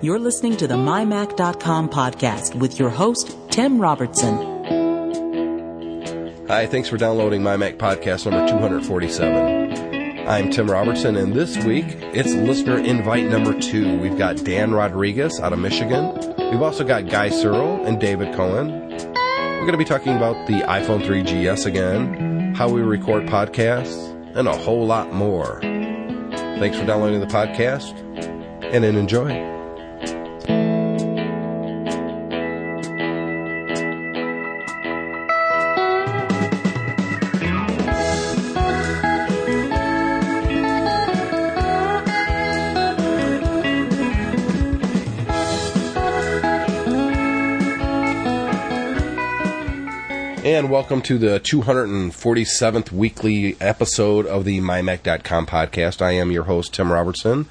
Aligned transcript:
You're 0.00 0.20
listening 0.20 0.56
to 0.58 0.68
the 0.68 0.76
MyMac.com 0.76 1.88
podcast 1.88 2.54
with 2.54 2.78
your 2.78 2.88
host, 2.88 3.36
Tim 3.50 3.80
Robertson. 3.80 4.36
Hi, 6.46 6.66
thanks 6.66 6.88
for 6.88 6.96
downloading 6.96 7.42
MyMac 7.42 7.78
Podcast 7.78 8.30
number 8.30 8.46
247. 8.48 10.28
I'm 10.28 10.50
Tim 10.50 10.70
Robertson, 10.70 11.16
and 11.16 11.32
this 11.34 11.56
week 11.64 11.86
it's 12.14 12.32
listener 12.32 12.78
invite 12.78 13.24
number 13.26 13.58
two. 13.58 13.98
We've 13.98 14.16
got 14.16 14.36
Dan 14.44 14.72
Rodriguez 14.72 15.40
out 15.40 15.52
of 15.52 15.58
Michigan. 15.58 16.14
We've 16.52 16.62
also 16.62 16.84
got 16.84 17.08
Guy 17.08 17.30
Serle 17.30 17.84
and 17.84 18.00
David 18.00 18.36
Cohen. 18.36 18.90
We're 18.90 19.66
going 19.66 19.72
to 19.72 19.78
be 19.78 19.84
talking 19.84 20.14
about 20.16 20.46
the 20.46 20.60
iPhone 20.60 21.02
3GS 21.02 21.66
again, 21.66 22.54
how 22.54 22.68
we 22.68 22.82
record 22.82 23.24
podcasts, 23.24 24.14
and 24.36 24.46
a 24.46 24.56
whole 24.56 24.86
lot 24.86 25.12
more. 25.12 25.60
Thanks 25.60 26.78
for 26.78 26.86
downloading 26.86 27.18
the 27.18 27.26
podcast, 27.26 27.98
and 28.72 28.84
then 28.84 28.94
enjoy. 28.94 29.57
And 50.58 50.70
welcome 50.70 51.02
to 51.02 51.18
the 51.18 51.38
247th 51.38 52.90
weekly 52.90 53.56
episode 53.60 54.26
of 54.26 54.44
the 54.44 54.58
MyMac.com 54.58 55.46
podcast. 55.46 56.02
I 56.02 56.10
am 56.10 56.32
your 56.32 56.42
host, 56.42 56.74
Tim 56.74 56.90
Robertson, 56.90 57.46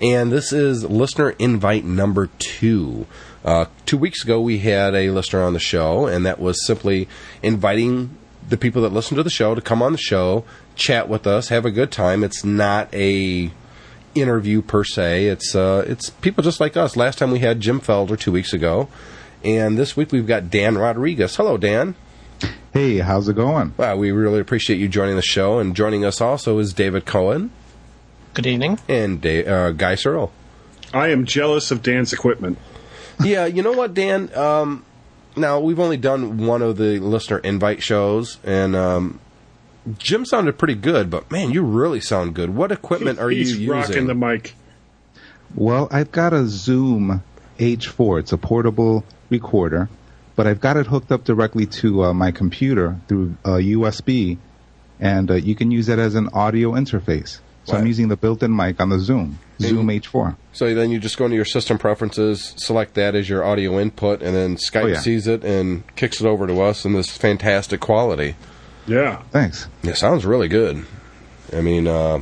and 0.00 0.32
this 0.32 0.52
is 0.52 0.82
listener 0.82 1.36
invite 1.38 1.84
number 1.84 2.26
two. 2.38 3.06
Uh, 3.44 3.66
two 3.86 3.96
weeks 3.96 4.24
ago, 4.24 4.40
we 4.40 4.58
had 4.58 4.96
a 4.96 5.10
listener 5.10 5.44
on 5.44 5.52
the 5.52 5.60
show, 5.60 6.06
and 6.08 6.26
that 6.26 6.40
was 6.40 6.66
simply 6.66 7.06
inviting 7.44 8.18
the 8.48 8.56
people 8.56 8.82
that 8.82 8.92
listen 8.92 9.16
to 9.18 9.22
the 9.22 9.30
show 9.30 9.54
to 9.54 9.60
come 9.60 9.80
on 9.80 9.92
the 9.92 9.98
show, 9.98 10.44
chat 10.74 11.08
with 11.08 11.28
us, 11.28 11.50
have 11.50 11.64
a 11.64 11.70
good 11.70 11.92
time. 11.92 12.24
It's 12.24 12.42
not 12.42 12.92
a 12.92 13.52
interview 14.16 14.62
per 14.62 14.82
se. 14.82 15.26
It's 15.26 15.54
uh, 15.54 15.84
it's 15.86 16.10
people 16.10 16.42
just 16.42 16.58
like 16.58 16.76
us. 16.76 16.96
Last 16.96 17.18
time 17.18 17.30
we 17.30 17.38
had 17.38 17.60
Jim 17.60 17.80
Felder 17.80 18.18
two 18.18 18.32
weeks 18.32 18.52
ago, 18.52 18.88
and 19.44 19.78
this 19.78 19.96
week 19.96 20.10
we've 20.10 20.26
got 20.26 20.50
Dan 20.50 20.76
Rodriguez. 20.76 21.36
Hello, 21.36 21.56
Dan. 21.56 21.94
Hey, 22.72 22.98
how's 22.98 23.28
it 23.28 23.34
going? 23.34 23.74
Well, 23.76 23.98
we 23.98 24.12
really 24.12 24.40
appreciate 24.40 24.78
you 24.78 24.88
joining 24.88 25.16
the 25.16 25.22
show, 25.22 25.58
and 25.58 25.74
joining 25.74 26.04
us 26.04 26.20
also 26.20 26.58
is 26.58 26.72
David 26.72 27.06
Cohen. 27.06 27.50
Good 28.34 28.46
evening. 28.46 28.78
And 28.88 29.24
uh, 29.26 29.72
Guy 29.72 29.94
Serle. 29.96 30.30
I 30.94 31.08
am 31.08 31.24
jealous 31.24 31.70
of 31.70 31.82
Dan's 31.82 32.12
equipment. 32.12 32.58
yeah, 33.24 33.46
you 33.46 33.62
know 33.62 33.72
what, 33.72 33.94
Dan? 33.94 34.32
Um, 34.36 34.84
now, 35.36 35.60
we've 35.60 35.80
only 35.80 35.96
done 35.96 36.38
one 36.46 36.62
of 36.62 36.76
the 36.76 36.98
listener 37.00 37.38
invite 37.38 37.82
shows, 37.82 38.38
and 38.44 38.76
um, 38.76 39.20
Jim 39.96 40.24
sounded 40.24 40.58
pretty 40.58 40.74
good, 40.74 41.10
but 41.10 41.30
man, 41.30 41.50
you 41.50 41.62
really 41.62 42.00
sound 42.00 42.34
good. 42.34 42.50
What 42.50 42.70
equipment 42.70 43.18
are 43.18 43.30
He's 43.30 43.58
you 43.58 43.72
rocking 43.72 43.88
using? 43.88 44.06
the 44.06 44.14
mic. 44.14 44.54
Well, 45.54 45.88
I've 45.90 46.12
got 46.12 46.32
a 46.32 46.46
Zoom 46.46 47.22
H4. 47.58 48.20
It's 48.20 48.32
a 48.32 48.38
portable 48.38 49.04
recorder 49.30 49.88
but 50.38 50.46
I've 50.46 50.60
got 50.60 50.76
it 50.76 50.86
hooked 50.86 51.10
up 51.10 51.24
directly 51.24 51.66
to 51.66 52.04
uh, 52.04 52.12
my 52.14 52.30
computer 52.30 52.96
through 53.08 53.36
uh, 53.44 53.58
USB, 53.58 54.38
and 55.00 55.28
uh, 55.32 55.34
you 55.34 55.56
can 55.56 55.72
use 55.72 55.88
it 55.88 55.98
as 55.98 56.14
an 56.14 56.28
audio 56.32 56.72
interface. 56.72 57.40
So 57.64 57.72
Right. 57.74 57.80
I'm 57.80 57.86
using 57.88 58.06
the 58.06 58.16
built-in 58.16 58.54
mic 58.54 58.80
on 58.80 58.88
the 58.88 59.00
Zoom, 59.00 59.40
Zoom 59.60 59.88
H4. 59.88 60.36
So 60.52 60.72
then 60.76 60.90
you 60.92 61.00
just 61.00 61.18
go 61.18 61.24
into 61.24 61.34
your 61.36 61.44
system 61.44 61.76
preferences, 61.76 62.54
select 62.56 62.94
that 62.94 63.16
as 63.16 63.28
your 63.28 63.42
audio 63.44 63.80
input, 63.80 64.22
and 64.22 64.34
then 64.34 64.56
Skype 64.56 64.84
Oh, 64.84 64.86
yeah. 64.86 65.00
sees 65.00 65.26
it 65.26 65.42
and 65.44 65.82
kicks 65.96 66.20
it 66.20 66.26
over 66.26 66.46
to 66.46 66.60
us 66.62 66.84
in 66.84 66.92
this 66.92 67.10
fantastic 67.10 67.80
quality. 67.80 68.36
Yeah. 68.86 69.20
Thanks. 69.32 69.66
It 69.82 69.96
sounds 69.96 70.24
really 70.24 70.48
good. 70.48 70.86
I 71.52 71.60
mean, 71.62 71.86
uh, 71.88 72.20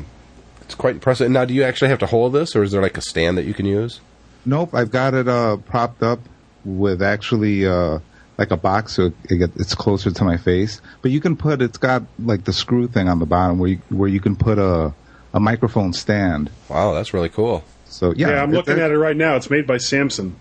it's 0.62 0.75
quite 0.75 0.94
impressive. 0.94 1.31
Now, 1.31 1.44
do 1.44 1.53
you 1.55 1.65
actually 1.65 1.91
have 1.91 1.99
to 2.00 2.06
hold 2.06 2.32
this, 2.32 2.56
or 2.56 2.62
is 2.62 2.72
there 2.72 2.81
like 2.82 2.97
a 2.97 3.03
stand 3.03 3.37
that 3.38 3.44
you 3.44 3.53
can 3.55 3.66
use? 3.66 4.00
Nope, 4.47 4.71
I've 4.75 4.91
got 4.91 5.12
it 5.15 5.28
uh, 5.28 5.59
propped 5.59 6.03
up 6.03 6.21
with 6.66 7.00
actually 7.03 7.66
uh, 7.66 8.00
like 8.37 8.50
a 8.50 8.56
box, 8.59 8.94
so 8.97 9.12
it 9.31 9.37
get, 9.38 9.50
it's 9.56 9.75
closer 9.75 10.10
to 10.10 10.25
my 10.25 10.37
face. 10.37 10.82
But 11.00 11.12
you 11.12 11.21
can 11.21 11.37
put 11.37 11.62
it's 11.62 11.78
got 11.78 12.03
like 12.19 12.44
the 12.44 12.53
screw 12.53 12.88
thing 12.88 13.09
on 13.09 13.19
the 13.21 13.27
bottom 13.27 13.59
where 13.59 13.71
you, 13.71 13.78
where 13.88 14.09
you 14.09 14.21
can 14.21 14.37
put 14.37 14.59
a 14.59 14.93
a 15.32 15.41
microphone 15.41 15.93
stand. 15.93 16.50
Wow, 16.69 16.93
that's 16.94 17.15
really 17.15 17.28
cool. 17.31 17.65
So 17.87 18.12
yeah, 18.16 18.31
Yeah, 18.31 18.43
I'm 18.43 18.50
looking 18.53 18.78
at 18.78 18.91
it 18.91 18.99
right 18.99 19.16
now. 19.16 19.37
It's 19.37 19.49
made 19.49 19.66
by 19.66 19.78
Samson. 19.78 20.34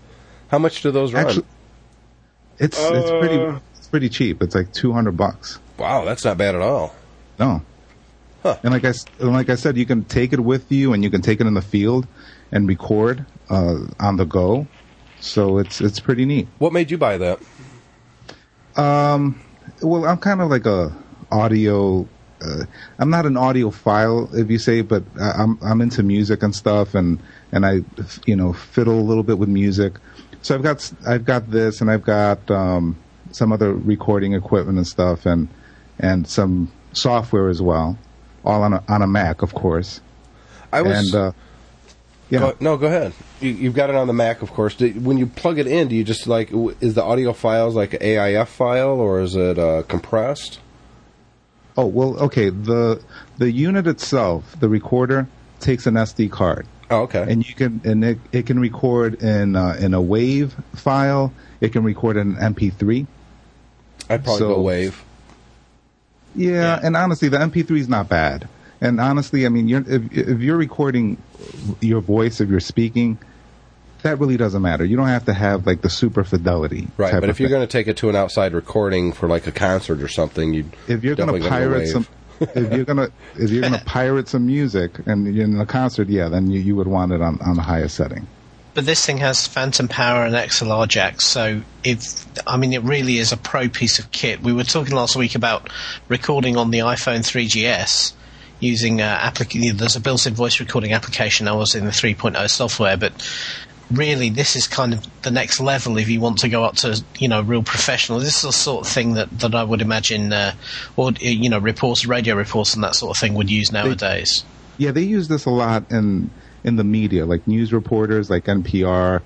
How 0.48 0.58
much 0.58 0.82
do 0.82 0.90
those 0.90 1.12
run? 1.14 1.26
Actually, 1.26 1.46
It's 2.58 2.78
it's 2.78 3.10
pretty 3.10 3.36
Uh, 3.36 3.58
it's 3.76 3.86
pretty 3.88 4.08
cheap. 4.08 4.42
It's 4.42 4.54
like 4.54 4.72
two 4.72 4.92
hundred 4.92 5.16
bucks. 5.16 5.58
wow, 5.78 6.04
that's 6.04 6.24
not 6.24 6.36
bad 6.38 6.54
at 6.54 6.60
all. 6.60 6.94
No. 7.38 7.62
Huh. 8.42 8.56
And 8.62 8.72
like 8.72 8.84
I 8.84 8.88
s- 8.90 9.04
and 9.20 9.32
like 9.32 9.48
I 9.50 9.54
said, 9.56 9.76
you 9.76 9.86
can 9.86 10.04
take 10.04 10.32
it 10.32 10.40
with 10.40 10.70
you, 10.72 10.92
and 10.92 11.02
you 11.04 11.10
can 11.10 11.20
take 11.22 11.40
it 11.40 11.46
in 11.46 11.54
the 11.54 11.62
field 11.62 12.06
and 12.52 12.68
record 12.68 13.24
uh, 13.50 13.78
on 14.00 14.16
the 14.16 14.24
go. 14.24 14.66
So 15.26 15.58
it's 15.58 15.80
it's 15.80 16.00
pretty 16.00 16.24
neat. 16.24 16.48
What 16.58 16.72
made 16.72 16.90
you 16.90 16.98
buy 16.98 17.18
that? 17.18 17.40
Um, 18.76 19.40
Well, 19.82 20.04
I'm 20.06 20.18
kind 20.18 20.40
of 20.40 20.48
like 20.50 20.66
a 20.66 20.94
audio. 21.30 22.06
Uh, 22.40 22.64
I'm 22.98 23.10
not 23.10 23.26
an 23.26 23.34
audiophile, 23.34 24.34
if 24.38 24.50
you 24.50 24.58
say, 24.58 24.82
but 24.82 25.02
I- 25.20 25.42
I'm 25.42 25.58
I'm 25.62 25.80
into 25.80 26.02
music 26.02 26.42
and 26.42 26.54
stuff, 26.54 26.94
and 26.94 27.18
and 27.52 27.66
I, 27.66 27.80
you 28.26 28.36
know, 28.36 28.52
fiddle 28.52 28.98
a 28.98 29.02
little 29.02 29.22
bit 29.22 29.38
with 29.38 29.48
music. 29.48 29.94
So 30.42 30.54
I've 30.54 30.62
got 30.62 30.92
I've 31.06 31.24
got 31.24 31.50
this, 31.50 31.80
and 31.80 31.90
I've 31.90 32.04
got 32.04 32.48
um, 32.50 32.96
some 33.32 33.52
other 33.52 33.72
recording 33.74 34.34
equipment 34.34 34.78
and 34.78 34.86
stuff, 34.86 35.26
and 35.26 35.48
and 35.98 36.28
some 36.28 36.70
software 36.92 37.48
as 37.48 37.60
well, 37.60 37.98
all 38.44 38.62
on 38.62 38.72
a 38.74 38.82
on 38.88 39.02
a 39.02 39.06
Mac, 39.06 39.42
of 39.42 39.54
course. 39.54 40.00
I 40.72 40.82
was. 40.82 40.96
and 41.12 41.14
uh, 41.14 41.32
yeah, 42.30 42.38
go- 42.40 42.56
no, 42.60 42.76
go 42.76 42.86
ahead. 42.86 43.12
You, 43.40 43.50
you've 43.50 43.74
got 43.74 43.90
it 43.90 43.96
on 43.96 44.06
the 44.06 44.12
Mac, 44.12 44.42
of 44.42 44.52
course. 44.52 44.74
Do, 44.74 44.90
when 44.92 45.18
you 45.18 45.26
plug 45.26 45.58
it 45.58 45.66
in, 45.66 45.88
do 45.88 45.94
you 45.94 46.04
just 46.04 46.26
like 46.26 46.50
is 46.80 46.94
the 46.94 47.02
audio 47.04 47.32
files 47.32 47.74
like 47.74 47.94
an 47.94 48.00
AIF 48.02 48.48
file 48.48 49.00
or 49.00 49.20
is 49.20 49.36
it 49.36 49.58
uh, 49.58 49.82
compressed? 49.84 50.58
Oh 51.76 51.86
well, 51.86 52.16
okay. 52.24 52.48
The 52.50 53.02
the 53.38 53.50
unit 53.50 53.86
itself, 53.86 54.56
the 54.58 54.68
recorder, 54.68 55.26
takes 55.60 55.86
an 55.86 55.94
SD 55.94 56.30
card, 56.30 56.66
Oh, 56.90 57.02
okay. 57.02 57.26
and 57.28 57.46
you 57.46 57.54
can 57.54 57.80
and 57.84 58.02
it, 58.04 58.18
it 58.32 58.46
can 58.46 58.58
record 58.60 59.22
in 59.22 59.54
uh, 59.56 59.76
in 59.78 59.92
a 59.94 60.00
WAV 60.00 60.52
file. 60.74 61.32
It 61.60 61.72
can 61.72 61.84
record 61.84 62.16
in 62.16 62.36
an 62.36 62.54
MP3. 62.54 63.06
I'd 64.08 64.24
probably 64.24 64.38
so- 64.38 64.54
go 64.54 64.60
Wave. 64.62 65.02
Yeah, 66.34 66.78
and 66.82 66.96
honestly, 66.96 67.28
the 67.28 67.38
MP3 67.38 67.78
is 67.78 67.88
not 67.88 68.08
bad. 68.10 68.46
And 68.80 69.00
honestly, 69.00 69.46
I 69.46 69.48
mean, 69.48 69.68
you're, 69.68 69.84
if 69.86 70.12
if 70.12 70.40
you're 70.40 70.56
recording 70.56 71.16
your 71.80 72.00
voice, 72.00 72.40
if 72.40 72.48
you're 72.48 72.60
speaking, 72.60 73.18
that 74.02 74.18
really 74.18 74.36
doesn't 74.36 74.62
matter. 74.62 74.84
You 74.84 74.96
don't 74.96 75.08
have 75.08 75.24
to 75.26 75.34
have 75.34 75.66
like 75.66 75.80
the 75.80 75.90
super 75.90 76.24
fidelity. 76.24 76.88
Right, 76.96 77.10
type 77.10 77.22
but 77.22 77.30
of 77.30 77.36
if 77.36 77.40
you're 77.40 77.48
going 77.48 77.66
to 77.66 77.70
take 77.70 77.88
it 77.88 77.96
to 77.98 78.08
an 78.08 78.16
outside 78.16 78.52
recording 78.52 79.12
for 79.12 79.28
like 79.28 79.46
a 79.46 79.52
concert 79.52 80.02
or 80.02 80.08
something, 80.08 80.54
you 80.54 80.70
if 80.88 81.04
you're 81.04 81.16
going 81.16 81.42
to 81.42 81.48
pirate 81.48 81.88
some 81.88 82.06
if 82.40 82.72
you're 82.72 82.84
going 82.84 82.98
to 82.98 83.12
if 83.36 83.50
you're 83.50 83.62
going 83.62 83.72
to 83.78 83.84
pirate 83.84 84.28
some 84.28 84.46
music 84.46 84.98
and 85.06 85.34
you're 85.34 85.44
in 85.44 85.58
a 85.58 85.66
concert 85.66 86.08
yeah 86.08 86.28
then 86.28 86.50
you, 86.50 86.60
you 86.60 86.76
would 86.76 86.86
want 86.86 87.12
it 87.12 87.20
on, 87.20 87.40
on 87.40 87.56
the 87.56 87.62
highest 87.62 87.96
setting 87.96 88.26
But 88.74 88.84
this 88.84 89.04
thing 89.04 89.18
has 89.18 89.46
phantom 89.46 89.88
power 89.88 90.26
and 90.26 90.34
XLR 90.34 90.86
jacks, 90.86 91.24
so 91.24 91.62
if 91.82 92.26
I 92.46 92.58
mean 92.58 92.72
it 92.72 92.82
really 92.82 93.18
is 93.18 93.32
a 93.32 93.36
pro 93.36 93.68
piece 93.68 93.98
of 93.98 94.10
kit. 94.10 94.42
We 94.42 94.52
were 94.52 94.64
talking 94.64 94.94
last 94.94 95.16
week 95.16 95.34
about 95.34 95.70
recording 96.08 96.56
on 96.56 96.70
the 96.70 96.80
iPhone 96.80 97.20
3GS 97.20 98.12
using 98.60 99.00
uh, 99.00 99.18
applic- 99.18 99.76
There's 99.76 99.96
a 99.96 100.00
built-in 100.00 100.34
voice 100.34 100.60
recording 100.60 100.92
application. 100.92 101.48
I 101.48 101.52
was 101.52 101.74
in 101.74 101.84
the 101.84 101.90
3.0 101.90 102.48
software, 102.50 102.96
but 102.96 103.12
really 103.92 104.30
this 104.30 104.56
is 104.56 104.66
kind 104.66 104.92
of 104.92 105.06
the 105.22 105.30
next 105.30 105.60
level 105.60 105.96
if 105.96 106.08
you 106.08 106.20
want 106.20 106.38
to 106.38 106.48
go 106.48 106.64
up 106.64 106.74
to 106.74 107.00
you 107.18 107.28
know 107.28 107.40
real 107.40 107.62
professional. 107.62 108.18
This 108.18 108.36
is 108.36 108.42
the 108.42 108.52
sort 108.52 108.86
of 108.86 108.92
thing 108.92 109.14
that 109.14 109.30
that 109.38 109.54
I 109.54 109.62
would 109.62 109.80
imagine, 109.82 110.32
uh, 110.32 110.54
or 110.96 111.12
you 111.20 111.48
know, 111.50 111.58
reports 111.58 112.06
radio 112.06 112.34
reports, 112.34 112.74
and 112.74 112.82
that 112.82 112.94
sort 112.94 113.16
of 113.16 113.20
thing 113.20 113.34
would 113.34 113.50
use 113.50 113.70
nowadays. 113.72 114.44
yeah 114.78 114.90
they 114.90 115.02
use 115.02 115.28
this 115.28 115.46
a 115.46 115.50
lot 115.50 115.90
in 115.90 116.30
in 116.64 116.76
the 116.76 116.84
media 116.84 117.24
like 117.24 117.46
news 117.46 117.72
reporters 117.72 118.28
like 118.28 118.44
npr 118.44 119.22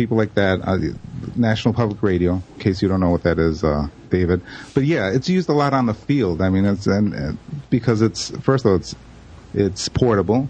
people 0.00 0.16
like 0.16 0.32
that 0.32 0.60
uh, 0.64 0.78
national 1.36 1.74
public 1.74 2.02
radio 2.02 2.32
in 2.36 2.42
case 2.58 2.80
you 2.80 2.88
don't 2.88 3.00
know 3.00 3.10
what 3.10 3.22
that 3.22 3.38
is 3.38 3.62
uh, 3.62 3.82
david 4.08 4.40
but 4.74 4.84
yeah 4.84 5.10
it's 5.12 5.28
used 5.28 5.46
a 5.50 5.52
lot 5.52 5.74
on 5.74 5.84
the 5.84 5.92
field 5.92 6.40
i 6.40 6.48
mean 6.48 6.64
it's 6.64 6.86
and, 6.86 7.12
and 7.12 7.38
because 7.68 8.00
it's 8.00 8.30
first 8.40 8.64
of 8.64 8.70
all 8.70 8.76
it's 8.76 8.94
it's 9.52 9.90
portable 9.90 10.48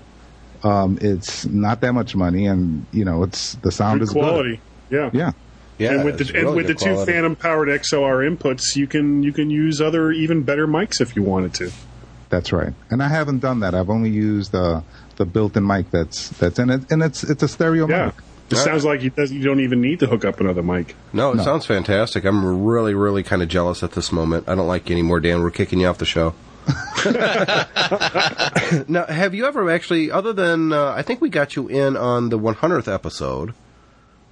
um, 0.63 0.99
it's 1.01 1.47
not 1.47 1.81
that 1.81 1.95
much 1.95 2.15
money 2.15 2.47
and 2.47 2.87
you 2.93 3.05
know 3.05 3.25
it's 3.25 3.55
the 3.65 3.73
sound 3.73 3.99
Good 3.99 4.05
is 4.05 4.11
quality. 4.13 4.61
Yeah. 4.89 5.11
good 5.11 5.19
yeah 5.19 5.31
Yeah, 5.79 5.93
and 5.95 6.05
with 6.05 6.21
it's 6.21 6.31
the 6.31 6.39
and 6.39 6.55
with 6.55 6.67
the 6.69 6.75
two 6.75 6.93
quality. 6.95 7.13
phantom 7.13 7.35
powered 7.35 7.69
XLR 7.69 8.23
inputs, 8.31 8.77
you 8.77 8.87
can 8.87 9.23
you 9.25 9.33
can 9.33 9.51
use 9.51 9.81
other 9.81 10.13
even 10.13 10.45
better 10.45 10.69
mics 10.69 11.01
if 11.01 11.17
you 11.17 11.23
wanted 11.25 11.55
to. 11.55 11.73
That's 12.29 12.53
right. 12.53 12.75
And 12.91 13.03
I 13.03 13.09
haven't 13.09 13.41
done 13.41 13.59
that. 13.61 13.75
I've 13.75 13.91
only 13.91 14.11
used 14.11 14.55
uh, 14.55 14.83
the 15.17 15.25
built-in 15.27 15.67
mic 15.67 15.91
that's 15.91 16.29
that's 16.39 16.59
in 16.61 16.69
it, 16.71 16.83
and 16.93 17.03
it's 17.03 17.25
it's 17.25 17.43
a 17.43 17.49
stereo 17.49 17.89
Yeah. 17.89 18.07
mic. 18.07 18.15
It 18.51 18.57
sounds 18.57 18.85
like 18.85 19.03
you, 19.03 19.13
you 19.17 19.43
don't 19.45 19.61
even 19.61 19.81
need 19.81 20.01
to 20.01 20.07
hook 20.07 20.25
up 20.25 20.41
another 20.41 20.63
mic. 20.63 20.95
No, 21.13 21.31
it 21.33 21.37
No. 21.37 21.45
sounds 21.45 21.67
fantastic. 21.67 22.25
I'm 22.25 22.65
really, 22.65 22.95
really 22.95 23.23
kind 23.23 23.43
of 23.43 23.49
jealous 23.49 23.83
at 23.83 23.93
this 23.93 24.11
moment. 24.11 24.49
I 24.49 24.55
don't 24.57 24.67
like 24.67 24.89
you 24.89 24.95
anymore, 24.95 25.21
Dan. 25.21 25.41
We're 25.43 25.51
kicking 25.53 25.81
you 25.81 25.87
off 25.87 25.99
the 25.99 26.05
show. 26.05 26.35
now, 28.89 29.07
have 29.07 29.35
you 29.35 29.47
ever 29.47 29.71
actually, 29.71 30.11
other 30.11 30.33
than 30.33 30.73
uh, 30.73 30.93
I 30.97 31.03
think 31.03 31.21
we 31.21 31.29
got 31.29 31.57
you 31.57 31.69
in 31.69 31.97
on 31.97 32.29
the 32.29 32.39
100th 32.39 32.93
episode? 32.93 33.55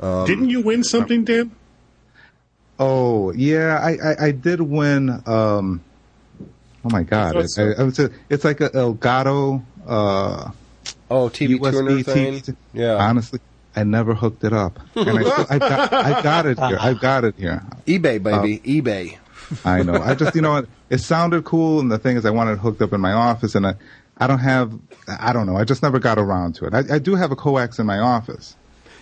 Um, 0.00 0.26
Didn't 0.26 0.50
you 0.50 0.60
win 0.62 0.84
something, 0.84 1.24
Dan? 1.24 1.50
Oh 2.78 3.32
yeah, 3.32 3.78
I, 3.82 3.90
I, 4.10 4.26
I 4.26 4.30
did 4.30 4.60
win. 4.60 5.10
Um, 5.26 5.82
oh 6.84 6.90
my 6.90 7.02
god, 7.02 7.34
I 7.36 7.40
it, 7.40 7.48
so. 7.50 7.72
I, 7.76 7.80
I 7.80 7.82
was 7.84 7.98
a, 7.98 8.10
it's 8.30 8.44
like 8.44 8.60
a 8.60 8.70
Elgato 8.70 9.64
uh, 9.86 10.50
Oh, 11.10 11.28
TV 11.28 11.58
tuner 11.58 11.90
USB 11.90 12.04
thing. 12.04 12.34
TV. 12.40 12.56
Yeah, 12.72 12.94
Honestly, 12.94 13.40
I 13.78 13.84
never 13.84 14.14
hooked 14.14 14.44
it 14.44 14.52
up, 14.52 14.78
and 14.96 15.18
I, 15.18 15.22
still, 15.22 15.46
I 15.50 15.58
got 15.58 15.92
I 15.92 16.22
got 16.22 16.46
it 16.46 16.58
here. 16.58 16.78
I've 16.80 17.00
got 17.00 17.24
it 17.24 17.34
here. 17.38 17.62
eBay, 17.86 18.16
uh, 18.26 18.42
baby, 18.42 18.82
eBay. 18.82 19.18
I 19.64 19.82
know. 19.82 19.94
I 20.02 20.14
just 20.14 20.34
you 20.34 20.42
know 20.42 20.52
what? 20.52 20.66
It 20.90 20.98
sounded 20.98 21.44
cool, 21.44 21.80
and 21.80 21.90
the 21.90 21.98
thing 21.98 22.16
is, 22.16 22.26
I 22.26 22.30
wanted 22.30 22.52
it 22.52 22.58
hooked 22.58 22.82
up 22.82 22.92
in 22.92 23.00
my 23.00 23.12
office, 23.12 23.54
and 23.54 23.66
I 23.66 23.74
I 24.18 24.26
don't 24.26 24.40
have. 24.40 24.72
I 25.20 25.32
don't 25.32 25.46
know. 25.46 25.56
I 25.56 25.64
just 25.64 25.82
never 25.82 25.98
got 25.98 26.18
around 26.18 26.54
to 26.56 26.66
it. 26.66 26.74
I, 26.74 26.96
I 26.96 26.98
do 26.98 27.14
have 27.14 27.30
a 27.32 27.36
coax 27.36 27.78
in 27.78 27.86
my 27.86 27.98
office. 27.98 28.56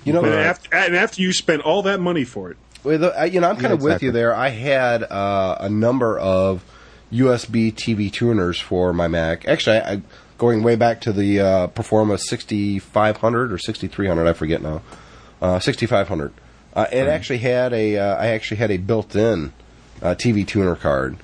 You 0.05 0.13
know, 0.13 0.23
And 0.25 0.35
uh, 0.35 0.37
after, 0.39 0.73
and 0.73 0.95
after 0.95 1.21
you 1.21 1.33
spent 1.33 1.63
all 1.63 1.83
that 1.83 1.99
money 1.99 2.23
for 2.23 2.53
it, 2.53 2.57
With, 2.85 3.03
uh, 3.03 3.25
you 3.25 3.41
know, 3.41 3.49
I'm 3.49 3.57
kind 3.57 3.69
Yeah, 3.69 3.73
of 3.73 3.83
with 3.83 3.95
exactly. 3.95 4.07
you 4.07 4.13
there. 4.13 4.33
I 4.33 4.51
had 4.51 5.03
uh, 5.03 5.57
a 5.59 5.69
number 5.69 6.17
of 6.17 6.63
USB 7.13 7.73
TV 7.75 8.13
tuners 8.13 8.61
for 8.61 8.93
my 8.93 9.09
Mac. 9.09 9.49
Actually, 9.49 9.79
I, 9.79 9.93
I, 9.95 10.03
going 10.39 10.63
way 10.63 10.77
back 10.77 11.01
to 11.03 11.13
the 11.13 11.41
uh, 11.41 11.67
Performa 11.69 12.19
6500 12.19 13.53
or 13.53 13.59
6300, 13.59 14.27
I 14.29 14.33
forget 14.33 14.63
now. 14.63 14.83
Uh, 15.41 15.59
6500. 15.59 16.33
Uh, 16.75 16.87
it 16.93 17.07
actually 17.09 17.39
had 17.39 17.73
a. 17.73 17.97
Uh, 17.99 18.17
I 18.17 18.27
actually 18.29 18.59
had 18.59 18.71
a 18.71 18.77
built-in 18.77 19.53
uh, 20.03 20.15
TV 20.15 20.47
tuner 20.47 20.77
card, 20.77 21.17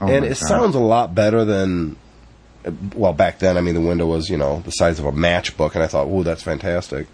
Oh 0.00 0.06
and 0.06 0.24
it 0.24 0.28
God. 0.28 0.36
sounds 0.36 0.74
a 0.74 0.80
lot 0.80 1.14
better 1.14 1.44
than. 1.44 1.96
Well, 2.94 3.14
back 3.14 3.38
then, 3.38 3.56
I 3.56 3.62
mean, 3.62 3.74
the 3.74 3.80
window 3.80 4.06
was 4.06 4.28
you 4.28 4.36
know 4.36 4.60
the 4.66 4.70
size 4.72 4.98
of 4.98 5.06
a 5.06 5.12
matchbook, 5.12 5.74
and 5.74 5.82
I 5.82 5.86
thought, 5.86 6.08
"Ooh, 6.08 6.22
that's 6.24 6.42
fantastic." 6.42 7.06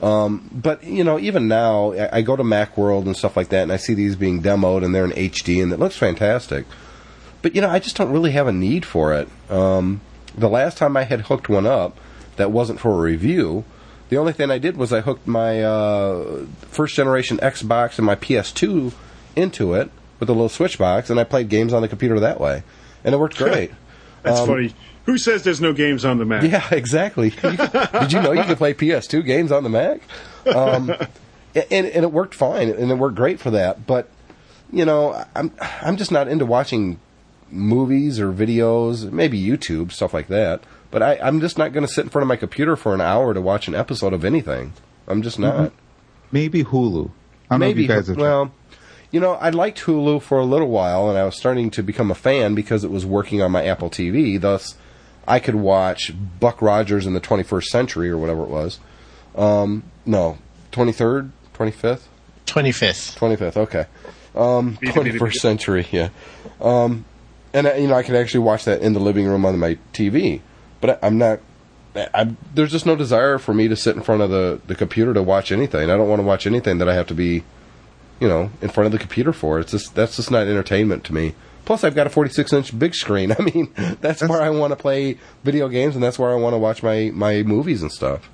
but 0.00 0.82
you 0.82 1.04
know, 1.04 1.18
even 1.20 1.46
now, 1.48 1.92
I, 1.92 2.18
I 2.18 2.22
go 2.22 2.34
to 2.36 2.42
MacWorld 2.42 3.06
and 3.06 3.16
stuff 3.16 3.36
like 3.36 3.50
that, 3.50 3.62
and 3.62 3.72
I 3.72 3.76
see 3.76 3.94
these 3.94 4.16
being 4.16 4.42
demoed, 4.42 4.84
and 4.84 4.92
they're 4.94 5.04
in 5.04 5.12
HD, 5.12 5.62
and 5.62 5.72
it 5.72 5.78
looks 5.78 5.96
fantastic. 5.96 6.66
But 7.42 7.54
you 7.54 7.60
know, 7.60 7.68
I 7.70 7.78
just 7.78 7.96
don't 7.96 8.10
really 8.10 8.32
have 8.32 8.48
a 8.48 8.52
need 8.52 8.84
for 8.84 9.14
it. 9.14 9.28
Um, 9.48 10.00
the 10.36 10.48
last 10.48 10.78
time 10.78 10.96
I 10.96 11.04
had 11.04 11.22
hooked 11.22 11.48
one 11.48 11.66
up 11.66 11.98
that 12.36 12.50
wasn't 12.50 12.80
for 12.80 12.92
a 12.92 12.96
review, 12.96 13.64
the 14.08 14.16
only 14.18 14.32
thing 14.32 14.50
I 14.50 14.58
did 14.58 14.76
was 14.76 14.92
I 14.92 15.00
hooked 15.00 15.26
my 15.26 15.62
uh, 15.62 16.46
first 16.68 16.94
generation 16.94 17.38
Xbox 17.38 17.98
and 17.98 18.06
my 18.06 18.14
PS2 18.14 18.92
into 19.34 19.74
it 19.74 19.90
with 20.20 20.28
a 20.28 20.32
little 20.32 20.48
switch 20.48 20.78
box, 20.78 21.10
and 21.10 21.18
I 21.18 21.24
played 21.24 21.48
games 21.48 21.72
on 21.72 21.82
the 21.82 21.88
computer 21.88 22.20
that 22.20 22.40
way, 22.40 22.62
and 23.04 23.14
it 23.14 23.18
worked 23.18 23.36
great. 23.38 23.72
that's 24.22 24.40
funny. 24.40 24.74
Who 25.04 25.18
says 25.18 25.44
there's 25.44 25.60
no 25.60 25.72
games 25.72 26.04
on 26.04 26.18
the 26.18 26.24
Mac? 26.24 26.42
Um, 26.42 26.50
Yeah, 26.50 26.68
exactly. 26.72 27.30
Did 27.42 28.12
you 28.12 28.20
know 28.20 28.32
you 28.32 28.42
could 28.42 28.58
play 28.58 28.74
PS2 28.74 29.24
games 29.24 29.52
on 29.52 29.62
the 29.62 29.68
Mac? 29.68 30.00
Um, 30.52 30.90
and, 31.54 31.86
and 31.86 32.04
it 32.04 32.12
worked 32.12 32.34
fine, 32.34 32.70
and 32.70 32.90
it 32.90 32.94
worked 32.94 33.16
great 33.16 33.38
for 33.38 33.52
that. 33.52 33.86
But 33.86 34.08
you 34.72 34.84
know, 34.84 35.24
I'm 35.34 35.52
I'm 35.60 35.96
just 35.96 36.10
not 36.10 36.28
into 36.28 36.44
watching 36.44 36.98
movies 37.50 38.18
or 38.20 38.32
videos, 38.32 39.10
maybe 39.10 39.40
YouTube 39.40 39.92
stuff 39.92 40.12
like 40.14 40.28
that. 40.28 40.62
But 40.90 41.02
I, 41.02 41.18
I'm 41.22 41.40
just 41.40 41.58
not 41.58 41.72
going 41.72 41.86
to 41.86 41.92
sit 41.92 42.04
in 42.04 42.10
front 42.10 42.22
of 42.22 42.28
my 42.28 42.36
computer 42.36 42.76
for 42.76 42.94
an 42.94 43.00
hour 43.00 43.34
to 43.34 43.40
watch 43.40 43.68
an 43.68 43.74
episode 43.74 44.12
of 44.12 44.24
anything. 44.24 44.72
I'm 45.06 45.22
just 45.22 45.38
not. 45.38 45.72
Maybe 46.32 46.64
Hulu. 46.64 47.10
I 47.50 47.54
don't 47.54 47.60
know 47.60 47.66
if 47.66 47.70
Maybe 47.70 47.82
you 47.82 47.88
guys 47.88 48.08
have. 48.08 48.16
well, 48.16 48.52
you 49.10 49.20
know, 49.20 49.32
I 49.34 49.50
liked 49.50 49.80
Hulu 49.82 50.22
for 50.22 50.38
a 50.38 50.44
little 50.44 50.68
while, 50.68 51.08
and 51.08 51.18
I 51.18 51.24
was 51.24 51.36
starting 51.36 51.70
to 51.72 51.82
become 51.82 52.10
a 52.10 52.14
fan 52.14 52.54
because 52.54 52.82
it 52.84 52.90
was 52.90 53.06
working 53.06 53.40
on 53.42 53.52
my 53.52 53.64
Apple 53.64 53.88
TV. 53.88 54.40
Thus, 54.40 54.74
I 55.28 55.38
could 55.38 55.54
watch 55.54 56.12
Buck 56.40 56.60
Rogers 56.60 57.06
in 57.06 57.14
the 57.14 57.20
21st 57.20 57.64
Century 57.64 58.10
or 58.10 58.18
whatever 58.18 58.42
it 58.42 58.48
was. 58.48 58.78
Um, 59.36 59.84
no, 60.04 60.38
23rd, 60.72 61.30
25th, 61.54 62.02
25th. 62.46 63.16
25th. 63.18 63.56
Okay, 63.56 63.86
um, 64.34 64.76
21st 64.78 65.34
Century. 65.34 65.86
Yeah, 65.92 66.08
um, 66.60 67.04
and 67.56 67.66
uh, 67.66 67.74
you 67.74 67.88
know, 67.88 67.94
I 67.94 68.02
could 68.02 68.14
actually 68.14 68.40
watch 68.40 68.66
that 68.66 68.82
in 68.82 68.92
the 68.92 69.00
living 69.00 69.26
room 69.26 69.46
on 69.46 69.58
my 69.58 69.78
TV. 69.94 70.42
But 70.80 70.90
I, 71.02 71.06
I'm 71.06 71.18
not. 71.18 71.40
I, 71.96 72.36
there's 72.54 72.70
just 72.70 72.84
no 72.84 72.94
desire 72.94 73.38
for 73.38 73.54
me 73.54 73.68
to 73.68 73.76
sit 73.76 73.96
in 73.96 74.02
front 74.02 74.20
of 74.20 74.28
the, 74.28 74.60
the 74.66 74.74
computer 74.74 75.14
to 75.14 75.22
watch 75.22 75.50
anything. 75.50 75.90
I 75.90 75.96
don't 75.96 76.10
want 76.10 76.20
to 76.20 76.26
watch 76.26 76.46
anything 76.46 76.76
that 76.76 76.90
I 76.90 76.94
have 76.94 77.06
to 77.06 77.14
be, 77.14 77.42
you 78.20 78.28
know, 78.28 78.50
in 78.60 78.68
front 78.68 78.84
of 78.84 78.92
the 78.92 78.98
computer 78.98 79.32
for. 79.32 79.58
It's 79.58 79.70
just 79.72 79.94
that's 79.94 80.16
just 80.16 80.30
not 80.30 80.46
entertainment 80.46 81.04
to 81.04 81.14
me. 81.14 81.34
Plus, 81.64 81.82
I've 81.82 81.94
got 81.94 82.06
a 82.06 82.10
46 82.10 82.52
inch 82.52 82.78
big 82.78 82.94
screen. 82.94 83.32
I 83.38 83.42
mean, 83.42 83.72
that's, 84.02 84.22
where 84.22 84.42
I 84.42 84.50
want 84.50 84.72
to 84.72 84.76
play 84.76 85.16
video 85.42 85.68
games, 85.68 85.94
and 85.94 86.04
that's 86.04 86.18
where 86.18 86.30
I 86.30 86.34
want 86.34 86.52
to 86.52 86.58
watch 86.58 86.82
my 86.82 87.10
my 87.14 87.42
movies 87.42 87.80
and 87.80 87.90
stuff. 87.90 88.28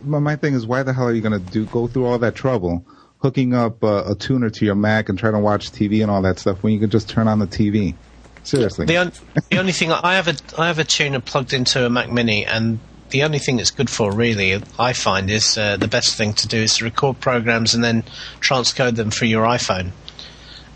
my, 0.00 0.18
my 0.18 0.36
thing 0.36 0.54
is, 0.54 0.66
why 0.66 0.82
the 0.82 0.94
hell 0.94 1.08
are 1.08 1.12
you 1.12 1.20
going 1.20 1.38
to 1.38 1.50
do 1.52 1.66
go 1.66 1.86
through 1.88 2.06
all 2.06 2.18
that 2.18 2.34
trouble 2.34 2.86
hooking 3.18 3.52
up 3.54 3.84
uh, 3.84 4.04
a 4.06 4.14
tuner 4.14 4.48
to 4.50 4.64
your 4.64 4.74
Mac 4.74 5.10
and 5.10 5.18
trying 5.18 5.34
to 5.34 5.38
watch 5.38 5.70
TV 5.70 6.00
and 6.00 6.10
all 6.10 6.22
that 6.22 6.38
stuff 6.38 6.62
when 6.62 6.72
you 6.72 6.80
can 6.80 6.88
just 6.88 7.10
turn 7.10 7.28
on 7.28 7.38
the 7.38 7.46
TV? 7.46 7.94
Seriously. 8.44 8.86
The, 8.86 8.96
on, 8.96 9.12
the 9.50 9.58
only 9.58 9.72
thing 9.72 9.92
I 9.92 10.14
have 10.14 10.28
a 10.28 10.34
I 10.58 10.66
have 10.66 10.78
a 10.78 10.84
tuner 10.84 11.20
plugged 11.20 11.52
into 11.52 11.86
a 11.86 11.90
Mac 11.90 12.10
Mini, 12.10 12.44
and 12.44 12.80
the 13.10 13.22
only 13.22 13.38
thing 13.38 13.60
it's 13.60 13.70
good 13.70 13.88
for, 13.88 14.12
really, 14.12 14.60
I 14.78 14.92
find, 14.94 15.30
is 15.30 15.56
uh, 15.56 15.76
the 15.76 15.86
best 15.86 16.16
thing 16.16 16.34
to 16.34 16.48
do 16.48 16.58
is 16.58 16.78
to 16.78 16.84
record 16.84 17.20
programs 17.20 17.74
and 17.74 17.84
then 17.84 18.02
transcode 18.40 18.96
them 18.96 19.10
for 19.10 19.26
your 19.26 19.44
iPhone. 19.44 19.92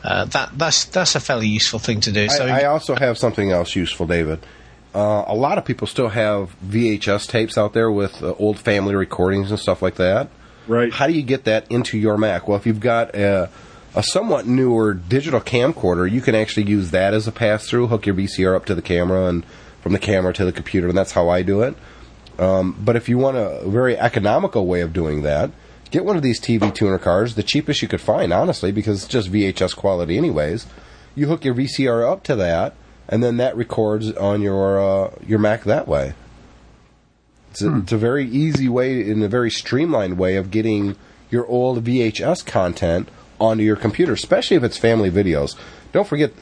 Uh, 0.04 0.26
that 0.26 0.56
that's 0.56 0.84
that's 0.84 1.16
a 1.16 1.20
fairly 1.20 1.48
useful 1.48 1.80
thing 1.80 2.00
to 2.02 2.12
do. 2.12 2.28
So 2.28 2.46
I, 2.46 2.60
I 2.60 2.64
also 2.66 2.94
have 2.94 3.18
something 3.18 3.50
else 3.50 3.74
useful, 3.74 4.06
David. 4.06 4.46
Uh, 4.94 5.24
a 5.26 5.34
lot 5.34 5.58
of 5.58 5.64
people 5.64 5.86
still 5.86 6.08
have 6.08 6.54
VHS 6.64 7.26
tapes 7.26 7.58
out 7.58 7.72
there 7.72 7.90
with 7.90 8.22
uh, 8.22 8.32
old 8.38 8.58
family 8.58 8.94
recordings 8.94 9.50
and 9.50 9.58
stuff 9.58 9.82
like 9.82 9.96
that. 9.96 10.28
Right. 10.68 10.92
How 10.92 11.06
do 11.06 11.12
you 11.12 11.22
get 11.22 11.44
that 11.44 11.70
into 11.70 11.98
your 11.98 12.16
Mac? 12.16 12.48
Well, 12.48 12.56
if 12.56 12.66
you've 12.66 12.80
got 12.80 13.14
a, 13.14 13.50
a 13.96 14.02
somewhat 14.02 14.46
newer 14.46 14.92
digital 14.92 15.40
camcorder, 15.40 16.08
you 16.08 16.20
can 16.20 16.34
actually 16.34 16.66
use 16.66 16.90
that 16.90 17.14
as 17.14 17.26
a 17.26 17.32
pass 17.32 17.66
through. 17.66 17.86
Hook 17.86 18.04
your 18.04 18.14
VCR 18.14 18.54
up 18.54 18.66
to 18.66 18.74
the 18.74 18.82
camera 18.82 19.24
and 19.24 19.44
from 19.80 19.94
the 19.94 19.98
camera 19.98 20.34
to 20.34 20.44
the 20.44 20.52
computer, 20.52 20.88
and 20.88 20.96
that's 20.96 21.12
how 21.12 21.30
I 21.30 21.42
do 21.42 21.62
it. 21.62 21.74
Um, 22.38 22.76
but 22.78 22.94
if 22.94 23.08
you 23.08 23.16
want 23.16 23.38
a 23.38 23.62
very 23.66 23.96
economical 23.96 24.66
way 24.66 24.82
of 24.82 24.92
doing 24.92 25.22
that, 25.22 25.50
get 25.90 26.04
one 26.04 26.16
of 26.16 26.22
these 26.22 26.38
TV 26.38 26.74
tuner 26.74 26.98
cards, 26.98 27.34
the 27.34 27.42
cheapest 27.42 27.80
you 27.80 27.88
could 27.88 28.02
find, 28.02 28.34
honestly, 28.34 28.70
because 28.70 29.02
it's 29.02 29.10
just 29.10 29.32
VHS 29.32 29.74
quality, 29.74 30.18
anyways. 30.18 30.66
You 31.14 31.28
hook 31.28 31.46
your 31.46 31.54
VCR 31.54 32.06
up 32.06 32.22
to 32.24 32.36
that, 32.36 32.74
and 33.08 33.24
then 33.24 33.38
that 33.38 33.56
records 33.56 34.12
on 34.12 34.42
your 34.42 34.78
uh, 34.78 35.10
your 35.26 35.38
Mac 35.38 35.64
that 35.64 35.88
way. 35.88 36.12
It's 37.52 37.62
a, 37.62 37.78
it's 37.78 37.92
a 37.92 37.96
very 37.96 38.28
easy 38.28 38.68
way, 38.68 39.10
and 39.10 39.24
a 39.24 39.28
very 39.28 39.50
streamlined 39.50 40.18
way 40.18 40.36
of 40.36 40.50
getting 40.50 40.96
your 41.30 41.46
old 41.46 41.82
VHS 41.82 42.44
content 42.44 43.08
onto 43.40 43.62
your 43.62 43.76
computer, 43.76 44.12
especially 44.12 44.56
if 44.56 44.62
it's 44.64 44.78
family 44.78 45.10
videos. 45.10 45.56
Don't 45.92 46.06
forget 46.06 46.32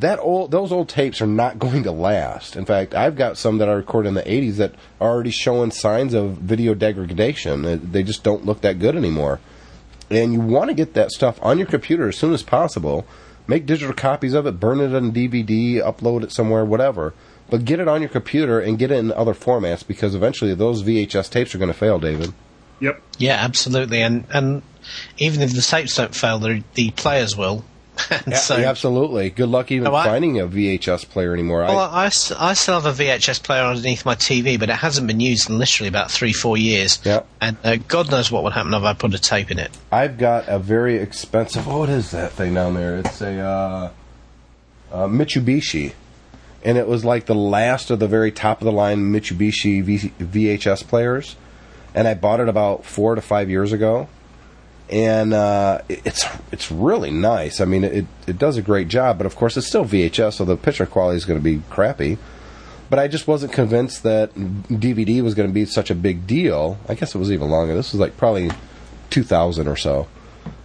that 0.00 0.18
old 0.20 0.50
those 0.50 0.72
old 0.72 0.88
tapes 0.88 1.20
are 1.20 1.26
not 1.26 1.58
going 1.58 1.82
to 1.84 1.92
last. 1.92 2.56
In 2.56 2.64
fact, 2.64 2.94
I've 2.94 3.16
got 3.16 3.36
some 3.38 3.58
that 3.58 3.68
I 3.68 3.72
recorded 3.72 4.08
in 4.08 4.14
the 4.14 4.22
80s 4.22 4.56
that 4.56 4.74
are 5.00 5.10
already 5.10 5.30
showing 5.30 5.70
signs 5.70 6.14
of 6.14 6.32
video 6.38 6.74
degradation. 6.74 7.64
Uh, 7.64 7.78
They 7.82 8.02
just 8.02 8.22
don't 8.22 8.44
look 8.46 8.60
that 8.62 8.78
good 8.78 8.96
anymore. 8.96 9.40
And 10.10 10.32
you 10.32 10.40
want 10.40 10.68
to 10.68 10.74
get 10.74 10.94
that 10.94 11.10
stuff 11.10 11.38
on 11.42 11.58
your 11.58 11.66
computer 11.66 12.08
as 12.08 12.18
soon 12.18 12.34
as 12.34 12.42
possible. 12.42 13.06
Make 13.46 13.66
digital 13.66 13.94
copies 13.94 14.34
of 14.34 14.46
it, 14.46 14.60
burn 14.60 14.80
it 14.80 14.94
on 14.94 15.10
DVD, 15.12 15.76
upload 15.82 16.22
it 16.22 16.30
somewhere, 16.32 16.64
whatever. 16.64 17.12
But 17.50 17.64
get 17.64 17.80
it 17.80 17.88
on 17.88 18.00
your 18.00 18.08
computer 18.10 18.60
and 18.60 18.78
get 18.78 18.90
it 18.90 18.98
in 18.98 19.10
other 19.12 19.34
formats 19.34 19.86
because 19.86 20.14
eventually 20.14 20.54
those 20.54 20.82
VHS 20.82 21.30
tapes 21.30 21.54
are 21.54 21.58
going 21.58 21.72
to 21.72 21.78
fail, 21.78 21.98
David. 21.98 22.32
Yep. 22.80 23.00
yeah, 23.18 23.34
absolutely, 23.34 24.02
and 24.02 24.24
and 24.32 24.62
even 25.18 25.40
if 25.42 25.54
the 25.54 25.62
tapes 25.62 25.96
don't 25.96 26.14
fail, 26.14 26.38
the 26.38 26.90
players 26.92 27.36
will. 27.36 27.64
Yeah, 28.26 28.36
so, 28.36 28.56
absolutely. 28.56 29.28
Good 29.30 29.50
luck 29.50 29.70
even 29.70 29.86
Oh, 29.86 29.94
I- 29.94 30.04
finding 30.06 30.40
a 30.40 30.46
VHS 30.48 31.08
player 31.10 31.34
anymore. 31.34 31.62
I 31.62 31.68
Well, 31.68 31.78
I, 31.78 32.04
I, 32.04 32.10
I 32.38 32.52
still 32.54 32.80
have 32.80 32.86
a 32.86 33.04
VHS 33.04 33.42
player 33.42 33.62
underneath 33.62 34.04
my 34.06 34.14
TV, 34.14 34.58
but 34.58 34.70
it 34.70 34.76
hasn't 34.76 35.06
been 35.06 35.20
used 35.20 35.50
in 35.50 35.58
literally 35.58 35.88
about 35.88 36.10
three, 36.10 36.32
four 36.32 36.56
years. 36.56 37.00
Yeah. 37.04 37.22
And 37.40 37.56
uh, 37.62 37.76
God 37.76 38.10
knows 38.10 38.32
what 38.32 38.44
would 38.44 38.54
happen 38.54 38.72
if 38.72 38.82
I 38.82 38.94
put 38.94 39.12
a 39.14 39.18
tape 39.18 39.50
in 39.50 39.58
it. 39.58 39.70
I've 39.92 40.16
got 40.18 40.48
a 40.48 40.58
very 40.58 40.96
expensive. 40.96 41.68
Oh 41.68 41.80
what 41.80 41.90
is 41.90 42.10
that 42.12 42.32
thing 42.32 42.54
down 42.54 42.74
there? 42.74 42.96
It's 42.98 43.20
a 43.20 43.38
uh, 43.38 43.90
uh, 44.90 45.06
Mitsubishi, 45.06 45.92
and 46.64 46.78
it 46.78 46.88
was 46.88 47.04
like 47.04 47.26
the 47.26 47.34
last 47.34 47.90
of 47.90 47.98
the 47.98 48.08
very 48.08 48.32
top 48.32 48.60
of 48.60 48.64
the 48.64 48.72
line 48.72 49.12
Mitsubishi 49.12 49.82
v- 49.82 50.12
VHS 50.18 50.86
players, 50.88 51.36
and 51.94 52.08
I 52.08 52.14
bought 52.14 52.40
it 52.40 52.48
about 52.48 52.84
four 52.86 53.14
to 53.14 53.20
five 53.20 53.50
years 53.50 53.72
ago, 53.72 54.08
and 54.90 55.32
uh, 55.32 55.80
it's 55.88 56.24
it's 56.50 56.70
really 56.70 57.10
nice. 57.10 57.60
I 57.60 57.64
mean, 57.64 57.84
it 57.84 58.06
it 58.26 58.38
does 58.38 58.56
a 58.56 58.62
great 58.62 58.88
job, 58.88 59.18
but 59.18 59.26
of 59.26 59.36
course 59.36 59.56
it's 59.56 59.66
still 59.66 59.84
VHS, 59.84 60.34
so 60.34 60.44
the 60.44 60.56
picture 60.56 60.86
quality 60.86 61.16
is 61.16 61.24
going 61.24 61.38
to 61.38 61.44
be 61.44 61.62
crappy. 61.70 62.18
but 62.90 62.98
I 62.98 63.08
just 63.08 63.26
wasn't 63.26 63.54
convinced 63.54 64.02
that 64.02 64.34
DVD 64.34 65.22
was 65.22 65.34
going 65.34 65.48
to 65.48 65.54
be 65.54 65.64
such 65.64 65.90
a 65.90 65.94
big 65.94 66.26
deal. 66.26 66.76
I 66.88 66.94
guess 66.94 67.14
it 67.14 67.18
was 67.18 67.32
even 67.32 67.48
longer. 67.48 67.74
This 67.74 67.92
was 67.92 68.00
like 68.00 68.18
probably 68.18 68.50
2000 69.08 69.66
or 69.66 69.76
so. 69.76 70.08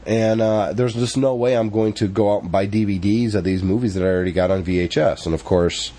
And 0.06 0.42
uh, 0.42 0.74
there's 0.74 0.94
just 0.94 1.16
no 1.16 1.36
way 1.36 1.56
I'm 1.56 1.70
going 1.70 1.94
to 1.94 2.08
go 2.08 2.34
out 2.36 2.44
and 2.44 2.52
buy 2.52 2.68
DVDs 2.68 3.34
of 3.34 3.46
these 3.46 3.64
movies 3.64 3.94
that 3.94 4.04
I 4.04 4.08
already 4.08 4.34
got 4.34 4.52
on 4.52 4.64
VHS. 4.64 5.26
And 5.26 5.34
of 5.34 5.46
course, 5.46 5.94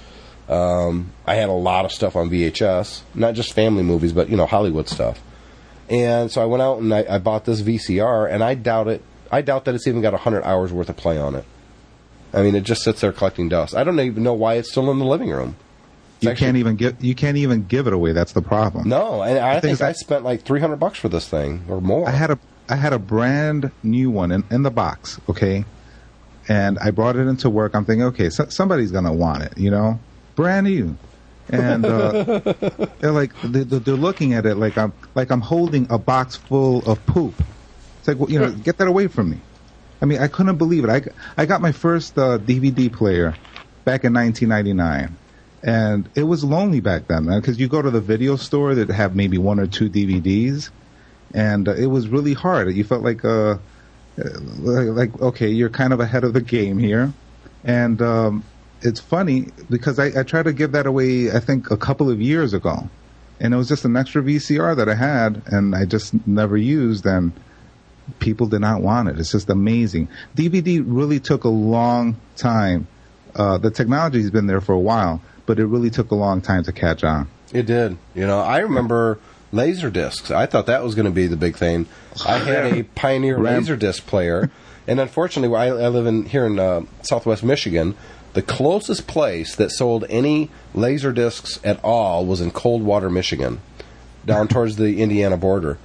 um, 0.51 1.13
I 1.27 1.35
had 1.35 1.49
a 1.49 1.53
lot 1.53 1.85
of 1.87 1.93
stuff 1.93 2.15
on 2.15 2.29
VHS, 2.29 3.03
not 3.15 3.35
just 3.35 3.55
family 3.55 3.83
movies, 3.83 4.13
but 4.13 4.29
you 4.29 4.37
know 4.37 4.47
Hollywood 4.47 4.89
stuff. 4.89 5.21
And 5.91 6.31
so 6.31 6.43
I 6.43 6.45
went 6.45 6.63
out 6.63 6.79
and 6.79 6.93
I, 6.93 7.05
I 7.09 7.19
bought 7.19 7.45
this 7.45 7.63
VCR, 7.63 8.31
and 8.31 8.43
I 8.45 8.55
doubt 8.55 8.89
it. 8.89 9.03
I 9.31 9.43
doubt 9.43 9.65
that 9.67 9.75
it's 9.75 9.87
even 9.87 10.01
got 10.03 10.15
hundred 10.15 10.43
hours 10.45 10.73
worth 10.73 10.89
of 10.89 10.97
play 10.97 11.19
on 11.19 11.35
it. 11.35 11.45
I 12.33 12.43
mean, 12.43 12.55
it 12.55 12.63
just 12.65 12.83
sits 12.83 13.01
there 13.01 13.13
collecting 13.13 13.49
dust. 13.49 13.75
I 13.75 13.85
don't 13.85 13.99
even 14.01 14.23
know 14.23 14.35
why 14.35 14.55
it's 14.55 14.71
still 14.71 14.91
in 14.91 14.99
the 14.99 15.05
living 15.07 15.31
room. 15.31 15.57
It's 16.17 16.25
You 16.25 16.31
actually- 16.31 16.45
can't 16.47 16.57
even 16.59 16.77
get 16.77 17.01
you 17.03 17.15
can't 17.15 17.37
even 17.37 17.65
give 17.67 17.87
it 17.87 17.93
away. 17.93 18.13
That's 18.13 18.33
the 18.33 18.43
problem. 18.43 18.89
No, 18.89 19.23
and 19.23 19.39
I 19.39 19.61
think 19.61 19.81
I 19.81 19.93
spent 19.93 20.25
like 20.25 20.43
three 20.43 20.61
hundred 20.61 20.77
bucks 20.77 20.99
for 20.99 21.09
this 21.09 21.27
thing 21.29 21.65
or 21.69 21.81
more. 21.81 22.07
I 22.07 22.11
had 22.13 22.31
a 22.31 22.39
I 22.69 22.77
had 22.77 22.93
a 22.93 22.99
brand 22.99 23.71
new 23.83 24.11
one 24.11 24.31
in, 24.31 24.45
in 24.51 24.63
the 24.63 24.71
box, 24.71 25.19
okay, 25.29 25.65
and 26.49 26.79
I 26.81 26.91
brought 26.91 27.17
it 27.17 27.27
into 27.27 27.49
work. 27.49 27.75
I'm 27.75 27.87
thinking, 27.87 28.05
okay, 28.09 28.29
so, 28.29 28.47
somebody's 28.51 28.91
gonna 28.91 29.13
want 29.13 29.43
it, 29.45 29.57
you 29.57 29.71
know, 29.71 29.99
brand 30.37 30.67
new, 30.67 30.97
and 31.51 31.85
uh, 31.85 32.11
they're 32.99 33.13
like 33.13 33.33
they, 33.43 33.65
they're 33.65 33.95
looking 33.95 34.35
at 34.35 34.47
it 34.47 34.57
like 34.57 34.77
I'm 34.77 34.93
like 35.15 35.31
I'm 35.31 35.41
holding 35.41 35.87
a 35.91 35.99
box 35.99 36.37
full 36.37 36.89
of 36.91 37.05
poop. 37.07 37.35
It's 37.99 38.09
like 38.09 38.19
well, 38.19 38.31
you 38.31 38.39
know, 38.39 38.53
get 38.53 38.79
that 38.79 38.89
away 38.89 39.09
from 39.09 39.31
me. 39.31 39.39
I 40.01 40.05
mean, 40.05 40.19
I 40.21 40.29
couldn't 40.29 40.57
believe 40.57 40.85
it. 40.85 40.91
I 40.91 41.03
I 41.43 41.47
got 41.47 41.61
my 41.61 41.73
first 41.73 42.17
uh, 42.19 42.39
DVD 42.39 42.93
player 42.93 43.35
back 43.85 44.05
in 44.05 44.13
1999. 44.13 45.17
And 45.63 46.09
it 46.15 46.23
was 46.23 46.45
lonely 46.45 46.81
back 46.81 47.09
then, 47.09 47.25
man, 47.25 47.41
because 47.41 47.59
you 47.59 47.69
go 47.69 47.83
to 47.83 47.91
the 47.91 48.01
video 48.01 48.37
store 48.37 48.77
that 48.77 48.91
have 48.91 49.17
maybe 49.17 49.39
one 49.39 49.59
or 49.59 49.67
two 49.67 49.91
DVDs, 49.91 50.71
and 51.35 51.67
uh, 51.69 51.75
it 51.75 51.87
was 51.87 52.09
really 52.09 52.33
hard. 52.33 52.73
You 52.73 52.85
felt 52.85 53.03
like, 53.03 53.25
uh, 53.25 53.59
like, 54.17 55.21
okay, 55.21 55.49
you're 55.49 55.69
kind 55.69 55.93
of 55.93 55.99
ahead 55.99 56.23
of 56.23 56.33
the 56.33 56.41
game 56.41 56.79
here, 56.79 57.13
and 57.65 58.01
um, 58.01 58.45
it's 58.83 59.01
funny 59.01 59.49
because 59.69 59.99
I, 59.99 60.21
I 60.21 60.23
tried 60.23 60.45
to 60.45 60.53
give 60.53 60.73
that 60.73 60.87
away. 60.87 61.31
I 61.31 61.41
think 61.41 61.71
a 61.71 61.77
couple 61.77 62.11
of 62.11 62.21
years 62.21 62.55
ago, 62.55 62.89
and 63.41 63.55
it 63.55 63.57
was 63.57 63.69
just 63.69 63.85
an 63.85 63.97
extra 63.97 64.23
VCR 64.23 64.77
that 64.77 64.89
I 64.89 64.95
had, 64.95 65.43
and 65.47 65.75
I 65.75 65.85
just 65.85 66.15
never 66.27 66.57
used, 66.57 67.07
and 67.07 67.33
people 68.19 68.47
did 68.47 68.61
not 68.61 68.81
want 68.81 69.09
it. 69.09 69.19
It's 69.19 69.33
just 69.33 69.51
amazing. 69.51 70.09
DVD 70.37 70.83
really 70.85 71.21
took 71.21 71.45
a 71.45 71.49
long 71.49 72.17
time. 72.37 72.87
Uh, 73.35 73.59
the 73.59 73.71
technology's 73.71 74.31
been 74.31 74.47
there 74.47 74.61
for 74.61 74.73
a 74.73 74.79
while, 74.79 75.21
but 75.47 75.59
it 75.59 75.67
really 75.67 75.91
took 75.91 76.11
a 76.11 76.15
long 76.15 76.41
time 76.41 76.65
to 76.65 76.73
catch 76.73 77.05
on. 77.05 77.29
It 77.53 77.67
did. 77.67 77.97
You 78.15 78.27
know, 78.27 78.41
I 78.41 78.59
remember 78.59 79.19
laser 79.53 79.91
discs. 79.91 80.31
I 80.31 80.47
thought 80.47 80.67
that 80.67 80.83
was 80.83 80.95
going 80.95 81.07
to 81.07 81.13
be 81.13 81.27
the 81.27 81.37
big 81.37 81.57
thing. 81.57 81.87
I 82.27 82.39
had 82.39 82.79
a 82.79 82.83
Pioneer 82.95 83.39
laser 83.39 83.77
disc 83.77 84.07
player, 84.07 84.51
and 84.87 85.01
unfortunately, 85.01 85.55
I, 85.57 85.67
I 85.69 85.89
live 85.89 86.07
in 86.07 86.25
here 86.25 86.47
in 86.47 86.59
uh, 86.59 86.83
Southwest 87.03 87.43
Michigan. 87.43 87.97
The 88.39 88.43
closest 88.43 89.09
place 89.09 89.57
that 89.57 89.73
sold 89.73 90.05
any 90.09 90.49
laser 90.73 91.11
discs 91.13 91.59
at 91.65 91.83
all 91.83 92.25
was 92.25 92.41
in 92.41 92.53
Coldwater, 92.53 93.11
Michigan, 93.11 93.61
down 94.25 94.47
towards 94.55 94.77
the 94.77 95.03
Indiana 95.03 95.37
border. 95.37 95.77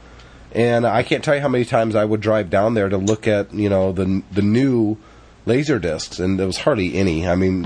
And 0.52 0.86
I 0.86 1.02
can't 1.02 1.24
tell 1.24 1.34
you 1.34 1.42
how 1.42 1.48
many 1.48 1.66
times 1.66 1.96
I 1.96 2.06
would 2.06 2.22
drive 2.22 2.52
down 2.52 2.76
there 2.76 2.90
to 2.90 2.98
look 2.98 3.28
at 3.28 3.52
you 3.56 3.70
know 3.70 3.92
the 3.92 4.22
the 4.32 4.44
new 4.44 4.98
laser 5.48 5.80
discs, 5.80 6.20
and 6.20 6.38
there 6.40 6.46
was 6.46 6.60
hardly 6.60 6.94
any. 6.94 7.28
I 7.28 7.34
mean, 7.34 7.64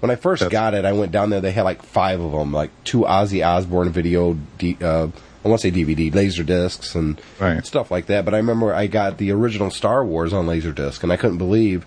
when 0.00 0.10
I 0.10 0.16
first 0.16 0.40
That's- 0.40 0.52
got 0.52 0.74
it, 0.74 0.84
I 0.84 0.92
went 0.92 1.12
down 1.12 1.30
there. 1.30 1.40
They 1.40 1.52
had 1.52 1.62
like 1.62 1.82
five 1.82 2.20
of 2.20 2.32
them, 2.32 2.52
like 2.52 2.68
two 2.84 3.04
Ozzy 3.04 3.42
Osbourne 3.42 3.88
video. 3.88 4.36
D, 4.58 4.76
uh, 4.82 5.08
I 5.42 5.48
want 5.48 5.62
to 5.62 5.66
say 5.66 5.74
DVD 5.74 6.14
laser 6.14 6.42
discs 6.42 6.94
and 6.94 7.18
Right. 7.38 7.64
stuff 7.64 7.90
like 7.90 8.04
that. 8.08 8.26
But 8.26 8.34
I 8.34 8.36
remember 8.36 8.74
I 8.74 8.86
got 8.86 9.16
the 9.16 9.30
original 9.32 9.70
Star 9.70 10.04
Wars 10.04 10.34
on 10.34 10.46
laser 10.46 10.72
disc, 10.72 11.02
and 11.02 11.10
I 11.10 11.16
couldn't 11.16 11.38
believe 11.38 11.86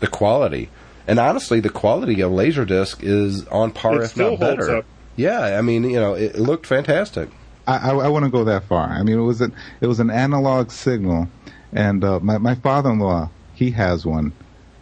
the 0.00 0.06
quality. 0.06 0.70
And 1.06 1.18
honestly, 1.18 1.60
the 1.60 1.68
quality 1.70 2.20
of 2.22 2.32
laser 2.32 2.64
disc 2.64 3.02
is 3.02 3.46
on 3.48 3.70
par, 3.72 3.96
It 4.00 4.04
if 4.04 4.10
still 4.12 4.30
not 4.32 4.38
holds 4.40 4.56
better. 4.66 4.76
up. 4.78 4.84
Yeah, 5.16 5.58
I 5.58 5.62
mean, 5.62 5.84
you 5.84 6.00
know, 6.00 6.14
it, 6.14 6.34
it 6.36 6.38
looked 6.40 6.66
fantastic. 6.66 7.28
I, 7.66 7.90
I, 7.90 7.94
I 7.94 8.08
wouldn't 8.08 8.32
go 8.32 8.44
that 8.44 8.64
far. 8.64 8.88
I 8.88 9.02
mean, 9.02 9.18
it 9.18 9.22
was 9.22 9.40
an 9.40 9.54
it 9.80 9.86
was 9.86 10.00
an 10.00 10.10
analog 10.10 10.70
signal, 10.70 11.28
and 11.72 12.02
uh, 12.04 12.20
my 12.20 12.38
my 12.38 12.54
father-in-law 12.56 13.30
he 13.54 13.70
has 13.72 14.04
one, 14.04 14.32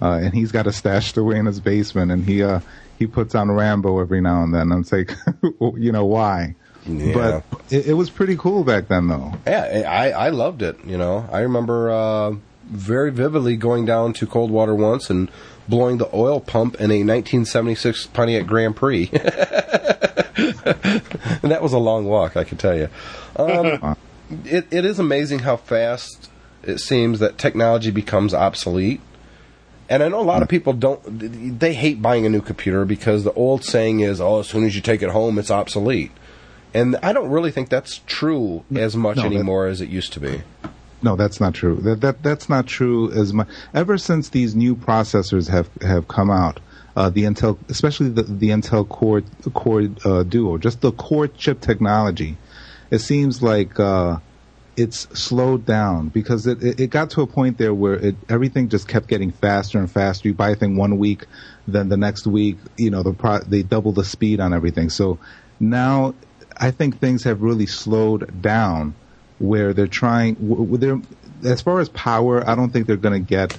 uh, 0.00 0.12
and 0.22 0.32
he's 0.32 0.50
got 0.52 0.66
it 0.66 0.72
stashed 0.72 1.16
away 1.16 1.36
in 1.38 1.46
his 1.46 1.60
basement, 1.60 2.10
and 2.10 2.24
he 2.24 2.42
uh 2.42 2.60
he 2.98 3.06
puts 3.06 3.34
on 3.34 3.50
Rambo 3.50 3.98
every 4.00 4.20
now 4.20 4.42
and 4.42 4.54
then. 4.54 4.72
I'm 4.72 4.84
like, 4.90 5.12
you 5.76 5.92
know 5.92 6.06
why? 6.06 6.54
Yeah. 6.86 7.12
But 7.14 7.44
it, 7.70 7.88
it 7.88 7.92
was 7.94 8.10
pretty 8.10 8.36
cool 8.36 8.64
back 8.64 8.88
then, 8.88 9.08
though. 9.08 9.32
Yeah, 9.46 9.84
I, 9.88 10.10
I 10.10 10.28
loved 10.30 10.62
it. 10.62 10.76
You 10.84 10.98
know, 10.98 11.28
I 11.30 11.40
remember 11.40 11.90
uh, 11.90 12.34
very 12.64 13.10
vividly 13.12 13.56
going 13.56 13.84
down 13.86 14.12
to 14.14 14.26
Coldwater 14.26 14.74
once 14.74 15.08
and 15.10 15.30
blowing 15.68 15.98
the 15.98 16.08
oil 16.14 16.40
pump 16.40 16.74
in 16.76 16.90
a 16.90 17.04
1976 17.04 18.06
Pontiac 18.08 18.46
Grand 18.46 18.76
Prix. 18.76 19.10
and 19.12 19.20
that 21.50 21.60
was 21.62 21.72
a 21.72 21.78
long 21.78 22.06
walk, 22.06 22.36
I 22.36 22.44
can 22.44 22.58
tell 22.58 22.76
you. 22.76 22.88
Um, 23.36 23.96
it, 24.44 24.66
it 24.70 24.84
is 24.84 24.98
amazing 24.98 25.40
how 25.40 25.56
fast 25.56 26.30
it 26.62 26.78
seems 26.78 27.18
that 27.20 27.38
technology 27.38 27.90
becomes 27.90 28.34
obsolete. 28.34 29.00
And 29.88 30.02
I 30.02 30.08
know 30.08 30.20
a 30.20 30.22
lot 30.22 30.42
of 30.42 30.48
people 30.48 30.72
don't, 30.72 31.58
they 31.58 31.74
hate 31.74 32.00
buying 32.00 32.24
a 32.24 32.30
new 32.30 32.40
computer 32.40 32.84
because 32.84 33.24
the 33.24 33.32
old 33.32 33.64
saying 33.64 34.00
is, 34.00 34.20
oh, 34.20 34.40
as 34.40 34.48
soon 34.48 34.64
as 34.64 34.74
you 34.74 34.80
take 34.80 35.02
it 35.02 35.10
home, 35.10 35.38
it's 35.38 35.50
obsolete. 35.50 36.12
And 36.72 36.96
I 37.02 37.12
don't 37.12 37.28
really 37.28 37.50
think 37.50 37.68
that's 37.68 38.00
true 38.06 38.64
as 38.74 38.96
much 38.96 39.18
No, 39.18 39.26
anymore 39.26 39.66
as 39.66 39.82
it 39.82 39.90
used 39.90 40.14
to 40.14 40.20
be. 40.20 40.42
No, 41.02 41.16
that's 41.16 41.40
not 41.40 41.54
true. 41.54 41.76
That 41.76 42.00
that 42.00 42.22
that's 42.22 42.48
not 42.48 42.66
true 42.66 43.10
as 43.12 43.32
much. 43.32 43.48
Ever 43.74 43.98
since 43.98 44.28
these 44.28 44.54
new 44.54 44.76
processors 44.76 45.48
have 45.48 45.68
have 45.82 46.06
come 46.06 46.30
out, 46.30 46.60
uh, 46.96 47.10
the 47.10 47.24
Intel, 47.24 47.58
especially 47.68 48.10
the 48.10 48.22
the 48.22 48.50
Intel 48.50 48.88
Core 48.88 49.22
Core 49.52 49.88
uh, 50.04 50.22
Duo, 50.22 50.58
just 50.58 50.80
the 50.80 50.92
core 50.92 51.26
chip 51.26 51.60
technology, 51.60 52.36
it 52.90 53.00
seems 53.00 53.42
like 53.42 53.80
uh, 53.80 54.18
it's 54.76 55.00
slowed 55.18 55.66
down 55.66 56.08
because 56.08 56.46
it, 56.46 56.62
it 56.62 56.80
it 56.80 56.90
got 56.90 57.10
to 57.10 57.22
a 57.22 57.26
point 57.26 57.58
there 57.58 57.74
where 57.74 57.94
it 57.94 58.16
everything 58.28 58.68
just 58.68 58.86
kept 58.86 59.08
getting 59.08 59.32
faster 59.32 59.78
and 59.78 59.90
faster. 59.90 60.28
You 60.28 60.34
buy 60.34 60.50
a 60.50 60.54
thing 60.54 60.76
one 60.76 60.98
week, 60.98 61.26
then 61.66 61.88
the 61.88 61.96
next 61.96 62.26
week, 62.28 62.58
you 62.76 62.90
know, 62.90 63.02
the 63.02 63.12
pro- 63.12 63.40
they 63.40 63.62
double 63.64 63.92
the 63.92 64.04
speed 64.04 64.38
on 64.38 64.54
everything. 64.54 64.88
So 64.88 65.18
now, 65.58 66.14
I 66.58 66.70
think 66.70 67.00
things 67.00 67.24
have 67.24 67.42
really 67.42 67.66
slowed 67.66 68.40
down 68.40 68.94
where 69.42 69.72
they're 69.74 69.86
trying 69.86 70.34
w- 70.34 70.64
w- 70.64 70.78
they're 70.78 71.50
as 71.52 71.60
far 71.60 71.80
as 71.80 71.88
power 71.90 72.48
i 72.48 72.54
don't 72.54 72.70
think 72.72 72.86
they're 72.86 72.96
going 72.96 73.12
to 73.24 73.28
get 73.28 73.58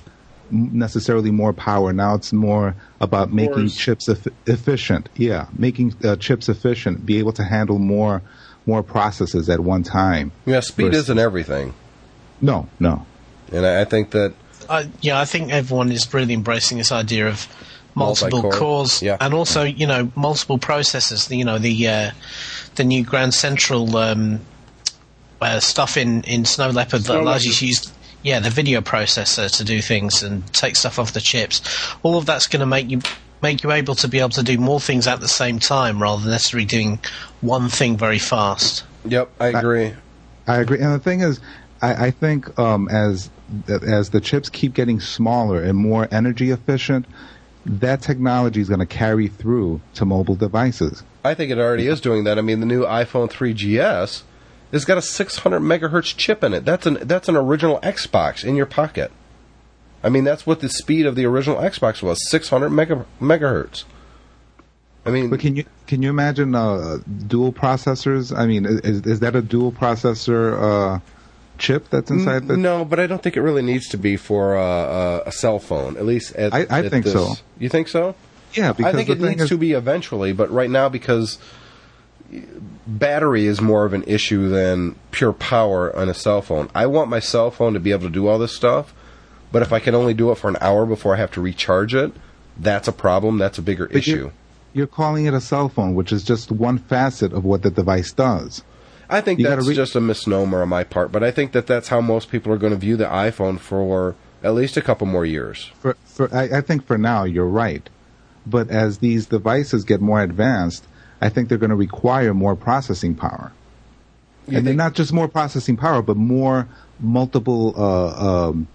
necessarily 0.51 1.31
more 1.31 1.53
power 1.53 1.91
now 1.93 2.15
it's 2.15 2.31
more 2.33 2.75
about 3.01 3.31
making 3.33 3.53
Cores. 3.53 3.75
chips 3.75 4.07
eff- 4.09 4.27
efficient 4.45 5.09
yeah 5.15 5.47
making 5.57 5.93
uh, 6.03 6.15
chips 6.15 6.47
efficient 6.49 7.05
be 7.05 7.17
able 7.19 7.33
to 7.33 7.43
handle 7.43 7.79
more 7.79 8.21
more 8.65 8.83
processes 8.83 9.49
at 9.49 9.59
one 9.59 9.83
time 9.83 10.31
Yeah, 10.45 10.59
speed 10.61 10.87
Versus- 10.87 11.03
isn't 11.05 11.19
everything. 11.19 11.73
no 12.41 12.67
no 12.79 13.05
And 13.51 13.65
I, 13.65 13.81
I 13.81 13.85
think 13.85 14.11
that, 14.11 14.33
I, 14.69 14.89
yeah, 15.01 15.19
I 15.19 15.25
think 15.25 15.51
everyone 15.51 15.91
is 15.91 16.11
really 16.13 16.33
embracing 16.33 16.77
this 16.77 16.91
idea 16.91 17.27
of 17.27 17.47
multiple 17.95 18.41
Multi-core, 18.41 18.59
cores 18.59 19.01
yeah. 19.01 19.17
and 19.19 19.33
also, 19.33 19.63
you 19.63 19.85
know, 19.85 20.11
multiple 20.15 20.57
processors. 20.57 21.29
You 21.35 21.43
know, 21.45 21.59
the 21.59 21.87
uh, 21.87 22.11
the 22.75 22.83
new 22.85 23.03
Grand 23.03 23.33
Central 23.33 23.95
um, 23.97 24.39
uh, 25.43 25.59
stuff 25.59 25.97
in, 25.97 26.23
in 26.23 26.45
Snow 26.45 26.69
Leopard 26.69 27.01
that 27.01 27.05
Snow 27.05 27.21
allows 27.21 27.45
you 27.45 27.53
to 27.53 27.67
use 27.67 27.93
yeah 28.23 28.39
the 28.39 28.50
video 28.50 28.79
processor 28.81 29.53
to 29.57 29.63
do 29.63 29.81
things 29.81 30.23
and 30.23 30.45
take 30.53 30.75
stuff 30.75 30.97
off 30.97 31.13
the 31.13 31.21
chips. 31.21 31.62
All 32.03 32.17
of 32.17 32.25
that's 32.25 32.47
going 32.47 32.62
to 32.62 32.65
make 32.65 32.89
you 32.89 33.01
make 33.41 33.62
you 33.63 33.71
able 33.71 33.95
to 33.95 34.07
be 34.07 34.19
able 34.19 34.29
to 34.29 34.43
do 34.43 34.57
more 34.57 34.79
things 34.79 35.05
at 35.05 35.19
the 35.19 35.27
same 35.27 35.59
time 35.59 36.01
rather 36.01 36.21
than 36.21 36.31
necessarily 36.31 36.65
doing 36.65 37.00
one 37.41 37.67
thing 37.67 37.97
very 37.97 38.19
fast. 38.19 38.85
yep, 39.05 39.29
I 39.39 39.47
agree. 39.47 39.93
I 40.47 40.57
agree. 40.59 40.79
And 40.79 40.93
the 40.93 41.00
thing 41.00 41.19
is, 41.19 41.39
I, 41.81 42.07
I 42.07 42.12
think 42.12 42.57
um, 42.57 42.88
as 42.89 43.29
as 43.67 44.09
the 44.09 44.21
chips 44.21 44.50
keep 44.50 44.73
getting 44.73 45.00
smaller 45.00 45.62
and 45.62 45.77
more 45.77 46.07
energy 46.12 46.51
efficient, 46.51 47.05
that 47.65 48.01
technology 48.01 48.62
is 48.62 48.69
going 48.69 48.79
to 48.79 48.85
carry 48.85 49.27
through 49.27 49.81
to 49.95 50.05
mobile 50.05 50.35
devices. 50.35 51.03
I 51.23 51.33
think 51.33 51.51
it 51.51 51.57
already 51.57 51.88
is 51.88 52.01
doing 52.01 52.23
that. 52.25 52.38
I 52.38 52.41
mean, 52.41 52.59
the 52.59 52.65
new 52.65 52.83
iPhone 52.83 53.31
3GS 53.31 54.23
has 54.74 54.84
got 54.86 54.98
a 54.98 55.01
600 55.01 55.60
megahertz 55.62 56.15
chip 56.18 56.44
in 56.44 56.53
it. 56.53 56.65
That's 56.65 56.86
an 56.86 56.98
that's 57.03 57.30
an 57.30 57.38
original 57.38 57.80
Xbox 57.82 58.44
in 58.44 58.56
your 58.56 58.65
pocket. 58.65 59.12
I 60.03 60.10
mean, 60.10 60.25
that's 60.25 60.46
what 60.46 60.60
the 60.60 60.68
speed 60.68 61.06
of 61.06 61.15
the 61.15 61.25
original 61.25 61.58
Xbox 61.58 62.03
was, 62.03 62.30
600 62.30 62.70
mega, 62.70 63.06
megahertz. 63.22 63.86
I 65.06 65.12
mean, 65.12 65.30
But 65.30 65.39
can 65.39 65.56
you 65.56 65.65
can 65.88 66.01
you 66.01 66.10
imagine 66.10 66.56
uh, 66.56 66.98
dual 67.27 67.53
processors? 67.53 68.36
I 68.38 68.46
mean, 68.46 68.65
is 68.65 69.01
is 69.06 69.20
that 69.22 69.36
a 69.36 69.42
dual 69.42 69.72
processor 69.72 70.58
uh, 70.62 71.00
chip 71.58 71.89
that's 71.89 72.10
inside 72.10 72.48
the? 72.48 72.56
no, 72.58 72.84
but 72.86 73.00
I 73.00 73.08
don't 73.08 73.22
think 73.22 73.36
it 73.38 73.42
really 73.42 73.62
needs 73.62 73.88
to 73.89 73.98
be 73.98 74.15
for 74.18 74.56
uh, 74.58 74.62
uh, 74.62 75.24
a 75.25 75.32
cell 75.32 75.60
phone. 75.60 75.98
At 75.98 76.06
least 76.06 76.36
at, 76.36 76.53
I- 76.53 76.65
I 76.70 76.80
at 76.86 76.89
think 76.92 77.03
this- 77.06 77.13
so. 77.13 77.34
You 77.60 77.70
think 77.70 77.88
so? 77.89 78.15
Yeah, 78.53 78.72
because 78.74 78.94
I 78.94 78.98
think 78.98 79.10
it 79.10 79.20
needs 79.20 79.42
is- 79.44 79.50
to 79.50 79.58
be 79.58 79.72
eventually, 79.74 80.32
but 80.32 80.50
right 80.51 80.70
now 80.70 80.88
because 80.88 81.38
battery 82.85 83.45
is 83.45 83.61
more 83.61 83.85
of 83.85 83.93
an 83.93 84.03
issue 84.03 84.49
than 84.49 84.95
pure 85.11 85.33
power 85.33 85.95
on 85.95 86.09
a 86.09 86.13
cell 86.13 86.41
phone. 86.41 86.69
I 86.75 86.85
want 86.85 87.09
my 87.09 87.19
cell 87.19 87.51
phone 87.51 87.73
to 87.73 87.79
be 87.79 87.91
able 87.91 88.07
to 88.07 88.13
do 88.13 88.27
all 88.27 88.39
this 88.39 88.55
stuff, 88.55 88.93
but 89.51 89.61
if 89.61 89.71
I 89.71 89.79
can 89.79 89.95
only 89.95 90.13
do 90.13 90.31
it 90.31 90.37
for 90.37 90.49
an 90.49 90.57
hour 90.61 90.85
before 90.85 91.15
I 91.15 91.17
have 91.17 91.31
to 91.31 91.41
recharge 91.41 91.93
it, 91.93 92.11
that's 92.57 92.87
a 92.87 92.91
problem. 92.91 93.37
That's 93.37 93.57
a 93.57 93.61
bigger 93.61 93.87
But 93.87 93.97
issue. 93.97 94.15
You're, 94.15 94.33
you're 94.73 94.87
calling 94.87 95.25
it 95.25 95.33
a 95.33 95.41
cell 95.41 95.69
phone, 95.69 95.95
which 95.95 96.11
is 96.11 96.23
just 96.23 96.51
one 96.51 96.77
facet 96.77 97.33
of 97.33 97.45
what 97.45 97.61
the 97.61 97.71
device 97.71 98.11
does. 98.11 98.63
I 99.09 99.21
think 99.21 99.39
You 99.39 99.47
that's 99.47 99.67
re- 99.67 99.75
just 99.75 99.95
a 99.95 100.01
misnomer 100.01 100.61
on 100.61 100.69
my 100.69 100.83
part, 100.83 101.11
but 101.11 101.23
I 101.23 101.31
think 101.31 101.51
that 101.51 101.67
that's 101.67 101.89
how 101.89 102.01
most 102.01 102.29
people 102.29 102.51
are 102.51 102.57
going 102.57 102.73
to 102.73 102.79
view 102.79 102.97
the 102.97 103.05
iPhone 103.05 103.59
for 103.59 104.15
at 104.41 104.55
least 104.55 104.75
a 104.77 104.81
couple 104.81 105.07
more 105.07 105.25
years. 105.25 105.71
For, 105.79 105.95
for 106.05 106.33
I, 106.33 106.57
I 106.57 106.61
think 106.61 106.85
for 106.85 106.97
now 106.97 107.23
you're 107.23 107.45
right, 107.45 107.87
but 108.45 108.69
as 108.69 108.99
these 108.99 109.27
devices 109.27 109.83
get 109.83 110.01
more 110.01 110.21
advanced, 110.21 110.85
I 111.25 111.30
think 111.30 111.48
they're 111.48 111.58
going 111.65 111.70
to 111.77 111.82
require 111.89 112.34
more 112.34 112.56
processing 112.56 113.15
power, 113.15 113.51
You 114.48 114.58
and 114.58 114.65
think- 114.65 114.77
not 114.77 114.94
just 114.94 115.12
more 115.13 115.27
processing 115.27 115.77
power, 115.77 116.01
but 116.01 116.18
more 116.18 116.68
multiple 117.00 117.74
uh, 117.77 118.48
um, 118.50 118.68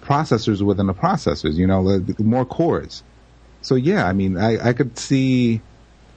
processors 0.00 0.62
within 0.62 0.86
the 0.86 0.94
processors. 0.94 1.54
You 1.54 1.66
know, 1.66 1.80
more 2.18 2.46
cores. 2.46 3.02
So 3.62 3.74
yeah, 3.74 4.06
I 4.06 4.12
mean, 4.14 4.38
I, 4.38 4.68
I 4.68 4.72
could 4.72 4.98
see 4.98 5.60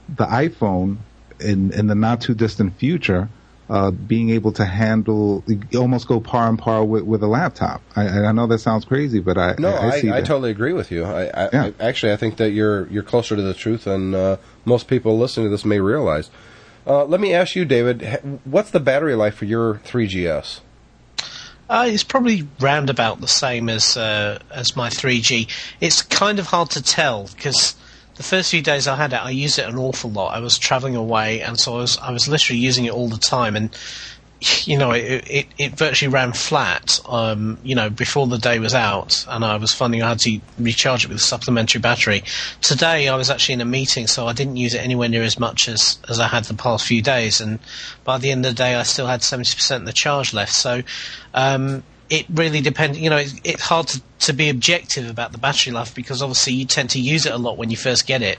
the 0.08 0.24
iPhone 0.26 0.96
in 1.40 1.72
in 1.78 1.86
the 1.88 1.94
not 1.94 2.20
too 2.22 2.34
distant 2.34 2.70
future 2.78 3.28
uh, 3.68 3.90
being 3.90 4.30
able 4.30 4.52
to 4.52 4.64
handle 4.64 5.42
almost 5.76 6.06
go 6.06 6.20
par 6.20 6.48
and 6.48 6.58
par 6.58 6.84
with, 6.84 7.04
with 7.04 7.22
a 7.22 7.26
laptop. 7.26 7.82
I, 7.96 8.08
I 8.08 8.32
know 8.32 8.46
that 8.46 8.58
sounds 8.58 8.84
crazy, 8.84 9.20
but 9.20 9.38
I 9.38 9.54
No, 9.58 9.70
I, 9.70 9.86
I, 9.88 10.00
see 10.00 10.10
I, 10.10 10.20
that. 10.20 10.26
totally 10.26 10.50
agree 10.50 10.72
with 10.72 10.90
you. 10.90 11.04
I, 11.04 11.24
I, 11.26 11.48
Yeah. 11.52 11.70
I 11.80 11.84
actually 11.84 12.12
I 12.12 12.16
think 12.16 12.36
that 12.36 12.50
you're 12.50 12.86
you're 12.88 13.02
closer 13.02 13.36
to 13.36 13.42
the 13.42 13.54
truth 13.54 13.84
than 13.84 14.14
uh, 14.14 14.36
most 14.64 14.86
people 14.88 15.18
listening 15.18 15.46
to 15.46 15.50
this 15.50 15.64
may 15.64 15.80
realize. 15.80 16.30
Uh, 16.86 17.04
let 17.04 17.18
me 17.20 17.32
ask 17.32 17.56
you, 17.56 17.64
David, 17.64 18.02
what's 18.44 18.70
the 18.70 18.80
battery 18.80 19.14
life 19.14 19.34
for 19.36 19.46
your 19.46 19.76
3GS? 19.86 20.60
Uh, 21.70 21.86
it's 21.88 22.04
probably 22.04 22.46
round 22.60 22.90
about 22.90 23.22
the 23.22 23.28
same 23.28 23.70
as 23.70 23.96
uh, 23.96 24.38
as 24.50 24.76
my 24.76 24.90
3G. 24.90 25.48
It's 25.80 26.02
kind 26.02 26.38
of 26.38 26.46
hard 26.48 26.70
to 26.70 26.82
tell 26.82 27.26
because 27.34 27.74
the 28.16 28.22
first 28.22 28.50
few 28.50 28.62
days 28.62 28.86
I 28.86 28.96
had 28.96 29.12
it, 29.12 29.16
I 29.16 29.30
used 29.30 29.58
it 29.58 29.68
an 29.68 29.76
awful 29.76 30.10
lot. 30.10 30.34
I 30.34 30.40
was 30.40 30.58
traveling 30.58 30.96
away, 30.96 31.40
and 31.40 31.58
so 31.58 31.74
I 31.74 31.76
was 31.78 31.98
I 31.98 32.10
was 32.10 32.28
literally 32.28 32.60
using 32.60 32.84
it 32.84 32.92
all 32.92 33.08
the 33.08 33.18
time, 33.18 33.56
and 33.56 33.76
you 34.64 34.78
know 34.78 34.92
it 34.92 35.24
it, 35.28 35.46
it 35.58 35.72
virtually 35.72 36.12
ran 36.12 36.32
flat. 36.32 37.00
Um, 37.08 37.58
you 37.64 37.74
know 37.74 37.90
before 37.90 38.26
the 38.26 38.38
day 38.38 38.58
was 38.58 38.74
out, 38.74 39.26
and 39.28 39.44
I 39.44 39.56
was 39.56 39.72
finding 39.72 40.02
I 40.02 40.10
had 40.10 40.20
to 40.20 40.40
recharge 40.58 41.04
it 41.04 41.08
with 41.08 41.16
a 41.16 41.20
supplementary 41.20 41.80
battery. 41.80 42.22
Today 42.60 43.08
I 43.08 43.16
was 43.16 43.30
actually 43.30 43.54
in 43.54 43.60
a 43.60 43.66
meeting, 43.66 44.06
so 44.06 44.26
I 44.26 44.32
didn't 44.32 44.56
use 44.56 44.74
it 44.74 44.78
anywhere 44.78 45.08
near 45.08 45.22
as 45.22 45.38
much 45.38 45.68
as 45.68 45.98
as 46.08 46.20
I 46.20 46.28
had 46.28 46.44
the 46.44 46.54
past 46.54 46.86
few 46.86 47.02
days, 47.02 47.40
and 47.40 47.58
by 48.04 48.18
the 48.18 48.30
end 48.30 48.46
of 48.46 48.52
the 48.52 48.56
day 48.56 48.76
I 48.76 48.84
still 48.84 49.06
had 49.06 49.22
seventy 49.22 49.54
percent 49.54 49.82
of 49.82 49.86
the 49.86 49.92
charge 49.92 50.32
left. 50.32 50.52
So. 50.52 50.82
Um, 51.32 51.82
it 52.10 52.26
really 52.28 52.60
depends. 52.60 52.98
You 52.98 53.10
know, 53.10 53.16
it's, 53.16 53.34
it's 53.44 53.62
hard 53.62 53.88
to, 53.88 54.02
to 54.20 54.32
be 54.32 54.48
objective 54.48 55.08
about 55.08 55.32
the 55.32 55.38
battery 55.38 55.72
life 55.72 55.94
because 55.94 56.22
obviously 56.22 56.54
you 56.54 56.64
tend 56.66 56.90
to 56.90 57.00
use 57.00 57.26
it 57.26 57.32
a 57.32 57.38
lot 57.38 57.56
when 57.56 57.70
you 57.70 57.76
first 57.76 58.06
get 58.06 58.22
it, 58.22 58.38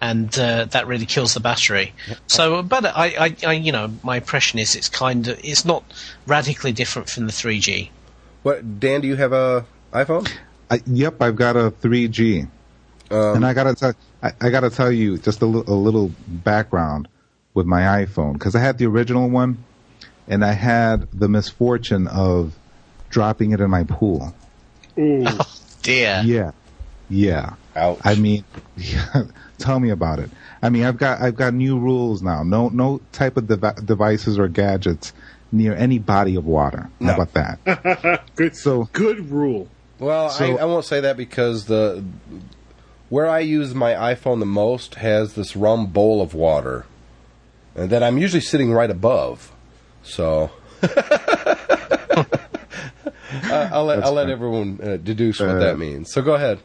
and 0.00 0.36
uh, 0.38 0.64
that 0.66 0.86
really 0.86 1.06
kills 1.06 1.34
the 1.34 1.40
battery. 1.40 1.92
So, 2.26 2.62
but 2.62 2.84
I, 2.86 3.14
I, 3.18 3.36
I, 3.46 3.52
you 3.52 3.72
know, 3.72 3.92
my 4.02 4.16
impression 4.16 4.58
is 4.58 4.74
it's 4.74 4.88
kind 4.88 5.28
of 5.28 5.38
it's 5.44 5.64
not 5.64 5.84
radically 6.26 6.72
different 6.72 7.08
from 7.08 7.26
the 7.26 7.32
3G. 7.32 7.90
What 8.42 8.80
Dan? 8.80 9.00
Do 9.00 9.08
you 9.08 9.16
have 9.16 9.32
a 9.32 9.64
iPhone? 9.92 10.30
I, 10.70 10.80
yep, 10.86 11.20
I've 11.20 11.36
got 11.36 11.56
a 11.56 11.70
3G, 11.70 12.48
Um, 13.10 13.36
and 13.36 13.46
I 13.46 13.52
gotta 13.54 13.74
tell 13.74 13.94
I, 14.22 14.32
I 14.40 14.50
gotta 14.50 14.70
tell 14.70 14.90
you 14.90 15.18
just 15.18 15.42
a, 15.42 15.46
li- 15.46 15.64
a 15.66 15.74
little 15.74 16.10
background 16.26 17.08
with 17.52 17.66
my 17.66 18.04
iPhone 18.04 18.32
because 18.32 18.54
I 18.56 18.60
had 18.60 18.78
the 18.78 18.86
original 18.86 19.28
one, 19.30 19.62
and 20.26 20.44
I 20.44 20.52
had 20.52 21.08
the 21.12 21.28
misfortune 21.28 22.06
of 22.08 22.54
dropping 23.14 23.52
it 23.52 23.60
in 23.60 23.70
my 23.70 23.84
pool. 23.84 24.34
Ooh. 24.98 25.22
Oh, 25.26 25.46
dear. 25.82 26.20
Yeah, 26.24 26.50
yeah. 27.08 27.54
Ouch. 27.76 27.98
I 28.04 28.16
mean, 28.16 28.44
tell 29.58 29.78
me 29.78 29.90
about 29.90 30.18
it. 30.18 30.30
I 30.60 30.68
mean, 30.68 30.82
I've 30.84 30.96
got 30.96 31.20
I've 31.20 31.36
got 31.36 31.54
new 31.54 31.78
rules 31.78 32.22
now. 32.22 32.42
No 32.42 32.68
no 32.70 33.00
type 33.12 33.36
of 33.36 33.46
devi- 33.46 33.80
devices 33.84 34.36
or 34.38 34.48
gadgets 34.48 35.12
near 35.52 35.74
any 35.74 35.98
body 36.00 36.34
of 36.34 36.44
water. 36.44 36.90
No. 36.98 37.12
How 37.12 37.22
about 37.22 37.34
that? 37.34 38.22
good. 38.34 38.56
So- 38.56 38.88
good 38.92 39.30
rule. 39.30 39.68
Well, 40.00 40.30
So- 40.30 40.58
I, 40.58 40.62
I 40.62 40.64
won't 40.64 40.84
say 40.84 41.00
that 41.00 41.16
because 41.16 41.66
the 41.66 42.04
where 43.10 43.28
I 43.28 43.40
use 43.40 43.74
my 43.74 43.92
iPhone 43.92 44.40
the 44.40 44.46
most 44.46 44.96
has 44.96 45.34
this 45.34 45.54
round 45.54 45.92
bowl 45.92 46.20
of 46.20 46.34
water, 46.34 46.84
and 47.76 47.90
that 47.90 48.02
I'm 48.02 48.18
usually 48.18 48.40
sitting 48.40 48.72
right 48.72 48.90
above. 48.90 49.52
So 50.02 50.50
Uh, 53.54 53.70
I'll 53.72 53.84
let 53.84 54.04
I'll 54.04 54.12
let 54.12 54.28
everyone 54.30 54.78
uh, 54.82 54.96
deduce 54.96 55.40
what 55.40 55.48
Uh, 55.50 55.58
that 55.58 55.78
means. 55.78 56.12
So 56.12 56.22
go 56.22 56.34
ahead. 56.34 56.58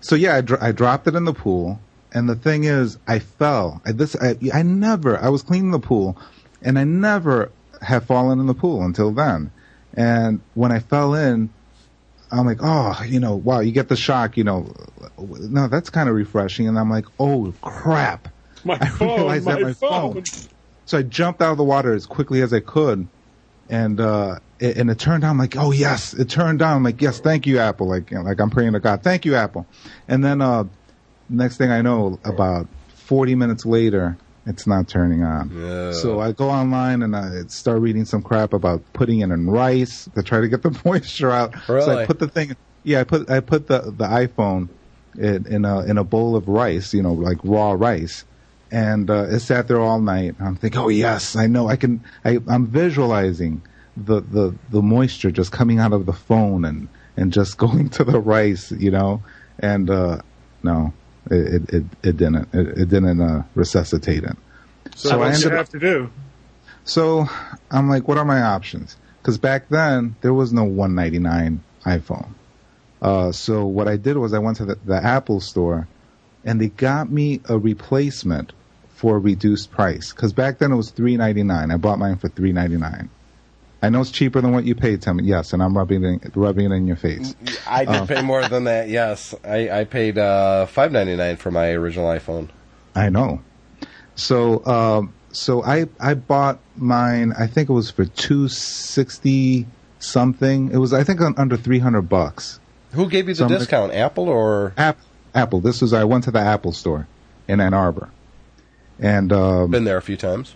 So 0.00 0.14
yeah, 0.14 0.36
I, 0.36 0.40
dr- 0.40 0.62
I 0.62 0.72
dropped 0.72 1.06
it 1.08 1.14
in 1.14 1.24
the 1.24 1.34
pool, 1.34 1.78
and 2.12 2.28
the 2.28 2.36
thing 2.36 2.64
is, 2.64 2.96
I 3.06 3.18
fell. 3.18 3.82
I, 3.84 3.92
this 3.92 4.16
I, 4.16 4.36
I 4.54 4.62
never. 4.62 5.18
I 5.18 5.28
was 5.28 5.42
cleaning 5.42 5.70
the 5.72 5.78
pool, 5.78 6.16
and 6.62 6.78
I 6.78 6.84
never 6.84 7.50
have 7.82 8.04
fallen 8.06 8.40
in 8.40 8.46
the 8.46 8.54
pool 8.54 8.82
until 8.82 9.10
then. 9.12 9.50
And 9.94 10.40
when 10.54 10.70
I 10.72 10.78
fell 10.78 11.14
in, 11.14 11.50
I'm 12.30 12.46
like, 12.46 12.58
oh, 12.62 13.02
you 13.06 13.18
know, 13.20 13.34
wow, 13.34 13.60
you 13.60 13.72
get 13.72 13.88
the 13.88 13.96
shock, 13.96 14.36
you 14.36 14.44
know. 14.44 14.72
No, 15.18 15.66
that's 15.68 15.90
kind 15.90 16.08
of 16.08 16.14
refreshing. 16.14 16.68
And 16.68 16.78
I'm 16.78 16.88
like, 16.90 17.06
oh 17.18 17.52
crap. 17.60 18.28
My 18.64 18.74
I 18.80 18.86
phone. 18.88 19.16
realized 19.16 19.46
my 19.46 19.54
that 19.54 19.62
my 19.62 19.72
phone. 19.72 20.14
phone. 20.14 20.24
So 20.86 20.98
I 20.98 21.02
jumped 21.02 21.42
out 21.42 21.52
of 21.52 21.58
the 21.58 21.64
water 21.64 21.92
as 21.92 22.06
quickly 22.06 22.40
as 22.42 22.52
I 22.52 22.60
could, 22.60 23.06
and 23.70 24.00
uh, 24.00 24.38
it, 24.58 24.76
and 24.76 24.90
it 24.90 24.98
turned 24.98 25.24
on. 25.24 25.30
I'm 25.30 25.38
like, 25.38 25.56
oh 25.56 25.70
yes, 25.70 26.12
it 26.12 26.28
turned 26.28 26.60
on. 26.62 26.76
I'm 26.76 26.82
like, 26.82 27.00
yes, 27.00 27.20
thank 27.20 27.46
you, 27.46 27.58
Apple. 27.58 27.88
Like, 27.88 28.10
you 28.10 28.18
know, 28.18 28.24
like 28.24 28.40
I'm 28.40 28.50
praying 28.50 28.72
to 28.72 28.80
God, 28.80 29.02
thank 29.02 29.24
you, 29.24 29.34
Apple. 29.34 29.66
And 30.08 30.24
then 30.24 30.42
uh, 30.42 30.64
next 31.28 31.56
thing 31.56 31.70
I 31.70 31.80
know, 31.82 32.18
about 32.24 32.68
40 32.88 33.34
minutes 33.34 33.64
later, 33.64 34.18
it's 34.46 34.66
not 34.66 34.88
turning 34.88 35.22
on. 35.22 35.50
Yeah. 35.50 35.92
So 35.92 36.20
I 36.20 36.32
go 36.32 36.50
online 36.50 37.02
and 37.02 37.14
I 37.14 37.42
start 37.48 37.80
reading 37.80 38.04
some 38.04 38.22
crap 38.22 38.52
about 38.52 38.82
putting 38.92 39.20
it 39.20 39.30
in 39.30 39.48
rice 39.48 40.08
to 40.14 40.22
try 40.22 40.40
to 40.40 40.48
get 40.48 40.62
the 40.62 40.78
moisture 40.84 41.30
out. 41.30 41.54
So 41.84 41.98
I 41.98 42.06
put 42.06 42.18
the 42.18 42.28
thing, 42.28 42.56
yeah, 42.82 43.00
I 43.00 43.04
put 43.04 43.30
I 43.30 43.40
put 43.40 43.68
the 43.68 43.80
the 43.82 44.06
iPhone 44.06 44.68
in, 45.16 45.46
in 45.46 45.64
a 45.64 45.84
in 45.84 45.98
a 45.98 46.04
bowl 46.04 46.36
of 46.36 46.48
rice, 46.48 46.94
you 46.94 47.02
know, 47.02 47.12
like 47.12 47.38
raw 47.44 47.72
rice, 47.72 48.24
and 48.70 49.10
uh, 49.10 49.24
it 49.28 49.40
sat 49.40 49.68
there 49.68 49.80
all 49.80 50.00
night. 50.00 50.36
I'm 50.40 50.56
thinking, 50.56 50.80
oh 50.80 50.88
yes, 50.88 51.36
I 51.36 51.46
know, 51.46 51.68
I 51.68 51.76
can. 51.76 52.02
I, 52.24 52.38
I'm 52.48 52.66
visualizing 52.66 53.62
the, 53.96 54.20
the 54.20 54.54
the 54.70 54.82
moisture 54.82 55.30
just 55.30 55.52
coming 55.52 55.78
out 55.78 55.92
of 55.92 56.06
the 56.06 56.12
phone 56.12 56.64
and 56.64 56.88
and 57.16 57.32
just 57.32 57.56
going 57.64 57.88
to 57.90 58.04
the 58.04 58.20
rice, 58.20 58.72
you 58.72 58.90
know, 58.90 59.22
and 59.58 59.90
uh, 59.90 60.20
no, 60.62 60.92
it 61.30 61.68
it 61.72 61.84
it, 62.02 62.16
didn't 62.16 62.48
it, 62.54 62.78
it 62.78 62.88
didn't 62.88 63.20
uh, 63.20 63.42
resuscitate 63.54 64.24
it. 64.24 64.36
So, 64.94 65.18
what 65.18 65.26
you 65.26 65.32
ended 65.34 65.46
up- 65.52 65.58
have 65.58 65.68
to 65.70 65.78
do? 65.78 66.10
So 66.84 67.28
I'm 67.70 67.88
like, 67.88 68.08
what 68.08 68.18
are 68.18 68.24
my 68.24 68.40
options? 68.40 68.96
Because 69.20 69.36
back 69.38 69.68
then 69.68 70.16
there 70.22 70.32
was 70.32 70.52
no 70.52 70.64
199 70.64 71.62
iPhone. 71.84 72.28
Uh, 73.02 73.32
so 73.32 73.66
what 73.66 73.86
I 73.86 73.96
did 73.96 74.16
was 74.16 74.32
I 74.32 74.38
went 74.38 74.56
to 74.58 74.64
the, 74.64 74.74
the 74.86 74.96
Apple 74.96 75.40
store, 75.40 75.86
and 76.44 76.60
they 76.60 76.68
got 76.68 77.10
me 77.10 77.40
a 77.48 77.58
replacement 77.58 78.52
for 79.00 79.16
a 79.16 79.18
reduced 79.18 79.70
price. 79.70 80.12
Because 80.12 80.32
back 80.34 80.58
then 80.58 80.72
it 80.72 80.76
was 80.76 80.92
3.99. 80.92 81.72
I 81.72 81.76
bought 81.78 81.98
mine 81.98 82.16
for 82.16 82.28
3.99. 82.28 83.08
I 83.82 83.88
know 83.88 84.02
it's 84.02 84.10
cheaper 84.10 84.42
than 84.42 84.52
what 84.52 84.64
you 84.64 84.74
paid, 84.74 85.00
Tim. 85.00 85.20
Yes, 85.20 85.54
and 85.54 85.62
I'm 85.62 85.74
rubbing 85.74 86.04
it, 86.04 86.36
rubbing 86.36 86.70
it 86.70 86.74
in 86.74 86.86
your 86.86 86.96
face. 86.96 87.34
I 87.66 87.86
Oh. 87.86 88.04
did 88.04 88.14
pay 88.14 88.22
more 88.22 88.46
than 88.46 88.64
that. 88.64 88.90
Yes, 88.90 89.34
I, 89.42 89.70
I 89.70 89.84
paid 89.84 90.18
uh, 90.18 90.66
five 90.66 90.92
ninety 90.92 91.16
nine 91.16 91.36
for 91.36 91.50
my 91.50 91.70
original 91.70 92.06
iPhone. 92.08 92.50
I 92.94 93.08
know. 93.08 93.40
So, 94.16 94.62
um, 94.66 95.14
so 95.32 95.64
I 95.64 95.86
I 95.98 96.12
bought 96.12 96.58
mine. 96.76 97.32
I 97.38 97.46
think 97.46 97.70
it 97.70 97.72
was 97.72 97.90
for 97.90 98.04
two 98.04 98.48
sixty 98.48 99.66
something. 99.98 100.70
It 100.72 100.76
was 100.76 100.92
I 100.92 101.02
think 101.04 101.20
under 101.22 101.56
three 101.56 101.78
hundred 101.78 102.02
bucks. 102.02 102.60
Who 102.92 103.08
gave 103.08 103.28
you 103.28 103.34
the 103.34 103.38
So 103.38 103.48
discount? 103.48 103.94
Apple 103.94 104.28
or 104.28 104.74
App, 104.76 104.98
Apple. 105.34 105.60
This 105.60 105.80
was 105.80 105.94
I 105.94 106.04
went 106.04 106.24
to 106.24 106.30
the 106.30 106.40
Apple 106.40 106.72
store 106.72 107.06
in 107.48 107.60
Ann 107.60 107.72
Arbor, 107.72 108.10
and 109.00 109.32
um, 109.32 109.70
been 109.70 109.84
there 109.84 109.96
a 109.96 110.02
few 110.02 110.16
times? 110.16 110.54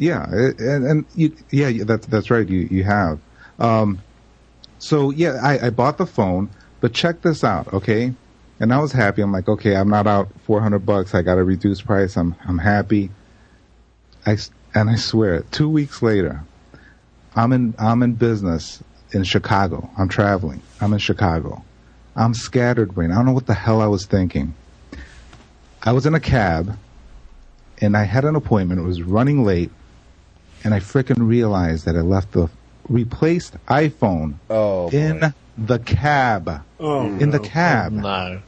yeah, 0.00 0.24
and, 0.32 0.86
and 0.86 1.04
you, 1.14 1.36
yeah, 1.50 1.84
that's 1.84 2.06
that's 2.06 2.30
right. 2.30 2.48
You 2.48 2.66
you 2.70 2.84
have. 2.84 3.20
Um, 3.58 4.02
so 4.78 5.10
yeah, 5.10 5.38
I, 5.42 5.66
I 5.66 5.70
bought 5.70 5.98
the 5.98 6.06
phone, 6.06 6.48
but 6.80 6.94
check 6.94 7.20
this 7.20 7.44
out, 7.44 7.72
okay? 7.74 8.14
And 8.58 8.72
I 8.72 8.78
was 8.78 8.92
happy. 8.92 9.20
I'm 9.20 9.30
like, 9.30 9.48
okay, 9.48 9.76
I'm 9.76 9.88
not 9.88 10.06
out 10.06 10.28
400 10.44 10.80
bucks. 10.80 11.14
I 11.14 11.22
got 11.22 11.38
a 11.38 11.44
reduced 11.44 11.84
price. 11.84 12.16
I'm 12.16 12.34
I'm 12.46 12.58
happy. 12.58 13.10
I 14.24 14.38
and 14.74 14.88
I 14.88 14.96
swear, 14.96 15.40
two 15.50 15.68
weeks 15.68 16.00
later, 16.00 16.44
I'm 17.36 17.52
in 17.52 17.74
I'm 17.78 18.02
in 18.02 18.14
business 18.14 18.82
in 19.12 19.24
Chicago. 19.24 19.90
I'm 19.98 20.08
traveling. 20.08 20.62
I'm 20.80 20.94
in 20.94 20.98
Chicago. 20.98 21.62
I'm 22.16 22.32
scattered 22.32 22.94
brain. 22.94 23.12
I 23.12 23.16
don't 23.16 23.26
know 23.26 23.32
what 23.32 23.46
the 23.46 23.54
hell 23.54 23.82
I 23.82 23.86
was 23.86 24.06
thinking. 24.06 24.54
I 25.82 25.92
was 25.92 26.06
in 26.06 26.14
a 26.14 26.20
cab, 26.20 26.76
and 27.80 27.96
I 27.96 28.04
had 28.04 28.24
an 28.24 28.36
appointment. 28.36 28.80
It 28.80 28.84
was 28.84 29.02
running 29.02 29.44
late, 29.44 29.70
and 30.64 30.74
I 30.74 30.80
frickin' 30.80 31.26
realized 31.26 31.84
that 31.86 31.96
I 31.96 32.00
left 32.00 32.32
the 32.32 32.48
replaced 32.88 33.54
iPhone 33.66 34.34
Oh, 34.48 34.90
boy. 34.90 34.96
in 34.96 35.34
the 35.56 35.78
cab. 35.78 36.62
Oh, 36.78 37.06
in 37.06 37.30
the 37.30 37.38
no. 37.38 37.44
cab. 37.44 37.92
No. 37.92 38.40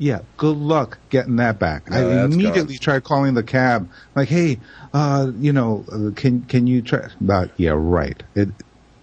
Yeah, 0.00 0.20
good 0.36 0.56
luck 0.56 0.98
getting 1.10 1.36
that 1.36 1.58
back. 1.58 1.90
No, 1.90 1.96
I 2.08 2.24
immediately 2.24 2.74
gone. 2.74 2.80
tried 2.80 3.04
calling 3.04 3.34
the 3.34 3.42
cab, 3.42 3.88
like, 4.14 4.28
"Hey, 4.28 4.60
uh, 4.94 5.32
you 5.40 5.52
know, 5.52 5.84
uh, 5.90 6.12
can 6.14 6.42
can 6.42 6.68
you 6.68 6.82
try?" 6.82 7.08
But 7.20 7.50
yeah, 7.56 7.72
right. 7.74 8.22
It 8.36 8.50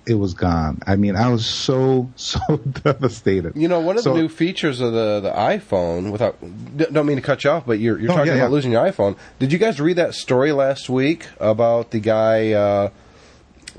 it 0.08 0.16
was 0.16 0.34
gone. 0.34 0.80
I 0.86 0.96
mean, 0.96 1.16
I 1.16 1.30
was 1.30 1.46
so 1.46 2.10
so 2.16 2.40
devastated. 2.58 3.56
You 3.56 3.68
know, 3.68 3.80
one 3.80 3.98
of 3.98 4.04
So- 4.04 4.14
the 4.14 4.22
new 4.22 4.30
features 4.30 4.82
of 4.82 4.94
the, 4.94 5.20
the 5.22 5.32
iPhone, 5.32 6.12
without 6.12 6.38
don't 6.78 7.06
mean 7.06 7.18
to 7.18 7.22
cut 7.24 7.44
you 7.44 7.50
off, 7.50 7.66
but 7.66 7.80
you're, 7.80 7.98
you're 8.00 8.10
No, 8.10 8.16
talking 8.18 8.28
yeah, 8.32 8.38
about 8.40 8.46
yeah. 8.46 8.52
losing 8.54 8.72
your 8.72 8.84
iPhone. 8.86 9.18
Did 9.40 9.52
you 9.52 9.58
guys 9.60 9.80
read 9.80 9.96
that 9.98 10.14
story 10.14 10.52
last 10.52 10.90
week 10.90 11.28
about 11.40 11.92
the 11.92 12.00
guy 12.00 12.52
uh, 12.52 12.90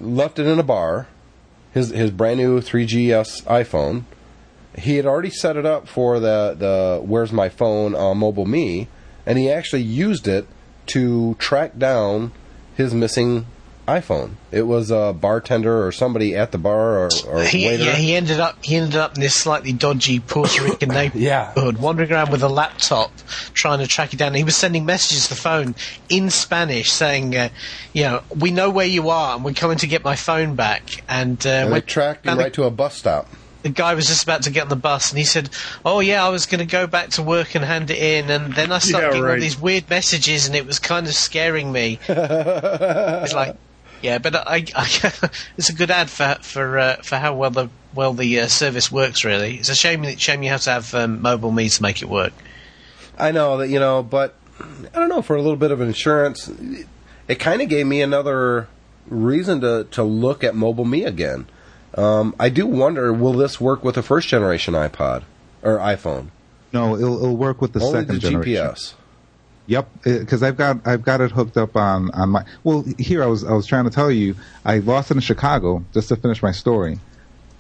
left 0.01 0.39
it 0.39 0.47
in 0.47 0.59
a 0.59 0.63
bar, 0.63 1.07
his 1.73 1.91
his 1.91 2.11
brand 2.11 2.39
new 2.39 2.61
3GS 2.61 3.45
iPhone. 3.45 4.03
He 4.79 4.97
had 4.97 5.07
already 5.07 5.31
set 5.31 5.57
it 5.57 5.65
up 5.65 5.89
for 5.89 6.21
the 6.21 6.55
the 6.59 7.01
Where's 7.03 7.33
My 7.33 7.49
Phone 7.49 7.95
on 7.95 8.19
Mobile 8.19 8.45
Me, 8.47 8.89
and 9.25 9.39
he 9.39 9.51
actually 9.51 9.83
used 9.83 10.29
it 10.29 10.47
to 10.89 11.35
track 11.39 11.79
down 11.79 12.33
his 12.77 12.93
missing 12.95 13.47
iPhone. 13.87 14.37
It 14.51 14.63
was 14.63 14.91
a 14.91 15.13
bartender 15.13 15.87
or 15.87 15.93
somebody 15.93 16.35
at 16.35 16.51
the 16.53 16.59
bar 16.59 16.99
or, 17.05 17.11
or 17.29 17.43
He, 17.45 17.67
waiter. 17.67 17.85
yeah, 17.85 17.93
he 17.95 18.17
ended 18.17 18.41
up 18.41 18.57
he 18.63 18.75
ended 18.77 18.97
up 18.97 19.15
in 19.15 19.21
this 19.21 19.35
slightly 19.35 19.73
dodgy 19.73 20.19
Puerto 20.19 20.63
Rican 20.65 20.89
neighborhood, 20.91 21.21
Yeah. 21.23 21.53
neighborhood, 21.57 21.79
wandering 21.79 22.11
around 22.13 22.31
with 22.33 22.43
a 22.43 22.49
laptop, 22.49 23.13
trying 23.55 23.79
to 23.79 23.87
track 23.87 24.13
it 24.13 24.17
down. 24.17 24.35
He 24.35 24.43
was 24.45 24.57
sending 24.57 24.85
messages 24.87 25.25
to 25.29 25.35
the 25.35 25.41
phone 25.41 25.77
in 26.09 26.31
Spanish, 26.31 26.91
saying, 26.91 27.37
uh, 27.37 27.49
"You 27.93 28.03
know, 28.03 28.23
we 28.35 28.51
know 28.51 28.71
where 28.71 28.87
you 28.87 29.09
are, 29.11 29.37
and 29.37 29.45
we're 29.45 29.53
coming 29.53 29.79
to 29.79 29.87
get 29.87 30.03
my 30.03 30.17
phone 30.17 30.57
back." 30.57 31.05
And, 31.09 31.45
uh, 31.47 31.51
and 31.51 31.73
they 31.73 31.81
tracked 31.81 32.27
him 32.27 32.33
and 32.33 32.41
the- 32.41 32.45
right 32.45 32.53
to 32.55 32.65
a 32.65 32.71
bus 32.71 32.97
stop. 32.97 33.29
the 33.63 33.71
guy 33.73 33.95
was 33.95 34.07
just 34.07 34.23
about 34.23 34.43
to 34.43 34.51
get 34.51 34.63
on 34.63 34.69
the 34.69 34.77
bus 34.77 35.11
and 35.11 35.19
he 35.19 35.25
said, 35.25 35.51
"Oh 35.85 35.99
yeah, 35.99 36.25
I 36.25 36.29
was 36.29 36.47
going 36.47 36.61
to 36.61 36.67
go 36.67 36.87
back 36.87 37.09
to 37.11 37.23
work 37.23 37.55
and 37.57 37.65
hand 37.65 37.91
it 37.91 37.99
in, 37.99 38.31
and 38.31 38.55
then 38.55 38.71
I 38.71 38.79
started 38.79 39.07
Yeah, 39.07 39.13
getting 39.13 39.23
all 39.25 39.29
right. 39.31 39.41
these 39.41 39.59
weird 39.61 39.91
messages, 39.91 40.47
and 40.47 40.55
it 40.55 40.65
was 40.67 40.79
kind 40.79 41.07
of 41.09 41.15
scaring 41.15 41.73
me." 41.73 41.99
it's 42.09 43.33
like, 43.33 43.57
yeah, 44.03 44.19
but 44.19 44.35
I, 44.35 44.65
I 44.75 45.13
it's 45.57 45.69
a 45.69 45.75
good 45.75 45.91
ad 45.91 46.11
for 46.11 46.37
for 46.43 46.79
uh, 46.79 46.97
for 46.97 47.17
how 47.17 47.35
well 47.35 47.51
the 47.51 47.69
well 47.95 48.13
the 48.13 48.41
uh, 48.41 48.49
service 48.49 48.91
works. 48.91 49.25
Really, 49.25 49.57
it's 49.57 49.69
a 49.69 49.75
shame 49.75 50.05
shame 50.17 50.43
you 50.43 50.51
have 50.51 50.63
to 50.63 50.71
have 50.71 50.95
um, 50.95 51.23
mobile 51.23 51.53
me 51.53 51.69
to 51.69 51.83
make 51.83 52.03
it 52.03 52.09
work. 52.09 52.33
I 53.19 53.33
know 53.33 53.59
that 53.59 53.69
you 53.69 53.81
know, 53.81 54.03
but 54.03 54.35
I 54.61 54.99
don't 54.99 55.09
know 55.09 55.23
for 55.23 55.37
a 55.37 55.43
little 55.43 55.57
bit 55.57 55.71
of 55.71 55.81
insurance, 55.81 56.51
it 57.29 57.39
kind 57.39 57.63
of 57.63 57.69
gave 57.69 57.87
me 57.87 58.03
another 58.03 58.69
reason 59.09 59.61
to 59.63 59.87
to 59.93 60.03
look 60.03 60.45
at 60.45 60.55
mobile 60.55 60.85
me 60.85 61.05
again. 61.05 61.47
Um, 61.95 62.35
I 62.39 62.51
do 62.51 62.67
wonder, 62.67 63.11
will 63.13 63.33
this 63.33 63.59
work 63.59 63.83
with 63.83 63.95
the 63.95 64.03
first 64.03 64.29
generation 64.29 64.75
iPod 64.75 65.23
or 65.63 65.79
iPhone? 65.79 66.29
no, 66.73 66.95
it'll, 66.95 67.17
it'll 67.17 67.37
work 67.37 67.63
with 67.63 67.73
the 67.73 67.81
Only 67.81 68.01
second 68.01 68.15
the 68.17 68.21
generation. 68.21 68.65
GPS. 68.67 68.95
Yep, 69.69 69.89
because 70.05 70.43
I've 70.43 70.57
got 70.57 70.87
I've 70.87 71.03
got 71.03 71.21
it 71.21 71.33
hooked 71.33 71.57
up 71.57 71.75
on 71.77 72.11
on 72.13 72.31
my. 72.31 72.45
Well, 72.63 72.85
here 72.99 73.23
I 73.23 73.27
was 73.27 73.43
I 73.45 73.53
was 73.53 73.67
trying 73.67 73.85
to 73.85 73.91
tell 73.91 74.11
you 74.11 74.37
I 74.65 74.79
lost 74.79 75.11
it 75.11 75.17
in 75.17 75.21
Chicago 75.21 75.85
just 75.93 76.09
to 76.09 76.17
finish 76.17 76.41
my 76.43 76.53
story, 76.53 77.01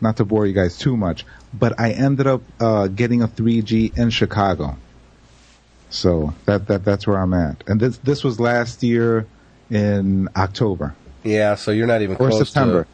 not 0.01 0.17
to 0.19 0.25
bore 0.25 0.47
you 0.47 0.53
guys 0.53 0.79
too 0.79 0.97
much. 0.97 1.25
But 1.53 1.79
I 1.81 1.91
ended 1.91 2.27
up 2.29 2.43
uh, 2.61 2.87
getting 2.89 3.23
a 3.23 3.29
3G 3.29 3.99
in 3.99 4.11
Chicago, 4.11 4.77
so 5.91 6.33
that 6.45 6.69
that 6.69 6.85
that's 6.85 7.07
where 7.09 7.19
I'm 7.19 7.35
at. 7.35 7.65
And 7.67 7.81
this 7.81 7.99
this 7.99 8.23
was 8.23 8.39
last 8.39 8.83
year 8.85 9.27
in 9.69 10.29
October 10.37 10.95
Yeah, 11.25 11.57
so 11.57 11.73
you're 11.73 11.89
not 11.89 12.03
even 12.03 12.17
or 12.17 12.31
close 12.31 12.49
September. 12.49 12.85
to. 12.85 12.89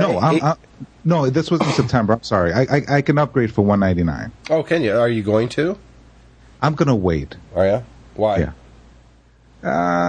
No, 0.00 0.18
I'm, 0.18 0.36
it- 0.36 0.42
i 0.42 0.56
no, 1.04 1.28
this 1.30 1.50
was 1.50 1.60
in 1.62 1.72
September. 1.72 2.12
I'm 2.12 2.22
sorry. 2.22 2.52
I, 2.52 2.62
I 2.62 2.82
I 2.98 3.02
can 3.02 3.18
upgrade 3.18 3.52
for 3.52 3.62
199. 3.62 4.30
oh, 4.50 4.62
can 4.62 4.82
you? 4.82 4.96
Are 4.96 5.08
you 5.08 5.22
going 5.22 5.48
to? 5.50 5.78
I'm 6.60 6.74
gonna 6.74 6.94
wait. 6.94 7.36
Are 7.56 7.66
you? 7.66 7.84
Why? 8.14 8.38
Yeah. 8.38 8.52
Uh, 9.64 9.68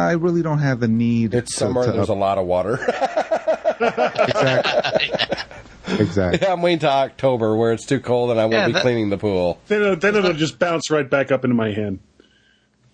I 0.10 0.12
really 0.14 0.42
don't 0.42 0.60
have 0.60 0.80
the 0.80 0.88
need. 0.88 1.34
It's 1.34 1.52
to- 1.54 1.58
summer. 1.58 1.86
to 1.86 1.92
there's 1.92 2.10
a 2.10 2.14
lot 2.14 2.38
of 2.38 2.46
water. 2.46 2.80
Exactly. 3.84 5.12
exactly. 6.00 6.48
I'm 6.48 6.62
waiting 6.62 6.80
to 6.80 6.90
October 6.90 7.56
where 7.56 7.74
it's 7.74 7.86
too 7.86 8.00
cold 8.00 8.32
and 8.32 8.40
I 8.40 8.44
won't 8.46 8.54
Yeah, 8.54 8.68
be 8.68 8.74
that- 8.74 8.82
cleaning 8.82 9.10
the 9.10 9.18
pool. 9.18 9.60
Then, 9.68 9.82
it'll- 9.82 9.96
then 9.98 10.16
it'll 10.16 10.34
just 10.34 10.58
bounce 10.60 10.90
right 10.90 11.10
back 11.10 11.32
up 11.32 11.44
into 11.44 11.56
my 11.56 11.72
hand. 11.72 12.00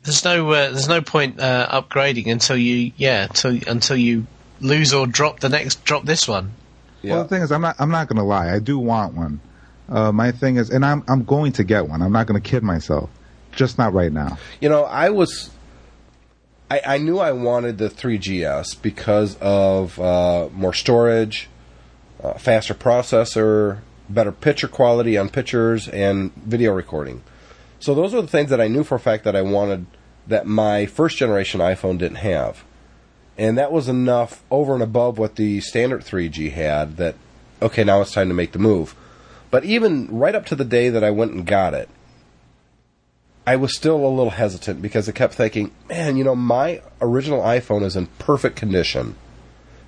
There's 0.03 0.23
no 0.23 0.49
uh, 0.49 0.69
there's 0.71 0.87
no 0.87 1.01
point 1.01 1.39
uh, 1.41 1.67
upgrading 1.81 2.31
until 2.31 2.55
you 2.57 2.93
yeah 2.95 3.23
until 3.25 3.59
until 3.67 3.97
you 3.97 4.25
lose 4.61 4.93
or 4.93 5.05
drop 5.05 5.41
the 5.41 5.49
next 5.49 5.83
drop 5.83 6.05
this 6.05 6.25
one. 6.27 6.53
Yeah. 7.01 7.15
Well, 7.15 7.23
the 7.23 7.29
thing 7.29 7.41
is, 7.41 7.51
I'm 7.51 7.61
not. 7.61 7.75
I'm 7.79 7.91
not 7.91 8.07
gonna 8.07 8.23
lie. 8.25 8.49
I 8.53 8.59
do 8.59 8.79
want 8.79 9.13
one. 9.15 9.41
Uh, 9.89 10.13
my 10.13 10.31
thing 10.31 10.55
is, 10.55 10.69
and 10.69 10.85
I'm 10.85 11.03
I'm 11.09 11.25
going 11.25 11.51
to 11.53 11.65
get 11.65 11.87
one. 11.89 12.01
I'm 12.01 12.13
not 12.13 12.27
gonna 12.27 12.39
kid 12.39 12.63
myself. 12.63 13.09
Just 13.59 13.77
not 13.77 13.91
right 13.91 14.13
now. 14.13 14.37
You 14.61 14.69
know, 14.69 14.85
I 14.85 15.09
was. 15.09 15.49
I, 16.71 16.81
I 16.85 16.97
knew 16.97 17.19
I 17.19 17.33
wanted 17.33 17.77
the 17.77 17.89
3GS 17.89 18.81
because 18.81 19.35
of 19.41 19.99
uh, 19.99 20.47
more 20.53 20.73
storage, 20.73 21.49
uh, 22.23 22.35
faster 22.35 22.73
processor, 22.73 23.79
better 24.07 24.31
picture 24.31 24.69
quality 24.69 25.17
on 25.17 25.27
pictures, 25.27 25.89
and 25.89 26.33
video 26.35 26.71
recording. 26.71 27.21
So 27.81 27.93
those 27.93 28.13
are 28.13 28.21
the 28.21 28.29
things 28.29 28.49
that 28.49 28.61
I 28.61 28.69
knew 28.69 28.85
for 28.85 28.95
a 28.95 28.99
fact 28.99 29.25
that 29.25 29.35
I 29.35 29.41
wanted 29.41 29.87
that 30.25 30.47
my 30.47 30.85
first 30.85 31.17
generation 31.17 31.59
iPhone 31.59 31.97
didn't 31.97 32.19
have. 32.19 32.63
And 33.37 33.57
that 33.57 33.73
was 33.73 33.89
enough 33.89 34.41
over 34.49 34.73
and 34.73 34.81
above 34.81 35.17
what 35.17 35.35
the 35.35 35.59
standard 35.59 36.05
3G 36.05 36.53
had 36.53 36.95
that, 36.95 37.15
okay, 37.61 37.83
now 37.83 37.99
it's 37.99 38.13
time 38.13 38.29
to 38.29 38.33
make 38.33 38.53
the 38.53 38.59
move. 38.59 38.95
But 39.51 39.65
even 39.65 40.07
right 40.07 40.35
up 40.35 40.45
to 40.45 40.55
the 40.55 40.63
day 40.63 40.87
that 40.87 41.03
I 41.03 41.11
went 41.11 41.33
and 41.33 41.45
got 41.45 41.73
it, 41.73 41.89
I 43.49 43.55
was 43.55 43.75
still 43.75 43.95
a 43.95 44.07
little 44.07 44.29
hesitant 44.29 44.79
because 44.79 45.09
I 45.09 45.11
kept 45.11 45.33
thinking, 45.33 45.71
man, 45.87 46.17
you 46.17 46.23
know, 46.23 46.35
my 46.35 46.83
original 47.01 47.41
iPhone 47.41 47.81
is 47.81 47.95
in 47.95 48.05
perfect 48.19 48.55
condition. 48.55 49.15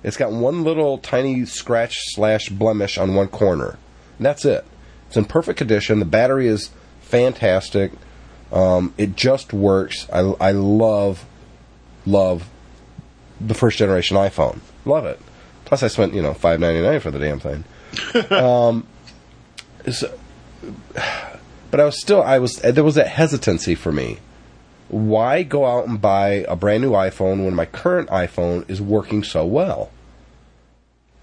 It's 0.02 0.16
got 0.16 0.32
one 0.32 0.64
little 0.64 0.98
tiny 0.98 1.44
scratch 1.46 1.96
slash 2.06 2.48
blemish 2.48 2.98
on 2.98 3.14
one 3.14 3.28
corner. 3.28 3.78
And 4.18 4.26
that's 4.26 4.44
it. 4.44 4.64
It's 5.06 5.16
in 5.16 5.26
perfect 5.26 5.58
condition. 5.58 6.00
The 6.00 6.04
battery 6.04 6.48
is 6.48 6.70
fantastic. 7.02 7.92
Um, 8.50 8.94
it 8.98 9.14
just 9.14 9.52
works. 9.52 10.10
I, 10.12 10.22
I 10.40 10.50
love, 10.50 11.24
love 12.04 12.48
the 13.40 13.54
first 13.54 13.78
generation 13.78 14.16
iPhone. 14.16 14.58
Love 14.84 15.06
it. 15.06 15.20
Plus, 15.66 15.84
I 15.84 15.86
spent 15.86 16.14
you 16.14 16.22
know 16.22 16.34
five 16.34 16.58
ninety 16.58 16.82
nine 16.82 16.98
for 16.98 17.12
the 17.12 17.20
damn 17.20 17.38
thing. 17.38 17.62
um, 18.32 18.88
so, 19.88 20.12
but 21.72 21.80
I 21.80 21.84
was 21.86 21.98
still 21.98 22.22
I 22.22 22.38
was 22.38 22.56
there 22.56 22.84
was 22.84 22.94
that 22.94 23.08
hesitancy 23.08 23.74
for 23.74 23.90
me. 23.90 24.18
Why 24.88 25.42
go 25.42 25.64
out 25.64 25.88
and 25.88 26.00
buy 26.00 26.44
a 26.46 26.54
brand 26.54 26.82
new 26.82 26.92
iPhone 26.92 27.44
when 27.44 27.54
my 27.54 27.64
current 27.64 28.10
iPhone 28.10 28.68
is 28.70 28.80
working 28.80 29.24
so 29.24 29.46
well? 29.46 29.90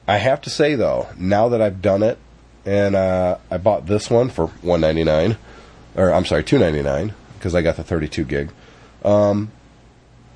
I 0.07 0.17
have 0.17 0.41
to 0.41 0.49
say 0.49 0.73
though, 0.73 1.07
now 1.17 1.49
that 1.49 1.61
I've 1.61 1.83
done 1.83 2.01
it, 2.01 2.17
and 2.65 2.95
uh, 2.95 3.37
I 3.51 3.59
bought 3.59 3.85
this 3.85 4.09
one 4.09 4.29
for 4.29 4.47
one 4.63 4.81
ninety 4.81 5.03
nine, 5.03 5.37
or 5.95 6.11
I'm 6.11 6.25
sorry, 6.25 6.43
two 6.43 6.57
ninety 6.57 6.81
nine 6.81 7.13
because 7.37 7.53
I 7.53 7.61
got 7.61 7.77
the 7.77 7.83
thirty 7.83 8.07
two 8.07 8.25
gig. 8.25 8.49
Um, 9.05 9.51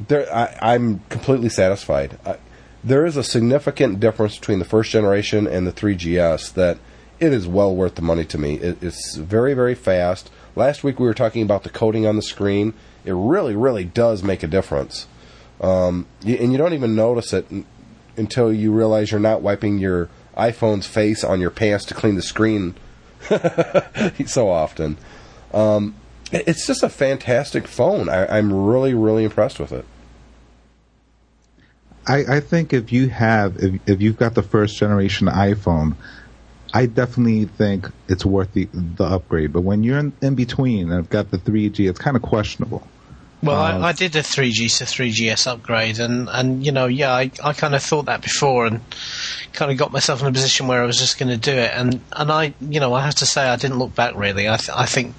there, 0.08 0.32
I, 0.34 0.73
I'm 0.73 0.99
completely 1.10 1.49
satisfied. 1.49 2.19
I, 2.23 2.38
there 2.84 3.06
is 3.06 3.17
a 3.17 3.23
significant 3.23 3.99
difference 3.99 4.38
between 4.38 4.60
the 4.60 4.65
first 4.65 4.91
generation 4.91 5.47
and 5.47 5.65
the 5.65 5.71
3GS 5.71 6.54
that 6.54 6.78
it 7.19 7.34
is 7.34 7.47
well 7.47 7.76
worth 7.76 7.95
the 7.95 8.02
money 8.02 8.26
to 8.26 8.38
me. 8.38 8.56
It, 8.56 8.82
it's 8.84 9.15
very, 9.15 9.54
very 9.54 9.76
fast. 9.76 10.30
Last 10.56 10.84
week 10.84 10.99
we 10.99 11.06
were 11.08 11.13
talking 11.13 11.41
about 11.41 11.63
the 11.63 11.69
coating 11.69 12.06
on 12.06 12.15
the 12.15 12.21
screen. 12.21 12.73
It 13.06 13.13
really, 13.13 13.56
really 13.56 13.84
does 13.86 14.23
make 14.23 14.43
a 14.43 14.47
difference. 14.47 15.08
Um, 15.62 16.06
and 16.26 16.52
you 16.52 16.58
don't 16.58 16.73
even 16.73 16.95
notice 16.95 17.34
it 17.34 17.45
until 18.17 18.52
you 18.54 18.71
realize 18.71 19.12
you're 19.12 19.19
not 19.19 19.41
wiping 19.41 19.78
your 19.80 20.10
iPhone's 20.38 20.88
face 20.88 21.23
on 21.23 21.39
your 21.39 21.49
pants 21.49 21.86
to 21.86 21.93
clean 21.93 22.15
the 22.15 22.21
screen 22.21 22.76
so 24.26 24.49
often. 24.49 24.97
Um, 25.54 25.95
it- 26.32 26.43
it's 26.47 26.65
just 26.67 26.84
a 26.84 26.89
fantastic 26.89 27.67
phone. 27.67 28.10
I, 28.10 28.38
I'm 28.38 28.52
really, 28.52 28.93
really 28.93 29.23
impressed 29.23 29.60
with 29.60 29.71
it. 29.71 29.86
I, 32.06 32.38
I 32.38 32.39
think 32.41 32.73
if 32.73 32.91
you 32.91 33.08
have 33.10 33.58
if 33.63 33.80
if 33.88 34.02
you've 34.02 34.17
got 34.17 34.34
the 34.34 34.43
first 34.43 34.76
generation 34.78 35.28
iPhone, 35.28 35.95
I 36.74 36.88
definitely 36.88 37.46
think 37.46 37.90
it's 38.08 38.26
worth 38.26 38.52
the 38.54 38.68
the 38.74 39.06
upgrade. 39.06 39.54
But 39.54 39.62
when 39.62 39.84
you're 39.84 40.00
in, 40.00 40.12
in 40.22 40.36
between 40.36 40.84
and 40.86 40.94
have 40.94 41.10
got 41.10 41.30
the 41.32 41.38
3G, 41.38 41.88
it's 41.90 42.00
kind 42.00 42.16
of 42.18 42.24
questionable. 42.24 42.88
Well, 43.44 43.62
Um, 43.62 43.84
I, 43.84 43.90
I 43.90 43.92
did 43.92 44.16
a 44.16 44.22
3G 44.22 44.78
to 44.78 44.86
3GS 44.86 45.48
upgrade, 45.48 46.00
and, 46.00 46.30
and 46.30 46.66
you 46.66 46.72
know, 46.72 46.86
yeah, 46.88 47.12
I, 47.12 47.30
I 47.44 47.52
kind 47.52 47.76
of 47.76 47.84
thought 47.84 48.06
that 48.06 48.22
before, 48.22 48.66
and 48.66 48.80
kind 49.52 49.70
of 49.70 49.78
got 49.78 49.92
myself 49.92 50.22
in 50.22 50.28
a 50.28 50.32
position 50.32 50.68
where 50.68 50.82
I 50.82 50.86
was 50.86 50.98
just 50.98 51.20
going 51.20 51.30
to 51.30 51.38
do 51.38 51.52
it, 51.52 51.72
and 51.76 52.00
and 52.14 52.32
I, 52.32 52.54
you 52.62 52.80
know, 52.80 52.94
I 52.94 53.02
have 53.04 53.16
to 53.16 53.26
say 53.26 53.48
I 53.48 53.58
didn't 53.58 53.80
look 53.80 53.94
back 53.96 54.16
really. 54.16 54.48
I 54.50 54.56
th- 54.58 54.70
I 54.76 54.86
think 54.86 55.14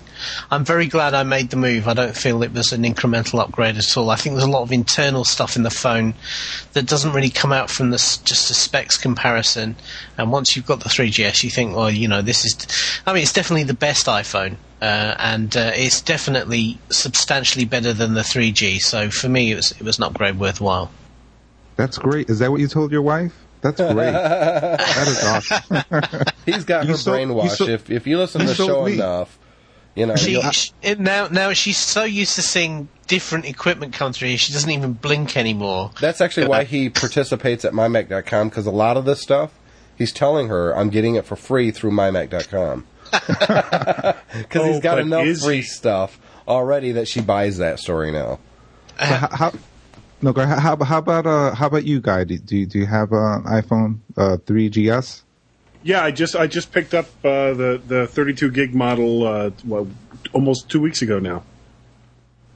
I'm 0.51 0.65
very 0.65 0.87
glad 0.87 1.15
I 1.15 1.23
made 1.23 1.51
the 1.51 1.57
move. 1.57 1.89
I 1.89 1.95
don't 1.95 2.17
feel 2.17 2.43
it 2.43 2.53
was 2.53 2.73
an 2.73 2.83
incremental 2.83 3.41
upgrade 3.41 3.77
at 3.77 3.97
all. 3.97 4.11
I 4.11 4.17
think 4.17 4.35
there's 4.35 4.47
a 4.47 4.51
lot 4.51 4.63
of 4.63 4.73
internal 4.73 5.25
stuff 5.25 5.57
in 5.57 5.63
the 5.63 5.71
phone 5.71 6.15
that 6.73 6.87
doesn't 6.87 7.13
really 7.13 7.31
come 7.31 7.53
out 7.53 7.71
from 7.71 7.91
this 7.91 8.19
just 8.19 8.51
a 8.51 8.55
specs 8.55 8.97
comparison. 8.97 9.77
And 10.19 10.31
once 10.33 10.57
you've 10.57 10.67
got 10.67 10.81
the 10.81 10.89
3GS, 10.89 11.43
you 11.45 11.51
think, 11.51 11.75
well, 11.77 11.91
you 11.91 12.09
know, 12.09 12.23
this 12.23 12.45
is. 12.45 12.57
I 13.07 13.13
mean, 13.13 13.23
it's 13.23 13.33
definitely 13.33 13.65
the 13.65 13.75
best 13.75 14.07
iPhone, 14.07 14.57
uh, 14.81 15.15
and 15.19 15.57
uh, 15.57 15.73
it's 15.75 16.01
definitely 16.01 16.79
substantially 16.91 17.65
better 17.65 17.93
than 17.93 18.15
the 18.15 18.23
3G. 18.23 18.81
So 18.81 19.11
for 19.11 19.29
me, 19.29 19.53
it 19.53 19.57
was 19.57 19.73
it 19.73 19.83
was 19.83 19.99
an 19.99 20.05
upgrade 20.05 20.39
worthwhile. 20.39 20.91
That's 21.77 21.99
great. 21.99 22.31
Is 22.31 22.39
that 22.39 22.51
what 22.51 22.61
you 22.61 22.69
told 22.69 22.93
your 22.93 23.03
wife? 23.03 23.35
That's 23.61 23.81
great. 23.81 23.95
that 24.13 25.09
is 25.09 25.25
awesome. 25.25 26.25
He's 26.45 26.65
got 26.65 26.85
her 26.85 26.91
You 26.93 26.97
sold- 26.99 27.19
you 27.21 27.27
brainwashed. 27.29 27.57
sold- 27.57 27.71
if 27.71 27.91
if 27.91 28.07
you 28.07 28.19
listen 28.19 28.43
to 28.43 28.47
the 28.49 28.55
show 28.55 28.85
me. 28.85 28.95
enough, 28.95 29.39
you 29.95 30.07
know. 30.07 30.17
She, 30.17 30.41
she 30.53 30.73
it, 30.83 31.01
now 31.01 31.29
now 31.29 31.53
she's 31.53 31.79
so 31.79 32.05
used 32.05 32.35
to 32.37 32.43
seeing 32.43 32.89
different 33.07 33.45
equipment 33.45 33.93
come 33.93 34.13
through, 34.13 34.37
she 34.37 34.53
doesn't 34.53 34.71
even 34.71 34.93
blink 34.95 35.37
anymore. 35.37 35.91
That's 36.01 36.21
actually 36.21 36.49
why 36.49 36.65
he 36.65 36.89
participates 36.91 37.65
at 37.65 37.73
mymac.com 37.73 38.49
because 38.49 38.67
a 38.67 38.71
lot 38.71 38.97
of 38.97 39.05
this 39.05 39.21
stuff, 39.21 39.53
he's 39.97 40.13
telling 40.13 40.49
her, 40.49 40.77
I'm 40.77 40.91
getting 40.91 41.15
it 41.15 41.25
for 41.27 41.37
free 41.37 41.71
through 41.71 41.91
mymac.com. 41.93 42.87
Because 43.11 44.15
he's 44.67 44.81
got 44.81 44.99
enough 44.99 45.39
free 45.39 45.57
he? 45.57 45.63
stuff 45.63 46.19
already 46.49 46.93
that 46.93 47.09
she 47.09 47.21
buys 47.21 47.59
that 47.59 47.79
story 47.79 48.11
now. 48.11 48.39
So 48.99 49.05
how, 49.05 49.29
how, 49.33 49.53
no, 50.23 50.33
go 50.33 50.47
how, 50.47 50.77
how 50.83 50.99
about 50.99 51.27
uh, 51.27 51.55
how 51.55 51.67
about 51.67 51.85
you, 51.85 52.01
guy? 52.01 52.25
Do, 52.25 52.39
do, 52.39 52.57
you- 52.57 52.67
do 52.67 52.79
you 52.79 52.87
have 52.87 53.13
an 53.13 53.43
iPhone 53.45 53.99
uh, 54.17 54.39
3GS? 54.45 55.23
Yeah, 55.85 56.03
I 56.03 56.11
just 56.11 56.35
I 56.35 56.47
just 56.47 56.73
picked 56.73 56.95
up 56.95 57.07
uh, 57.25 57.53
the 57.53 57.81
the 57.87 58.07
32 58.07 58.51
gig 58.51 58.75
model 58.75 59.27
uh, 59.27 59.51
well, 59.65 59.87
almost 60.33 60.69
two 60.71 60.81
weeks 60.81 61.03
ago 61.03 61.19
now. 61.19 61.43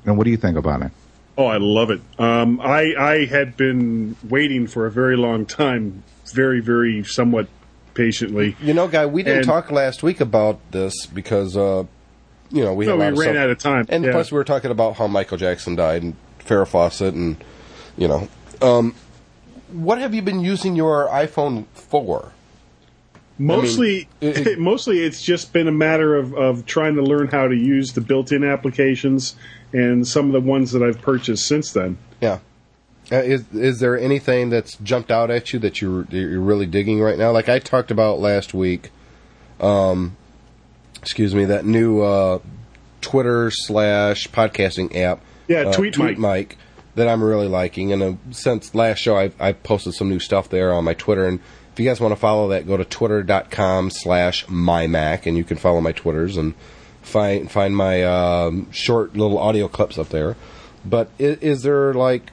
And 0.06 0.16
what 0.16 0.24
do 0.24 0.30
you 0.30 0.36
think 0.38 0.56
about 0.56 0.80
it? 0.82 0.90
Oh, 1.36 1.44
I 1.46 1.58
love 1.58 1.90
it. 1.90 2.00
Um, 2.18 2.58
I 2.60 2.94
I 2.98 3.24
had 3.26 3.56
been 3.56 4.16
waiting 4.28 4.66
for 4.66 4.86
a 4.86 4.90
very 4.90 5.16
long 5.16 5.44
time, 5.46 6.02
very 6.32 6.60
very 6.60 7.04
somewhat 7.04 7.48
patiently. 7.94 8.56
You 8.62 8.72
know, 8.74 8.88
guy, 8.88 9.04
we 9.06 9.22
didn't 9.22 9.38
And- 9.40 9.46
talk 9.46 9.70
last 9.70 10.02
week 10.02 10.20
about 10.20 10.58
this 10.70 11.06
because, 11.06 11.56
uh, 11.56 11.82
you 12.50 12.64
know, 12.64 12.72
we 12.72 12.86
No, 12.86 12.92
had 12.98 12.98
a 12.98 12.98
we 12.98 13.12
of 13.12 13.18
ran 13.18 13.34
stuff- 13.34 13.42
out 13.44 13.50
of 13.50 13.58
time. 13.58 13.86
And 13.88 14.04
yeah. 14.04 14.12
plus, 14.12 14.32
we 14.32 14.36
were 14.38 14.44
talking 14.44 14.70
about 14.70 14.96
how 14.96 15.06
Michael 15.06 15.36
Jackson 15.36 15.74
died 15.76 16.02
and 16.02 16.14
Farrah 16.44 16.66
Fawcett, 16.66 17.12
and 17.14 17.36
you 17.98 18.08
know, 18.08 18.26
um, 18.62 18.94
what 19.70 19.98
have 19.98 20.14
you 20.14 20.22
been 20.22 20.40
using 20.40 20.76
your 20.76 21.08
iPhone 21.08 21.66
for? 21.74 22.32
Mostly, 23.38 24.08
it- 24.20 24.46
it- 24.46 24.58
mostly 24.58 25.00
it's 25.00 25.22
just 25.22 25.52
been 25.52 25.68
a 25.68 25.72
matter 25.72 26.16
of, 26.16 26.34
of 26.34 26.66
trying 26.66 26.96
to 26.96 27.02
learn 27.02 27.28
how 27.28 27.48
to 27.48 27.54
use 27.56 27.92
the 27.92 28.00
built-in 28.00 28.44
applications 28.44 29.36
and 29.72 30.06
some 30.06 30.26
of 30.26 30.32
the 30.32 30.40
ones 30.40 30.72
that 30.72 30.82
I've 30.82 31.00
purchased 31.00 31.46
since 31.46 31.72
then. 31.72 31.98
Yeah. 32.20 32.38
Uh, 33.10 33.16
is 33.16 33.44
is 33.54 33.80
there 33.80 33.98
anything 33.98 34.50
that's 34.50 34.76
jumped 34.76 35.10
out 35.10 35.30
at 35.30 35.52
you 35.54 35.58
that 35.60 35.80
you're 35.80 36.04
you're 36.10 36.40
really 36.40 36.66
digging 36.66 37.00
right 37.00 37.16
now? 37.16 37.30
Like 37.30 37.48
I 37.48 37.58
talked 37.58 37.90
about 37.90 38.18
last 38.20 38.52
week. 38.52 38.90
Um, 39.60 40.14
excuse 41.00 41.34
me, 41.34 41.46
that 41.46 41.64
new 41.64 42.02
uh, 42.02 42.40
Twitter 43.00 43.50
slash 43.50 44.28
podcasting 44.28 44.94
app. 44.94 45.22
Yeah, 45.46 45.60
uh, 45.60 45.72
TweetMic. 45.72 46.18
Mike 46.18 46.58
that 46.98 47.08
I'm 47.08 47.22
really 47.22 47.48
liking. 47.48 47.92
And 47.92 48.02
uh, 48.02 48.12
since 48.32 48.74
last 48.74 48.98
show, 48.98 49.16
I've, 49.16 49.40
I 49.40 49.52
posted 49.52 49.94
some 49.94 50.08
new 50.08 50.18
stuff 50.18 50.48
there 50.50 50.72
on 50.72 50.84
my 50.84 50.94
Twitter. 50.94 51.26
And 51.26 51.40
if 51.78 51.82
you 51.84 51.88
guys 51.88 52.00
want 52.00 52.10
to 52.10 52.16
follow 52.18 52.48
that, 52.48 52.66
go 52.66 52.76
to 52.76 52.84
twitter.com 52.84 53.90
slash 53.90 54.44
mymac, 54.46 55.26
and 55.26 55.36
you 55.36 55.44
can 55.44 55.56
follow 55.56 55.80
my 55.80 55.92
Twitters 55.92 56.36
and 56.36 56.54
find 57.02 57.48
find 57.48 57.76
my 57.76 58.02
um, 58.02 58.68
short 58.72 59.16
little 59.16 59.38
audio 59.38 59.68
clips 59.68 59.96
up 59.96 60.08
there. 60.08 60.34
But 60.84 61.08
is, 61.20 61.38
is 61.38 61.62
there 61.62 61.94
like 61.94 62.32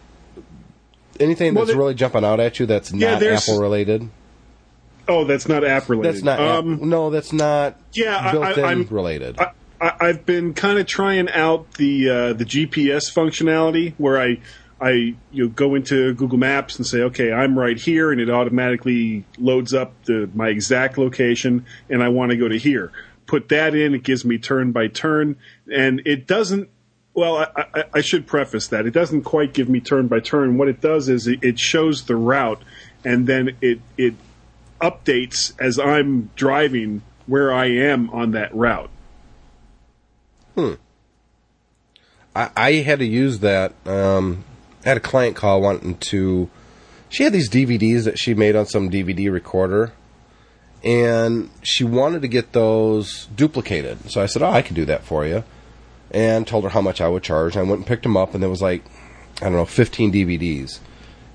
anything 1.19 1.53
Well, 1.53 1.63
that's 1.65 1.73
there- 1.73 1.77
really 1.79 1.93
jumping 1.93 2.25
out 2.25 2.39
at 2.39 2.59
you 2.59 2.65
that's 2.65 2.91
Yeah, 2.91 3.19
not 3.19 3.21
Apple 3.23 3.59
related? 3.59 4.09
Oh, 5.07 5.25
that's 5.25 5.47
not 5.47 5.63
app 5.63 5.87
related. 5.89 6.11
That's 6.15 6.23
not. 6.23 6.39
Um, 6.39 6.73
app, 6.73 6.81
no, 6.81 7.11
that's 7.11 7.31
not. 7.31 7.79
yeah, 7.93 8.31
built-in 8.31 8.63
I- 8.65 8.67
I'm- 8.69 8.87
related. 8.89 9.37
I, 9.39 9.51
I've 9.79 10.25
been 10.25 10.55
kind 10.55 10.79
of 10.79 10.87
trying 10.87 11.29
out 11.29 11.73
the 11.73 12.09
uh, 12.09 12.33
the 12.33 12.45
GPS 12.45 13.13
functionality 13.13 13.93
where 13.99 14.19
I 14.19 14.39
I 14.85 15.15
you 15.31 15.45
know, 15.45 15.47
go 15.47 15.73
into 15.73 16.13
Google 16.13 16.37
Maps 16.37 16.75
and 16.75 16.85
say, 16.85 17.01
okay, 17.01 17.33
I'm 17.33 17.57
right 17.57 17.75
here, 17.75 18.11
and 18.11 18.21
it 18.21 18.29
automatically 18.29 19.25
loads 19.39 19.73
up 19.73 19.91
the 20.03 20.29
my 20.35 20.49
exact 20.49 20.99
location, 20.99 21.65
and 21.89 22.03
I 22.03 22.09
want 22.09 22.29
to 22.29 22.37
go 22.37 22.47
to 22.47 22.57
here. 22.57 22.91
Put 23.25 23.49
that 23.49 23.73
in, 23.73 23.95
it 23.95 24.03
gives 24.03 24.23
me 24.23 24.37
turn 24.37 24.71
by 24.71 24.87
turn, 24.87 25.37
and 25.73 26.03
it 26.05 26.27
doesn't. 26.27 26.69
Well, 27.15 27.37
I, 27.37 27.47
I, 27.73 27.83
I 27.95 28.01
should 28.01 28.27
preface 28.27 28.67
that 28.67 28.85
it 28.85 28.91
doesn't 28.91 29.23
quite 29.23 29.55
give 29.55 29.69
me 29.69 29.79
turn 29.79 30.07
by 30.07 30.19
turn. 30.19 30.59
What 30.59 30.67
it 30.67 30.81
does 30.81 31.09
is 31.09 31.25
it, 31.25 31.43
it 31.43 31.57
shows 31.57 32.03
the 32.03 32.15
route, 32.15 32.61
and 33.03 33.25
then 33.25 33.57
it 33.61 33.79
it 33.97 34.13
updates 34.79 35.59
as 35.59 35.79
I'm 35.79 36.29
driving 36.35 37.01
where 37.25 37.51
I 37.51 37.71
am 37.71 38.11
on 38.11 38.31
that 38.31 38.53
route. 38.53 38.91
I, 42.35 42.51
I 42.55 42.71
had 42.73 42.99
to 42.99 43.05
use 43.05 43.39
that. 43.39 43.73
Um, 43.87 44.43
I 44.85 44.89
had 44.89 44.97
a 44.97 45.01
client 45.01 45.35
call 45.35 45.61
wanting 45.61 45.97
to. 46.11 46.49
She 47.09 47.23
had 47.23 47.33
these 47.33 47.49
DVDs 47.49 48.03
that 48.05 48.19
she 48.19 48.33
made 48.33 48.55
on 48.55 48.65
some 48.65 48.89
DVD 48.89 49.31
recorder, 49.31 49.93
and 50.83 51.49
she 51.63 51.83
wanted 51.83 52.21
to 52.21 52.27
get 52.27 52.51
those 52.53 53.27
duplicated. 53.35 54.09
So 54.11 54.21
I 54.21 54.25
said, 54.27 54.41
"Oh, 54.41 54.49
I 54.49 54.61
can 54.61 54.75
do 54.75 54.85
that 54.85 55.03
for 55.03 55.25
you," 55.25 55.43
and 56.11 56.45
told 56.47 56.63
her 56.63 56.69
how 56.71 56.81
much 56.81 57.01
I 57.01 57.07
would 57.07 57.23
charge. 57.23 57.55
And 57.55 57.65
I 57.65 57.69
went 57.69 57.79
and 57.79 57.87
picked 57.87 58.03
them 58.03 58.17
up, 58.17 58.33
and 58.33 58.43
there 58.43 58.49
was 58.49 58.61
like, 58.61 58.83
I 59.41 59.45
don't 59.45 59.53
know, 59.53 59.65
15 59.65 60.11
DVDs, 60.13 60.79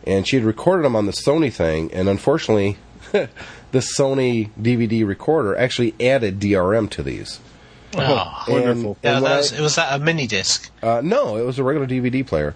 and 0.06 0.26
she 0.26 0.36
had 0.36 0.44
recorded 0.44 0.84
them 0.84 0.96
on 0.96 1.06
the 1.06 1.12
Sony 1.12 1.52
thing, 1.52 1.92
and 1.92 2.08
unfortunately, 2.08 2.76
the 3.12 3.28
Sony 3.74 4.50
DVD 4.60 5.06
recorder 5.06 5.56
actually 5.56 5.94
added 6.00 6.38
DRM 6.40 6.88
to 6.90 7.02
these. 7.02 7.40
Oh, 7.96 8.44
And- 8.46 8.54
Wonderful. 8.54 8.96
yeah, 9.02 9.14
and 9.16 9.22
when 9.24 9.30
that 9.30 9.32
I- 9.32 9.36
was, 9.38 9.52
it 9.52 9.60
was 9.60 9.74
that 9.76 9.92
a 9.92 9.98
mini 10.04 10.26
disc. 10.28 10.70
Uh, 10.82 11.00
no, 11.02 11.36
it 11.36 11.44
was 11.44 11.58
a 11.58 11.64
regular 11.64 11.86
DVD 11.88 12.24
player. 12.24 12.54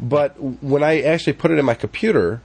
But 0.00 0.32
when 0.62 0.82
I 0.82 1.00
actually 1.02 1.34
put 1.34 1.50
it 1.50 1.58
in 1.58 1.64
my 1.64 1.74
computer, 1.74 2.40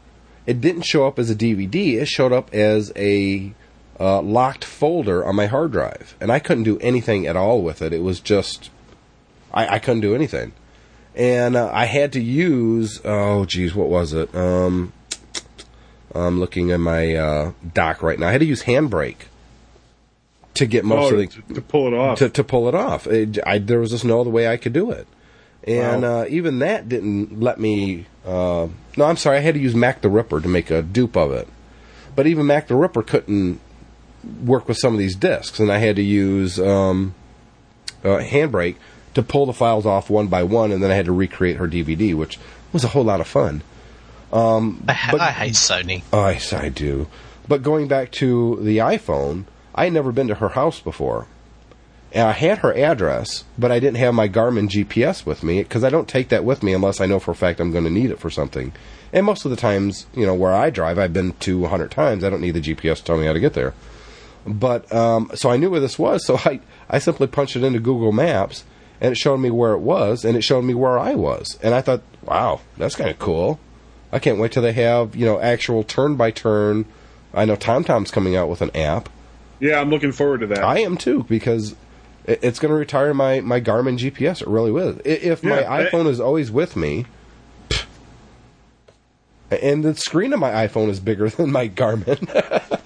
it 0.45 0.61
didn't 0.61 0.83
show 0.83 1.07
up 1.07 1.17
as 1.19 1.29
a 1.29 1.35
DVD. 1.35 1.95
It 1.99 2.07
showed 2.07 2.31
up 2.31 2.53
as 2.53 2.91
a 2.95 3.53
uh, 3.99 4.21
locked 4.21 4.63
folder 4.63 5.25
on 5.25 5.35
my 5.35 5.47
hard 5.47 5.71
drive, 5.71 6.15
and 6.21 6.31
I 6.31 6.39
couldn't 6.39 6.63
do 6.63 6.77
anything 6.79 7.27
at 7.27 7.35
all 7.35 7.61
with 7.61 7.81
it. 7.81 7.91
It 7.93 8.01
was 8.03 8.19
just 8.19 8.69
I, 9.53 9.75
I 9.75 9.79
couldn't 9.79 10.01
do 10.01 10.13
anything, 10.15 10.53
and 11.15 11.55
uh, 11.55 11.69
I 11.73 11.85
had 11.85 12.13
to 12.13 12.21
use 12.21 13.01
oh 13.03 13.45
geez, 13.45 13.73
what 13.75 13.89
was 13.89 14.13
it? 14.13 14.33
Um, 14.35 14.93
I'm 16.15 16.39
looking 16.39 16.69
in 16.69 16.81
my 16.81 17.13
uh, 17.15 17.51
dock 17.73 18.01
right 18.01 18.17
now. 18.19 18.29
I 18.29 18.31
had 18.31 18.41
to 18.41 18.47
use 18.47 18.63
Handbrake 18.63 19.27
to 20.55 20.65
get 20.65 20.83
most 20.85 21.11
Oh, 21.11 21.15
of 21.15 21.19
the 21.19 21.27
to, 21.27 21.53
to 21.55 21.61
pull 21.61 21.87
it 21.87 21.93
off. 21.93 22.17
to, 22.19 22.29
to 22.29 22.43
pull 22.43 22.67
it 22.67 22.75
off. 22.75 23.05
It, 23.07 23.37
I, 23.45 23.57
there 23.59 23.79
was 23.79 23.91
just 23.91 24.05
no 24.05 24.21
other 24.21 24.29
way 24.29 24.47
I 24.47 24.57
could 24.57 24.73
do 24.73 24.91
it. 24.91 25.07
And 25.65 26.03
Wow. 26.03 26.21
uh, 26.21 26.25
even 26.29 26.59
that 26.59 26.87
didn't 26.89 27.39
let 27.39 27.59
me. 27.59 28.05
Uh, 28.25 28.67
no, 28.97 29.05
I'm 29.05 29.17
sorry. 29.17 29.37
I 29.37 29.41
had 29.41 29.55
to 29.55 29.59
use 29.59 29.75
Mac 29.75 30.01
the 30.01 30.09
Ripper 30.09 30.39
to 30.41 30.47
make 30.47 30.71
a 30.71 30.81
dupe 30.81 31.15
of 31.17 31.31
it. 31.31 31.47
But 32.15 32.27
even 32.27 32.45
Mac 32.47 32.67
the 32.67 32.75
Ripper 32.75 33.03
couldn't 33.03 33.59
work 34.43 34.67
with 34.67 34.77
some 34.77 34.93
of 34.93 34.99
these 34.99 35.15
discs, 35.15 35.59
and 35.59 35.71
I 35.71 35.77
had 35.77 35.95
to 35.97 36.01
use 36.01 36.59
um, 36.59 37.13
uh, 38.03 38.17
Handbrake 38.19 38.75
to 39.13 39.21
pull 39.23 39.45
the 39.45 39.53
files 39.53 39.85
off 39.85 40.09
one 40.09 40.27
by 40.27 40.43
one, 40.43 40.71
and 40.71 40.81
then 40.83 40.91
I 40.91 40.95
had 40.95 41.05
to 41.05 41.11
recreate 41.11 41.57
her 41.57 41.67
DVD, 41.67 42.13
which 42.15 42.37
was 42.73 42.83
a 42.83 42.89
whole 42.89 43.03
lot 43.03 43.21
of 43.21 43.27
fun. 43.27 43.61
I, 44.31 44.93
ha- 44.93 45.11
But- 45.11 45.21
I 45.21 45.31
hate 45.31 45.53
Sony. 45.53 46.03
Oh, 46.13 46.19
I, 46.19 46.39
I 46.53 46.69
do. 46.69 47.07
But 47.47 47.63
going 47.63 47.87
back 47.87 48.11
to 48.13 48.59
the 48.61 48.77
iPhone, 48.77 49.45
I 49.73 49.85
had 49.85 49.93
never 49.93 50.11
been 50.11 50.27
to 50.27 50.35
her 50.35 50.49
house 50.49 50.79
before. 50.79 51.25
And 52.11 52.27
I 52.27 52.31
had 52.31 52.59
her 52.59 52.75
address, 52.75 53.43
but 53.57 53.71
I 53.71 53.79
didn't 53.79 53.97
have 53.97 54.15
my 54.15 54.27
Garmin 54.27 54.67
GPS 54.67 55.25
with 55.25 55.43
me 55.43 55.61
because 55.61 55.83
I 55.83 55.89
don't 55.89 56.07
take 56.07 56.29
that 56.29 56.43
with 56.43 56.63
me 56.63 56.73
unless 56.73 56.99
I 56.99 57.05
know 57.05 57.19
for 57.19 57.31
a 57.31 57.35
fact 57.35 57.59
I'm 57.59 57.71
going 57.71 57.83
to 57.83 57.89
need 57.89 58.09
it 58.09 58.19
for 58.19 58.31
something. 58.31 58.73
And 59.13 59.25
most 59.25 59.45
of 59.45 59.51
the 59.51 59.57
times, 59.57 60.07
you 60.15 60.25
know, 60.25 60.33
where 60.33 60.53
I 60.53 60.69
drive, 60.71 60.97
I've 60.97 61.13
been 61.13 61.33
to 61.33 61.59
100 61.59 61.91
times. 61.91 62.23
I 62.23 62.29
don't 62.29 62.41
need 62.41 62.51
the 62.55 62.61
GPS 62.61 62.97
to 62.97 63.03
tell 63.03 63.17
me 63.17 63.27
how 63.27 63.33
to 63.33 63.39
get 63.39 63.53
there. 63.53 63.73
But 64.45 64.91
um, 64.93 65.29
so 65.35 65.49
I 65.49 65.57
knew 65.57 65.69
where 65.69 65.79
this 65.79 65.99
was, 65.99 66.25
so 66.25 66.37
I 66.45 66.59
I 66.89 66.99
simply 66.99 67.27
punched 67.27 67.55
it 67.55 67.63
into 67.63 67.79
Google 67.79 68.11
Maps, 68.11 68.63
and 68.99 69.11
it 69.11 69.17
showed 69.17 69.37
me 69.37 69.51
where 69.51 69.73
it 69.73 69.79
was, 69.79 70.25
and 70.25 70.35
it 70.35 70.43
showed 70.43 70.63
me 70.63 70.73
where 70.73 70.97
I 70.97 71.15
was, 71.15 71.59
and 71.61 71.73
I 71.73 71.81
thought, 71.81 72.01
wow, 72.23 72.61
that's 72.77 72.95
kind 72.95 73.09
of 73.09 73.19
cool. 73.19 73.59
I 74.11 74.17
can't 74.17 74.39
wait 74.39 74.51
till 74.51 74.63
they 74.63 74.73
have 74.73 75.15
you 75.15 75.25
know 75.25 75.39
actual 75.39 75.83
turn 75.83 76.15
by 76.15 76.31
turn. 76.31 76.85
I 77.33 77.45
know 77.45 77.55
TomTom's 77.55 78.09
coming 78.11 78.35
out 78.35 78.49
with 78.49 78.61
an 78.61 78.75
app. 78.75 79.09
yeah, 79.59 79.79
I'm 79.79 79.89
looking 79.89 80.11
forward 80.11 80.39
to 80.39 80.47
that. 80.47 80.63
I 80.63 80.79
am 80.79 80.97
too 80.97 81.23
because 81.23 81.75
it's 82.25 82.59
going 82.59 82.69
to 82.71 82.77
retire 82.77 83.13
my 83.13 83.39
my 83.41 83.59
Garmin 83.61 83.97
GPS. 83.97 84.41
It 84.41 84.47
really 84.47 84.71
will. 84.71 84.97
I- 85.05 85.09
If 85.09 85.43
my 85.43 85.61
Yeah, 85.61 85.71
I- 85.73 85.83
iPhone 85.85 86.07
is 86.07 86.19
always 86.19 86.51
with 86.51 86.75
me, 86.75 87.05
and 89.51 89.83
the 89.83 89.95
screen 89.95 90.31
of 90.33 90.39
my 90.39 90.51
iPhone 90.67 90.89
is 90.89 90.99
bigger 90.99 91.29
than 91.29 91.51
my 91.51 91.67
Garmin. 91.67 92.19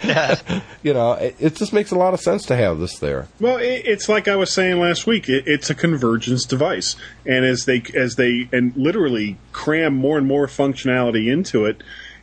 Yeah. 0.03 0.61
you 0.83 0.93
know, 0.93 1.13
it, 1.13 1.35
it 1.39 1.55
just 1.55 1.73
makes 1.73 1.91
a 1.91 1.95
lot 1.95 2.13
of 2.13 2.19
sense 2.21 2.45
to 2.47 2.55
have 2.55 2.79
this 2.79 2.99
there. 2.99 3.27
Well, 3.39 3.57
it, 3.57 3.83
it's 3.85 4.07
like 4.07 4.27
I 4.27 4.35
was 4.35 4.51
saying 4.51 4.79
last 4.79 5.05
week. 5.07 5.27
It, 5.27 5.43
it's 5.47 5.69
a 5.69 5.75
convergence 5.75 6.45
device, 6.45 6.95
and 7.25 7.43
as 7.45 7.65
they 7.65 7.83
as 7.95 8.15
they 8.15 8.47
and 8.53 8.75
literally 8.77 9.37
cram 9.51 9.93
more 9.95 10.17
and 10.17 10.25
more 10.27 10.47
functionality 10.47 11.31
into 11.31 11.65
it, 11.65 11.81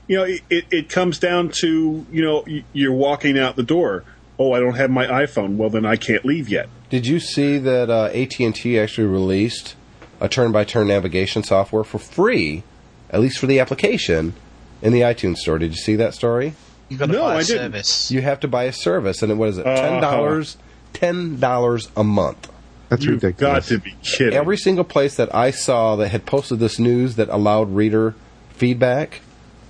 you 0.09 0.17
know, 0.17 0.25
it, 0.25 0.41
it, 0.49 0.65
it 0.71 0.89
comes 0.89 1.19
down 1.19 1.51
to 1.61 2.07
you 2.11 2.23
know 2.23 2.45
you're 2.73 2.93
walking 2.95 3.39
out 3.39 3.57
the 3.57 3.63
door. 3.63 4.05
Oh, 4.39 4.53
I 4.55 4.61
don't 4.61 4.77
have 4.77 4.91
my 4.91 5.07
iPhone. 5.07 5.57
Well, 5.57 5.69
then 5.69 5.85
I 5.85 5.97
can't 5.97 6.25
leave 6.25 6.49
yet. 6.49 6.69
Did 6.91 7.07
you 7.07 7.21
see 7.21 7.59
that 7.59 7.89
uh, 7.89 8.05
AT&T 8.07 8.79
actually 8.79 9.07
released 9.07 9.77
a 10.21 10.29
turn-by-turn 10.29 10.89
navigation 10.89 11.43
software 11.43 11.85
for 11.85 11.99
free, 11.99 12.63
at 13.11 13.21
least 13.21 13.39
for 13.39 13.47
the 13.47 13.61
application, 13.61 14.35
in 14.83 14.93
the 14.93 15.01
iTunes 15.03 15.37
store? 15.39 15.59
Did 15.59 15.71
you 15.71 15.77
see 15.79 15.95
that 15.97 16.15
story? 16.15 16.55
You've 16.89 16.99
got 16.99 17.07
to 17.07 17.13
No, 17.13 17.21
buy 17.23 17.35
a 17.35 17.37
I 17.39 17.43
didn't. 17.45 17.73
service. 17.73 18.11
You 18.11 18.23
have 18.23 18.41
to 18.41 18.49
buy 18.49 18.65
a 18.65 18.73
service, 18.73 19.23
and 19.23 19.31
it, 19.31 19.37
what 19.37 19.51
is 19.51 19.59
it? 19.59 19.67
Uh-huh. 19.67 19.81
Ten 19.81 20.01
dollars. 20.03 20.57
Ten 20.93 21.39
dollars 21.39 21.89
a 21.97 22.03
month. 22.03 22.51
That's 22.89 23.05
You've 23.05 23.23
ridiculous. 23.23 23.69
got 23.71 23.75
to 23.77 23.79
be 23.79 23.95
kidding. 24.03 24.35
Every 24.35 24.57
single 24.57 24.83
place 24.83 25.15
that 25.15 25.33
I 25.33 25.53
saw 25.53 25.95
that 25.95 26.09
had 26.09 26.27
posted 26.27 26.59
this 26.59 26.81
news 26.81 27.15
that 27.15 27.29
allowed 27.29 27.71
reader 27.77 28.17
feedback 28.51 29.21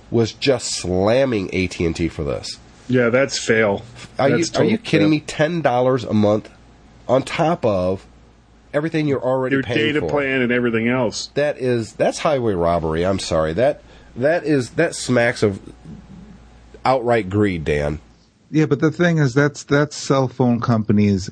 was 0.09 0.31
just 0.33 0.73
slamming 0.73 1.53
AT 1.53 1.79
and 1.79 1.95
T 1.95 2.07
for 2.09 2.23
this. 2.23 2.57
yeah, 2.89 3.09
that's 3.09 3.37
fail. 3.37 3.83
Are 4.17 4.27
you 4.29 4.43
are 4.55 4.63
you 4.63 4.79
kidding 4.79 5.05
fail. 5.05 5.09
me? 5.11 5.19
Ten 5.19 5.61
dollars 5.61 6.03
a 6.03 6.13
month 6.15 6.49
on 7.11 7.23
top 7.23 7.65
of 7.65 8.07
everything 8.73 9.05
you're 9.05 9.23
already 9.23 9.55
Your 9.57 9.63
paying 9.63 9.93
data 9.93 9.99
for. 9.99 10.09
plan 10.09 10.41
and 10.41 10.51
everything 10.51 10.87
else. 10.87 11.27
That 11.33 11.57
is 11.57 11.93
that's 11.93 12.19
highway 12.19 12.53
robbery. 12.53 13.05
I'm 13.05 13.19
sorry. 13.19 13.53
That 13.53 13.83
that 14.15 14.45
is 14.45 14.71
that 14.71 14.95
smacks 14.95 15.43
of 15.43 15.59
outright 16.85 17.29
greed, 17.29 17.65
Dan. 17.65 17.99
Yeah, 18.49 18.65
but 18.65 18.79
the 18.79 18.91
thing 18.91 19.17
is, 19.17 19.33
that's 19.33 19.63
that's 19.63 19.95
cell 19.95 20.27
phone 20.27 20.59
companies 20.61 21.29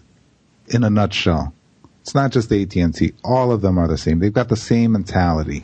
in 0.68 0.84
a 0.84 0.90
nutshell. 0.90 1.54
It's 2.02 2.16
not 2.16 2.32
just 2.32 2.52
AT 2.52 2.76
and 2.76 2.94
T. 2.94 3.14
All 3.24 3.52
of 3.52 3.62
them 3.62 3.78
are 3.78 3.88
the 3.88 3.98
same. 3.98 4.20
They've 4.20 4.34
got 4.34 4.50
the 4.50 4.56
same 4.56 4.94
mentality. 4.94 5.64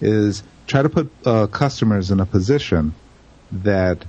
Is 0.00 0.42
try 0.66 0.82
to 0.82 0.88
put 0.88 1.10
uh, 1.24 1.48
customers 1.48 2.10
in 2.10 2.20
a 2.20 2.26
position 2.26 2.94
that 3.50 4.04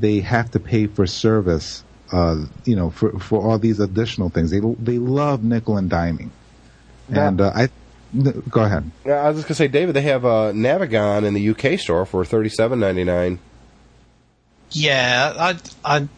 they 0.00 0.20
have 0.20 0.50
to 0.52 0.60
pay 0.60 0.86
for 0.86 1.06
service. 1.06 1.84
Uh, 2.12 2.44
you 2.64 2.76
know, 2.76 2.90
for 2.90 3.18
for 3.18 3.40
all 3.42 3.58
these 3.58 3.80
additional 3.80 4.28
things. 4.28 4.50
They 4.50 4.60
they 4.60 4.98
love 4.98 5.42
nickel 5.42 5.76
and 5.76 5.90
diming. 5.90 6.30
And 7.10 7.40
uh, 7.40 7.52
I 7.54 7.68
n- 8.14 8.42
go 8.48 8.62
ahead. 8.62 8.90
Yeah, 9.04 9.14
I 9.14 9.28
was 9.28 9.38
just 9.38 9.48
gonna 9.48 9.56
say, 9.56 9.68
David, 9.68 9.94
they 9.94 10.02
have 10.02 10.24
uh, 10.24 10.52
Navigon 10.52 11.24
in 11.24 11.34
the 11.34 11.50
UK 11.50 11.78
store 11.78 12.06
for 12.06 12.24
thirty 12.24 12.48
seven 12.48 12.80
ninety 12.80 13.04
nine. 13.04 13.38
Yeah, 14.70 15.32
I, 15.38 15.56
I, 15.84 16.08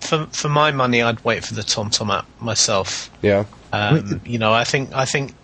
for 0.00 0.26
for 0.26 0.48
my 0.48 0.70
money, 0.70 1.02
I'd 1.02 1.24
wait 1.24 1.44
for 1.44 1.54
the 1.54 1.62
TomTom 1.62 2.16
app 2.16 2.26
myself. 2.40 3.10
Yeah. 3.22 3.44
Um, 3.72 4.20
you 4.24 4.38
know, 4.38 4.52
I 4.52 4.64
think 4.64 4.94
I 4.94 5.04
think 5.04 5.34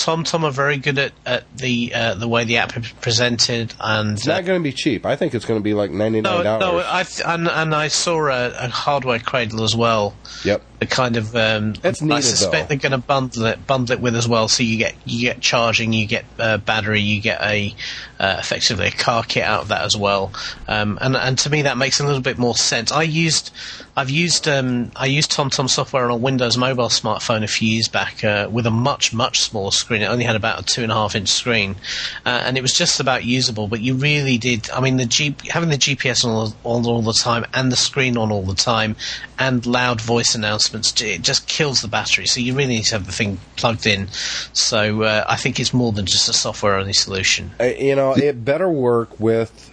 TomTom 0.00 0.24
Tom 0.24 0.44
are 0.44 0.50
very 0.50 0.76
good 0.78 0.98
at, 0.98 1.12
at 1.26 1.56
the 1.56 1.92
uh, 1.94 2.14
the 2.14 2.28
way 2.28 2.44
the 2.44 2.56
app 2.58 2.76
is 2.76 2.90
presented, 3.00 3.74
and 3.80 4.12
It's 4.16 4.26
uh, 4.26 4.34
not 4.36 4.44
going 4.44 4.60
to 4.60 4.62
be 4.64 4.72
cheap. 4.72 5.04
I 5.04 5.16
think 5.16 5.34
it's 5.34 5.44
going 5.44 5.60
to 5.60 5.64
be 5.64 5.74
like 5.74 5.90
ninety 5.90 6.20
no, 6.20 6.36
nine 6.42 6.44
dollars. 6.60 6.84
no, 6.84 6.90
I 6.90 7.02
th- 7.02 7.22
and, 7.26 7.48
and 7.48 7.74
I 7.74 7.88
saw 7.88 8.26
a, 8.28 8.50
a 8.50 8.68
hardware 8.68 9.18
cradle 9.18 9.62
as 9.62 9.76
well. 9.76 10.14
Yep. 10.44 10.62
The 10.80 10.86
kind 10.86 11.18
of 11.18 11.36
um, 11.36 11.74
That's 11.74 12.02
I 12.02 12.20
suspect 12.20 12.52
though. 12.52 12.74
they're 12.74 12.90
going 12.90 12.98
to 12.98 13.06
bundle 13.06 13.44
it 13.44 13.66
bundle 13.66 13.96
it 13.96 14.00
with 14.00 14.16
as 14.16 14.26
well. 14.26 14.48
So 14.48 14.62
you 14.62 14.78
get 14.78 14.94
you 15.04 15.28
get 15.28 15.42
charging, 15.42 15.92
you 15.92 16.06
get 16.06 16.24
uh, 16.38 16.56
battery, 16.56 17.02
you 17.02 17.20
get 17.20 17.42
a 17.42 17.74
uh, 18.18 18.36
effectively 18.38 18.86
a 18.86 18.90
car 18.90 19.22
kit 19.22 19.42
out 19.42 19.60
of 19.60 19.68
that 19.68 19.82
as 19.82 19.94
well. 19.94 20.32
Um, 20.68 20.98
and 21.02 21.16
and 21.16 21.38
to 21.40 21.50
me 21.50 21.62
that 21.62 21.76
makes 21.76 22.00
a 22.00 22.06
little 22.06 22.22
bit 22.22 22.38
more 22.38 22.54
sense. 22.54 22.92
I 22.92 23.02
used 23.02 23.50
I've 23.94 24.08
used 24.08 24.48
um, 24.48 24.90
I 24.96 25.04
used 25.04 25.30
TomTom 25.30 25.68
software 25.68 26.06
on 26.06 26.10
a 26.10 26.16
Windows 26.16 26.56
mobile 26.56 26.88
smartphone 26.88 27.44
a 27.44 27.46
few 27.46 27.68
years 27.68 27.88
back 27.88 28.24
uh, 28.24 28.48
with 28.50 28.64
a 28.64 28.70
much 28.70 29.12
much 29.12 29.40
smaller 29.40 29.72
screen. 29.72 30.00
It 30.00 30.06
only 30.06 30.24
had 30.24 30.36
about 30.36 30.60
a 30.60 30.62
two 30.64 30.82
and 30.82 30.90
a 30.90 30.94
half 30.94 31.14
inch 31.14 31.28
screen, 31.28 31.76
uh, 32.24 32.42
and 32.46 32.56
it 32.56 32.62
was 32.62 32.72
just 32.72 33.00
about 33.00 33.24
usable. 33.24 33.68
But 33.68 33.82
you 33.82 33.96
really 33.96 34.38
did. 34.38 34.70
I 34.70 34.80
mean, 34.80 34.96
the 34.96 35.04
G- 35.04 35.36
having 35.50 35.68
the 35.68 35.76
GPS 35.76 36.24
on 36.24 36.30
all, 36.30 36.54
on 36.64 36.86
all 36.86 37.02
the 37.02 37.12
time 37.12 37.44
and 37.52 37.70
the 37.70 37.76
screen 37.76 38.16
on 38.16 38.32
all 38.32 38.44
the 38.44 38.54
time 38.54 38.96
and 39.38 39.66
loud 39.66 40.00
voice 40.00 40.34
announcements, 40.34 40.69
it 40.74 41.22
just 41.22 41.46
kills 41.46 41.80
the 41.80 41.88
battery. 41.88 42.26
So 42.26 42.40
you 42.40 42.54
really 42.54 42.74
need 42.76 42.84
to 42.84 42.94
have 42.96 43.06
the 43.06 43.12
thing 43.12 43.38
plugged 43.56 43.86
in. 43.86 44.08
So 44.52 45.02
uh, 45.02 45.24
I 45.28 45.36
think 45.36 45.58
it's 45.60 45.72
more 45.74 45.92
than 45.92 46.06
just 46.06 46.28
a 46.28 46.32
software 46.32 46.76
only 46.76 46.92
solution. 46.92 47.50
Uh, 47.60 47.64
you 47.64 47.94
know, 47.96 48.12
it 48.16 48.44
better 48.44 48.68
work 48.68 49.18
with 49.20 49.70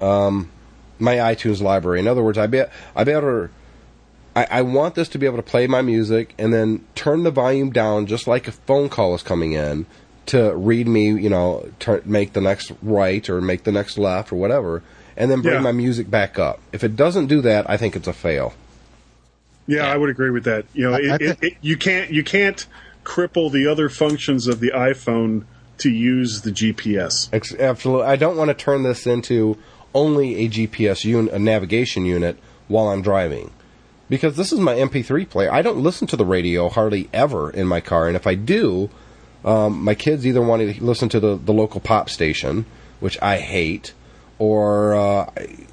um, 0.00 0.50
my 0.98 1.16
iTunes 1.16 1.60
library. 1.60 2.00
In 2.00 2.08
other 2.08 2.22
words, 2.22 2.38
I 2.38 2.46
be 2.46 2.62
I 2.96 3.04
be 3.04 3.12
able. 3.12 3.48
I, 4.36 4.46
I 4.50 4.62
want 4.62 4.96
this 4.96 5.08
to 5.10 5.18
be 5.18 5.26
able 5.26 5.36
to 5.36 5.42
play 5.44 5.66
my 5.68 5.80
music 5.80 6.34
and 6.38 6.52
then 6.52 6.84
turn 6.96 7.22
the 7.22 7.30
volume 7.30 7.70
down, 7.70 8.06
just 8.06 8.26
like 8.26 8.48
a 8.48 8.52
phone 8.52 8.88
call 8.88 9.14
is 9.14 9.22
coming 9.22 9.52
in, 9.52 9.86
to 10.26 10.54
read 10.56 10.88
me. 10.88 11.12
You 11.12 11.28
know, 11.30 11.70
turn, 11.78 12.02
make 12.04 12.32
the 12.32 12.40
next 12.40 12.72
right 12.82 13.28
or 13.30 13.40
make 13.40 13.62
the 13.64 13.72
next 13.72 13.96
left 13.96 14.32
or 14.32 14.36
whatever, 14.36 14.82
and 15.16 15.30
then 15.30 15.40
bring 15.40 15.54
Yeah. 15.54 15.60
my 15.60 15.72
music 15.72 16.10
back 16.10 16.38
up. 16.38 16.58
If 16.72 16.82
it 16.82 16.96
doesn't 16.96 17.26
do 17.26 17.40
that, 17.42 17.70
I 17.70 17.76
think 17.76 17.94
it's 17.94 18.08
a 18.08 18.12
fail. 18.12 18.54
Yeah, 19.66 19.90
I 19.90 19.96
would 19.96 20.10
agree 20.10 20.30
with 20.30 20.44
that. 20.44 20.66
You 20.74 20.90
know, 20.90 20.94
I- 20.94 20.98
I 20.98 21.14
it, 21.16 21.22
it, 21.22 21.38
it, 21.42 21.54
you 21.62 21.76
can't 21.76 22.10
you 22.10 22.22
can't 22.24 22.66
cripple 23.04 23.50
the 23.52 23.66
other 23.66 23.88
functions 23.88 24.46
of 24.46 24.60
the 24.60 24.70
iPhone 24.74 25.44
to 25.78 25.90
use 25.90 26.42
the 26.42 26.50
GPS. 26.50 27.28
Ex- 27.32 27.54
Absolutely. 27.54 28.06
I 28.06 28.16
don't 28.16 28.36
want 28.36 28.48
to 28.48 28.54
turn 28.54 28.82
this 28.82 29.06
into 29.06 29.58
only 29.94 30.36
a 30.44 30.48
GPS 30.48 31.04
unit, 31.04 31.32
a 31.32 31.38
navigation 31.38 32.04
unit, 32.04 32.38
while 32.68 32.88
I'm 32.88 33.02
driving. 33.02 33.50
Because 34.08 34.36
this 34.36 34.52
is 34.52 34.60
my 34.60 34.74
MP3 34.74 35.28
player. 35.28 35.50
I 35.52 35.62
don't 35.62 35.78
listen 35.82 36.06
to 36.08 36.16
the 36.16 36.24
radio 36.26 36.68
hardly 36.68 37.08
ever 37.12 37.50
in 37.50 37.66
my 37.66 37.80
car. 37.80 38.06
And 38.06 38.16
if 38.16 38.26
I 38.26 38.34
do, 38.34 38.90
um, 39.44 39.82
my 39.82 39.94
kids 39.94 40.26
either 40.26 40.42
want 40.42 40.62
to 40.76 40.84
listen 40.84 41.08
to 41.10 41.20
the, 41.20 41.36
the 41.36 41.52
local 41.52 41.80
pop 41.80 42.10
station, 42.10 42.66
which 43.00 43.18
I 43.22 43.38
hate, 43.38 43.94
or 44.38 44.94
uh, 44.94 45.26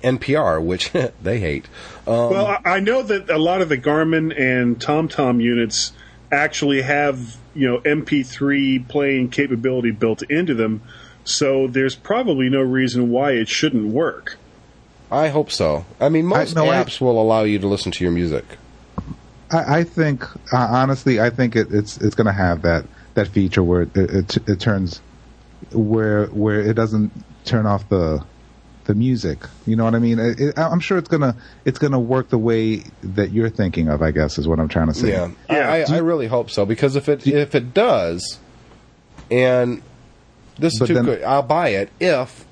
NPR, 0.04 0.64
which 0.64 0.92
they 1.22 1.40
hate. 1.40 1.66
Um, 2.08 2.30
Well, 2.30 2.48
I, 2.48 2.60
I 2.66 2.80
know 2.80 3.02
that 3.04 3.30
a 3.30 3.38
lot 3.38 3.62
of 3.62 3.70
the 3.70 3.78
Garmin 3.78 4.38
and 4.40 4.80
TomTom 4.80 5.42
units 5.42 5.94
actually 6.32 6.82
have 6.82 7.38
you 7.54 7.68
know 7.68 7.80
MP3 7.80 8.88
playing 8.88 9.30
capability 9.30 9.92
built 9.92 10.22
into 10.24 10.54
them, 10.54 10.82
so 11.24 11.68
there's 11.68 11.96
probably 11.96 12.50
no 12.50 12.62
reason 12.62 13.10
why 13.10 13.32
it 13.32 13.48
shouldn't 13.50 13.88
work. 13.88 14.38
I 15.12 15.28
hope 15.28 15.52
so. 15.52 15.86
I 16.00 16.08
mean, 16.10 16.26
most 16.26 16.56
no, 16.56 16.70
I- 16.70 16.84
apps 16.84 17.02
will 17.02 17.22
allow 17.22 17.44
you 17.44 17.60
to 17.60 17.68
listen 17.68 17.92
to 17.92 18.04
your 18.04 18.14
music. 18.14 18.46
I, 19.52 19.80
I 19.80 19.84
think 19.84 20.24
uh, 20.54 20.58
honestly, 20.58 21.20
I 21.20 21.30
think 21.30 21.56
it, 21.56 21.68
it's 21.72 21.98
it's 21.98 22.16
going 22.16 22.28
to 22.28 22.34
have 22.34 22.62
that 22.62 22.86
that 23.16 23.28
feature 23.28 23.62
where 23.64 23.82
it, 23.82 23.98
it 23.98 24.38
it 24.48 24.60
turns 24.60 25.02
where 25.74 26.28
where 26.28 26.62
it 26.62 26.74
doesn't 26.76 27.12
turn 27.44 27.66
off 27.66 27.88
the 27.90 28.24
the 28.86 28.96
music. 28.96 29.40
You 29.66 29.76
know 29.76 29.84
what 29.86 29.96
I 29.96 30.00
mean? 30.00 30.20
It, 30.20 30.40
it, 30.40 30.58
I'm 30.60 30.80
sure 30.80 30.98
it's 30.98 31.08
gonna 31.10 31.36
it's 31.66 31.80
gonna 31.80 32.00
work 32.00 32.30
the 32.30 32.38
way 32.38 32.84
that 33.04 33.32
you're 33.32 33.50
thinking 33.50 33.88
of. 33.90 34.02
I 34.02 34.12
guess 34.12 34.38
is 34.38 34.48
what 34.48 34.60
I'm 34.60 34.68
trying 34.68 34.88
to 34.88 34.94
say. 34.94 35.10
Yeah, 35.12 35.32
Yeah. 35.50 35.70
I, 35.72 35.82
I, 35.94 35.96
I 35.96 36.00
really 36.00 36.28
hope 36.28 36.50
so 36.50 36.66
because 36.66 36.96
if 36.96 37.08
it 37.10 37.26
if 37.28 37.56
it 37.56 37.74
does, 37.74 38.40
and 39.30 39.82
this 40.58 40.74
is 40.82 40.88
too 40.88 40.94
then- 40.94 41.06
good, 41.06 41.24
I'll 41.24 41.44
buy 41.44 41.70
it 41.70 41.90
if 42.00 42.46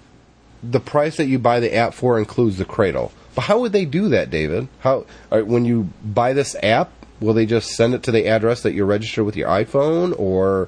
the 0.62 0.80
price 0.80 1.18
that 1.18 1.26
you 1.26 1.40
buy 1.40 1.60
the 1.60 1.74
app 1.76 1.94
for 1.94 2.20
includes 2.20 2.58
the 2.58 2.66
cradle. 2.66 3.12
But 3.36 3.42
how 3.44 3.60
would 3.60 3.72
they 3.72 3.86
do 3.86 4.10
that, 4.10 4.30
David? 4.30 4.68
How 4.80 5.06
uh, 5.32 5.42
when 5.42 5.64
you 5.66 5.90
buy 6.04 6.34
this 6.34 6.56
app, 6.62 6.92
will 7.22 7.34
they 7.34 7.46
just 7.46 7.72
send 7.76 7.94
it 7.94 8.04
to 8.04 8.12
the 8.12 8.28
address 8.28 8.64
that 8.64 8.74
you're 8.74 8.86
registered 8.86 9.26
with 9.26 9.38
your 9.38 9.48
iPhone, 9.48 10.18
or 10.20 10.68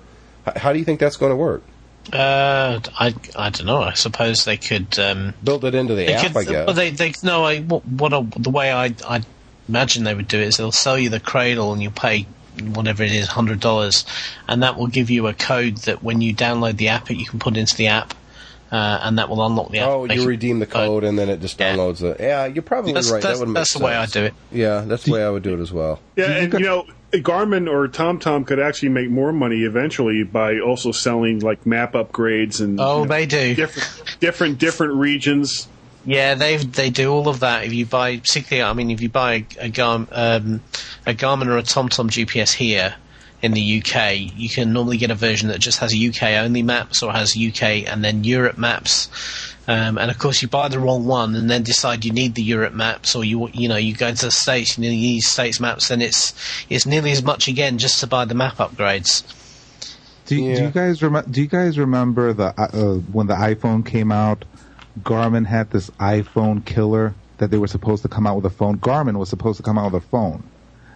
how 0.56 0.72
do 0.72 0.80
you 0.80 0.86
think 0.86 1.00
that's 1.00 1.18
going 1.18 1.32
to 1.32 1.36
work? 1.36 1.64
Uh, 2.12 2.80
I 3.00 3.14
I 3.36 3.50
don't 3.52 3.66
know. 3.68 3.82
I 3.82 3.94
suppose 3.94 4.44
they 4.46 4.58
could. 4.58 4.98
Um, 5.00 5.34
Build 5.44 5.64
it 5.66 5.76
into 5.76 5.94
the 5.96 6.06
They 6.06 6.14
app, 6.14 6.28
could, 6.28 6.38
I 6.38 6.44
guess. 6.44 6.66
Well, 6.68 6.76
they, 6.76 6.90
they, 6.90 7.14
no, 7.24 7.44
I, 7.44 7.60
what, 7.62 7.86
what 7.86 8.14
I, 8.14 8.22
the 8.38 8.50
way 8.50 8.72
I, 8.72 8.96
I 9.08 9.22
imagine 9.70 10.04
they 10.04 10.16
would 10.16 10.28
do 10.28 10.40
it 10.40 10.48
is 10.48 10.58
they'll 10.58 10.72
sell 10.72 10.98
you 10.98 11.10
the 11.10 11.20
cradle 11.20 11.72
and 11.74 11.82
you 11.82 11.92
pay 11.92 12.26
whatever 12.74 13.04
it 13.04 13.12
is, 13.12 13.28
hundred 13.28 13.60
dollars, 13.60 14.04
and 14.48 14.64
that 14.64 14.78
will 14.78 14.88
give 14.88 15.10
you 15.10 15.28
a 15.28 15.34
code 15.34 15.78
that 15.78 16.04
when 16.04 16.22
you 16.22 16.34
download 16.34 16.78
the 16.78 16.90
app, 16.90 17.10
you 17.10 17.26
can 17.26 17.40
put 17.40 17.56
into 17.56 17.76
the 17.78 17.88
app, 17.88 18.14
uh, 18.72 19.00
and 19.04 19.18
that 19.20 19.30
will 19.30 19.46
unlock 19.46 19.70
the 19.72 19.80
app. 19.80 19.88
Oh, 19.88 20.06
you 20.06 20.26
redeem 20.28 20.60
the 20.60 20.66
code 20.66 21.04
and 21.04 21.18
then 21.18 21.30
it 21.30 21.40
just 21.40 21.60
Yeah. 21.60 21.76
downloads 21.76 22.02
it. 22.02 22.18
Yeah, 22.20 22.46
you're 22.48 22.62
probably 22.64 22.94
That's, 22.94 23.10
right. 23.12 23.22
that's, 23.22 23.40
that 23.40 23.46
would 23.46 23.54
make 23.54 23.60
that's 23.62 23.74
the 23.78 23.84
way 23.86 23.96
I 23.96 24.02
sense. 24.06 24.12
do 24.14 24.24
it. 24.26 24.34
Yeah, 24.52 24.82
that's 24.86 25.04
the 25.04 25.14
way 25.14 25.24
I 25.24 25.30
would 25.30 25.44
do 25.44 25.54
it 25.54 25.62
as 25.62 25.72
well. 25.72 26.00
Yeah, 26.18 26.26
and 26.32 26.54
you 26.54 26.60
know, 26.60 26.86
Garmin 27.12 27.70
or 27.70 27.88
TomTom 27.88 28.48
could 28.48 28.60
actually 28.60 28.90
make 28.90 29.10
more 29.10 29.34
money 29.34 29.64
eventually 29.64 30.24
by 30.24 30.60
also 30.60 30.92
selling 30.92 31.40
like 31.40 31.66
map 31.66 31.94
upgrades 31.94 32.62
and 32.62 32.80
Oh, 32.80 33.00
you 33.00 33.04
know, 33.04 33.08
they 33.10 33.26
do. 33.26 33.56
different 33.56 34.20
different 34.20 34.58
different 34.60 34.94
regions. 34.94 35.68
Yeah, 36.06 36.36
they 36.36 36.58
they 36.58 36.90
do 36.90 37.12
all 37.12 37.28
of 37.28 37.42
that. 37.42 37.66
If 37.66 37.74
you 37.74 37.86
buy, 37.86 38.18
particularly, 38.18 38.68
I 38.70 38.74
mean, 38.74 38.90
if 38.92 39.02
you 39.02 39.10
buy 39.10 39.46
a, 39.60 39.66
a, 39.66 39.70
Gar, 39.70 40.08
um, 40.12 40.62
a 41.06 41.14
Garmin 41.14 41.48
or 41.48 41.58
a 41.58 41.64
TomTom 41.64 42.10
GPS 42.10 42.54
here, 42.54 42.96
in 43.42 43.54
the 43.54 43.82
UK, 43.82 44.18
you 44.38 44.50
can 44.50 44.72
normally 44.72 44.98
get 44.98 45.10
a 45.12 45.16
version 45.16 45.50
that 45.50 45.60
just 45.60 45.80
has 45.80 45.94
UK 45.96 46.24
only 46.44 46.62
maps 46.62 47.02
or 47.02 47.12
has 47.12 47.36
UK 47.36 47.88
and 47.88 48.04
then 48.04 48.24
Europe 48.24 48.58
maps. 48.58 49.10
Um, 49.68 49.98
and 49.98 50.12
of 50.12 50.18
course, 50.20 50.42
you 50.42 50.48
buy 50.48 50.68
the 50.68 50.80
wrong 50.80 51.06
one 51.06 51.36
and 51.36 51.50
then 51.50 51.64
decide 51.64 52.04
you 52.06 52.12
need 52.12 52.36
the 52.36 52.44
Europe 52.44 52.74
maps, 52.74 53.16
or 53.16 53.24
you 53.24 53.48
you 53.54 53.68
know 53.68 53.78
you 53.78 53.96
go 53.96 54.12
to 54.14 54.26
the 54.26 54.32
states, 54.32 54.78
you 54.78 54.90
need 54.90 55.22
states 55.22 55.60
maps, 55.60 55.88
then 55.88 56.02
it's 56.02 56.34
it's 56.70 56.86
nearly 56.86 57.12
as 57.12 57.24
much 57.24 57.48
again 57.48 57.78
just 57.78 58.00
to 58.00 58.08
buy 58.08 58.26
the 58.26 58.34
map 58.36 58.56
upgrades. 58.58 59.24
Do, 60.26 60.36
you- 60.36 60.56
do 60.56 60.64
you 60.64 60.70
guys 60.72 61.02
rem- 61.02 61.30
Do 61.30 61.42
you 61.42 61.48
guys 61.48 61.78
remember 61.80 62.34
the 62.34 62.54
uh, 62.58 62.96
when 63.12 63.28
the 63.28 63.36
iPhone 63.36 63.86
came 63.86 64.12
out? 64.12 64.46
Garmin 65.04 65.46
had 65.46 65.72
this 65.72 65.90
iPhone 65.92 66.66
killer 66.66 67.14
that 67.38 67.50
they 67.50 67.58
were 67.58 67.68
supposed 67.68 68.02
to 68.04 68.10
come 68.10 68.28
out 68.28 68.36
with 68.36 68.46
a 68.46 68.50
phone. 68.50 68.78
Garmin 68.78 69.18
was 69.18 69.30
supposed 69.30 69.58
to 69.58 69.64
come 69.64 69.78
out 69.78 69.94
with 69.94 70.04
a 70.04 70.08
phone 70.08 70.44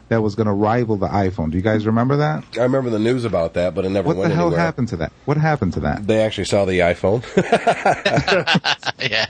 that 0.10 0.22
was 0.22 0.36
going 0.36 0.48
to 0.48 0.54
rival 0.54 0.98
the 0.98 1.08
iPhone. 1.08 1.52
Do 1.52 1.58
you 1.58 1.64
guys 1.64 1.86
remember 1.86 2.18
that? 2.18 2.44
I 2.58 2.64
remember 2.64 2.90
the 2.90 3.00
news 3.00 3.26
about 3.26 3.54
that, 3.56 3.74
but 3.74 3.86
it 3.86 3.90
never 3.90 4.08
What 4.08 4.18
went 4.18 4.30
the 4.30 4.36
hell 4.36 4.52
happened 4.52 4.90
to 4.90 4.98
that? 4.98 5.12
What 5.26 5.38
happened 5.38 5.74
to 5.74 5.80
that? 5.82 6.06
They 6.06 6.22
actually 6.24 6.46
saw 6.46 6.66
the 6.66 6.80
iPhone. 6.80 7.24
yeah. 9.10 9.26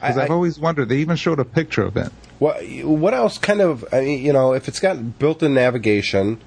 Because 0.00 0.18
I- 0.18 0.24
I've 0.24 0.30
always 0.30 0.58
wondered. 0.58 0.88
They 0.88 0.98
even 0.98 1.16
showed 1.16 1.38
a 1.40 1.44
picture 1.44 1.82
of 1.82 1.96
it. 1.96 2.12
What 2.38 2.62
what 2.84 3.14
else 3.14 3.38
kind 3.38 3.60
of 3.60 3.84
I 3.92 4.00
mean, 4.00 4.24
you 4.24 4.32
know 4.32 4.52
if 4.54 4.68
it's 4.68 4.80
got 4.80 5.18
built-in 5.18 5.54
navigation. 5.54 6.40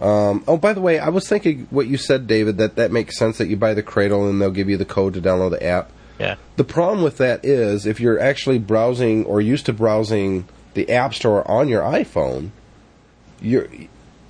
Um, 0.00 0.44
oh, 0.46 0.56
by 0.56 0.74
the 0.74 0.80
way, 0.80 1.00
I 1.00 1.08
was 1.08 1.28
thinking 1.28 1.66
what 1.70 1.88
you 1.88 1.96
said, 1.96 2.26
David. 2.26 2.58
That 2.58 2.76
that 2.76 2.92
makes 2.92 3.18
sense. 3.18 3.38
That 3.38 3.48
you 3.48 3.56
buy 3.56 3.74
the 3.74 3.82
Cradle 3.82 4.28
and 4.28 4.40
they'll 4.40 4.50
give 4.50 4.68
you 4.68 4.76
the 4.76 4.84
code 4.84 5.14
to 5.14 5.20
download 5.20 5.50
the 5.52 5.64
app. 5.64 5.90
Yeah. 6.20 6.36
The 6.56 6.64
problem 6.64 7.02
with 7.02 7.18
that 7.18 7.44
is 7.44 7.86
if 7.86 8.00
you're 8.00 8.18
actually 8.18 8.58
browsing 8.58 9.24
or 9.24 9.40
used 9.40 9.66
to 9.66 9.72
browsing 9.72 10.48
the 10.78 10.90
App 10.92 11.12
Store 11.14 11.48
on 11.50 11.68
your 11.68 11.82
iPhone, 11.82 12.50
you're 13.40 13.68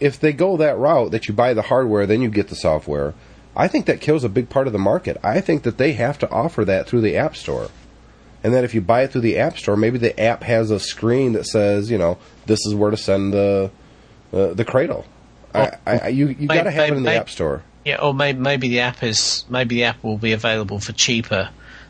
if 0.00 0.18
they 0.18 0.32
go 0.32 0.56
that 0.56 0.78
route 0.78 1.10
that 1.10 1.28
you 1.28 1.34
buy 1.34 1.52
the 1.54 1.62
hardware 1.62 2.06
then 2.06 2.22
you 2.22 2.28
get 2.28 2.48
the 2.48 2.56
software. 2.56 3.14
I 3.56 3.66
think 3.66 3.86
that 3.86 4.00
kills 4.00 4.22
a 4.22 4.28
big 4.28 4.48
part 4.48 4.66
of 4.68 4.72
the 4.72 4.78
market. 4.78 5.16
I 5.22 5.40
think 5.40 5.64
that 5.64 5.78
they 5.78 5.92
have 5.94 6.18
to 6.20 6.30
offer 6.30 6.64
that 6.64 6.86
through 6.86 7.00
the 7.00 7.16
App 7.16 7.34
Store. 7.36 7.68
And 8.44 8.54
that 8.54 8.62
if 8.62 8.72
you 8.72 8.80
buy 8.80 9.02
it 9.02 9.10
through 9.10 9.22
the 9.22 9.36
App 9.38 9.58
Store, 9.58 9.76
maybe 9.76 9.98
the 9.98 10.18
app 10.20 10.44
has 10.44 10.70
a 10.70 10.78
screen 10.78 11.32
that 11.32 11.44
says, 11.44 11.90
you 11.90 11.98
know, 11.98 12.18
this 12.46 12.60
is 12.66 12.74
where 12.74 12.92
to 12.92 12.96
send 12.96 13.32
the 13.32 13.70
uh, 14.32 14.54
the 14.54 14.64
Cradle. 14.64 15.04
I, 15.54 15.72
I, 15.86 16.08
you 16.08 16.28
you 16.28 16.46
got 16.46 16.64
to 16.64 16.70
have 16.70 16.90
it 16.90 16.96
in 16.96 17.02
the 17.02 17.10
Maybe- 17.10 17.18
App 17.18 17.30
Store. 17.30 17.62
Yeah, 17.84 18.00
or 18.02 18.12
maybe, 18.12 18.38
maybe 18.38 18.68
the 18.68 18.80
app 18.80 19.02
is 19.02 19.44
maybe 19.48 19.76
the 19.76 19.84
app 19.84 20.02
will 20.04 20.18
be 20.18 20.32
available 20.32 20.78
for 20.78 20.92
cheaper, 20.92 21.48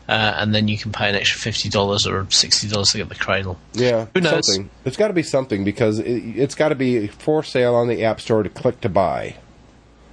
uh, 0.09 0.33
and 0.37 0.55
then 0.55 0.67
you 0.67 0.75
can 0.75 0.91
pay 0.91 1.07
an 1.07 1.13
extra 1.13 1.39
fifty 1.39 1.69
dollars 1.69 2.07
or 2.07 2.25
sixty 2.31 2.67
dollars 2.67 2.89
to 2.89 2.97
get 2.97 3.09
the 3.09 3.15
cradle. 3.15 3.59
Yeah, 3.73 4.07
Who 4.15 4.21
knows? 4.21 4.47
Something. 4.47 4.71
It's 4.83 4.97
got 4.97 5.09
to 5.09 5.13
be 5.13 5.21
something 5.21 5.63
because 5.63 5.99
it, 5.99 6.09
it's 6.09 6.55
got 6.55 6.69
to 6.69 6.75
be 6.75 7.05
for 7.05 7.43
sale 7.43 7.75
on 7.75 7.87
the 7.87 8.03
App 8.03 8.19
Store 8.19 8.41
to 8.41 8.49
click 8.49 8.81
to 8.81 8.89
buy. 8.89 9.35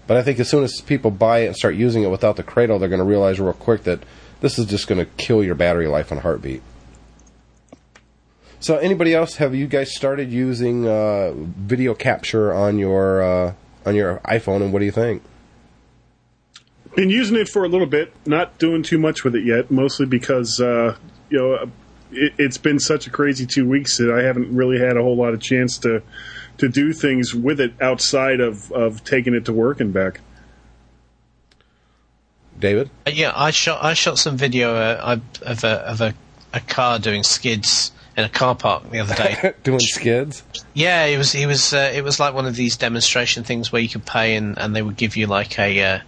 But 0.06 0.18
I 0.18 0.22
think 0.22 0.38
as 0.38 0.50
soon 0.50 0.64
as 0.64 0.82
people 0.82 1.10
buy 1.10 1.40
it 1.40 1.46
and 1.46 1.56
start 1.56 1.76
using 1.76 2.02
it 2.02 2.10
without 2.10 2.36
the 2.36 2.42
cradle, 2.42 2.78
they're 2.78 2.90
going 2.90 3.00
to 3.00 3.06
realize 3.06 3.40
real 3.40 3.54
quick 3.54 3.84
that 3.84 4.00
this 4.40 4.58
is 4.58 4.66
just 4.66 4.86
going 4.86 4.98
to 4.98 5.10
kill 5.16 5.42
your 5.42 5.54
battery 5.54 5.86
life 5.86 6.12
on 6.12 6.18
a 6.18 6.20
heartbeat. 6.20 6.62
So, 8.60 8.76
anybody 8.76 9.14
else? 9.14 9.36
Have 9.36 9.54
you 9.54 9.66
guys 9.66 9.94
started 9.94 10.30
using 10.30 10.86
uh, 10.86 11.32
video 11.34 11.94
capture 11.94 12.52
on 12.52 12.78
your 12.78 13.22
uh, 13.22 13.54
on 13.86 13.94
your 13.94 14.18
iPhone, 14.26 14.60
and 14.60 14.74
what 14.74 14.80
do 14.80 14.84
you 14.84 14.92
think? 14.92 15.22
Been 16.96 17.10
using 17.10 17.36
it 17.36 17.48
for 17.48 17.64
a 17.64 17.68
little 17.68 17.86
bit, 17.86 18.12
not 18.26 18.58
doing 18.58 18.82
too 18.82 18.98
much 18.98 19.22
with 19.22 19.36
it 19.36 19.44
yet, 19.44 19.70
mostly 19.70 20.06
because 20.06 20.60
uh, 20.60 20.96
you 21.30 21.38
know 21.38 21.70
it, 22.10 22.32
it's 22.38 22.58
been 22.58 22.78
such 22.78 23.06
a 23.06 23.10
crazy 23.10 23.46
two 23.46 23.68
weeks 23.68 23.98
that 23.98 24.10
I 24.10 24.22
haven't 24.22 24.54
really 24.54 24.78
had 24.78 24.96
a 24.96 25.02
whole 25.02 25.16
lot 25.16 25.34
of 25.34 25.40
chance 25.40 25.78
to 25.78 26.02
to 26.58 26.68
do 26.68 26.92
things 26.92 27.34
with 27.34 27.60
it 27.60 27.74
outside 27.80 28.40
of 28.40 28.72
of 28.72 29.04
taking 29.04 29.34
it 29.34 29.44
to 29.44 29.52
work 29.52 29.80
and 29.80 29.92
back. 29.92 30.20
David? 32.58 32.90
Uh, 33.06 33.10
yeah, 33.12 33.32
I 33.34 33.50
shot 33.50 33.84
I 33.84 33.94
shot 33.94 34.18
some 34.18 34.36
video 34.36 34.74
uh, 34.74 35.18
of 35.42 35.64
a 35.64 35.68
of 35.68 36.00
a, 36.00 36.14
a 36.54 36.60
car 36.60 36.98
doing 36.98 37.22
skids 37.22 37.92
in 38.16 38.24
a 38.24 38.28
car 38.28 38.54
park 38.54 38.90
the 38.90 39.00
other 39.00 39.14
day. 39.14 39.52
Doing 39.62 39.80
skids? 39.80 40.42
yeah, 40.72 41.04
it 41.04 41.18
was 41.18 41.34
it 41.34 41.46
was 41.46 41.74
uh, 41.74 41.92
it 41.94 42.02
was 42.02 42.18
like 42.18 42.32
one 42.32 42.46
of 42.46 42.56
these 42.56 42.76
demonstration 42.76 43.44
things 43.44 43.70
where 43.70 43.82
you 43.82 43.88
could 43.88 44.06
pay 44.06 44.36
and, 44.36 44.58
and 44.58 44.74
they 44.74 44.80
would 44.80 44.96
give 44.96 45.16
you 45.16 45.26
like 45.26 45.58
a 45.58 45.82
uh, 45.82 46.00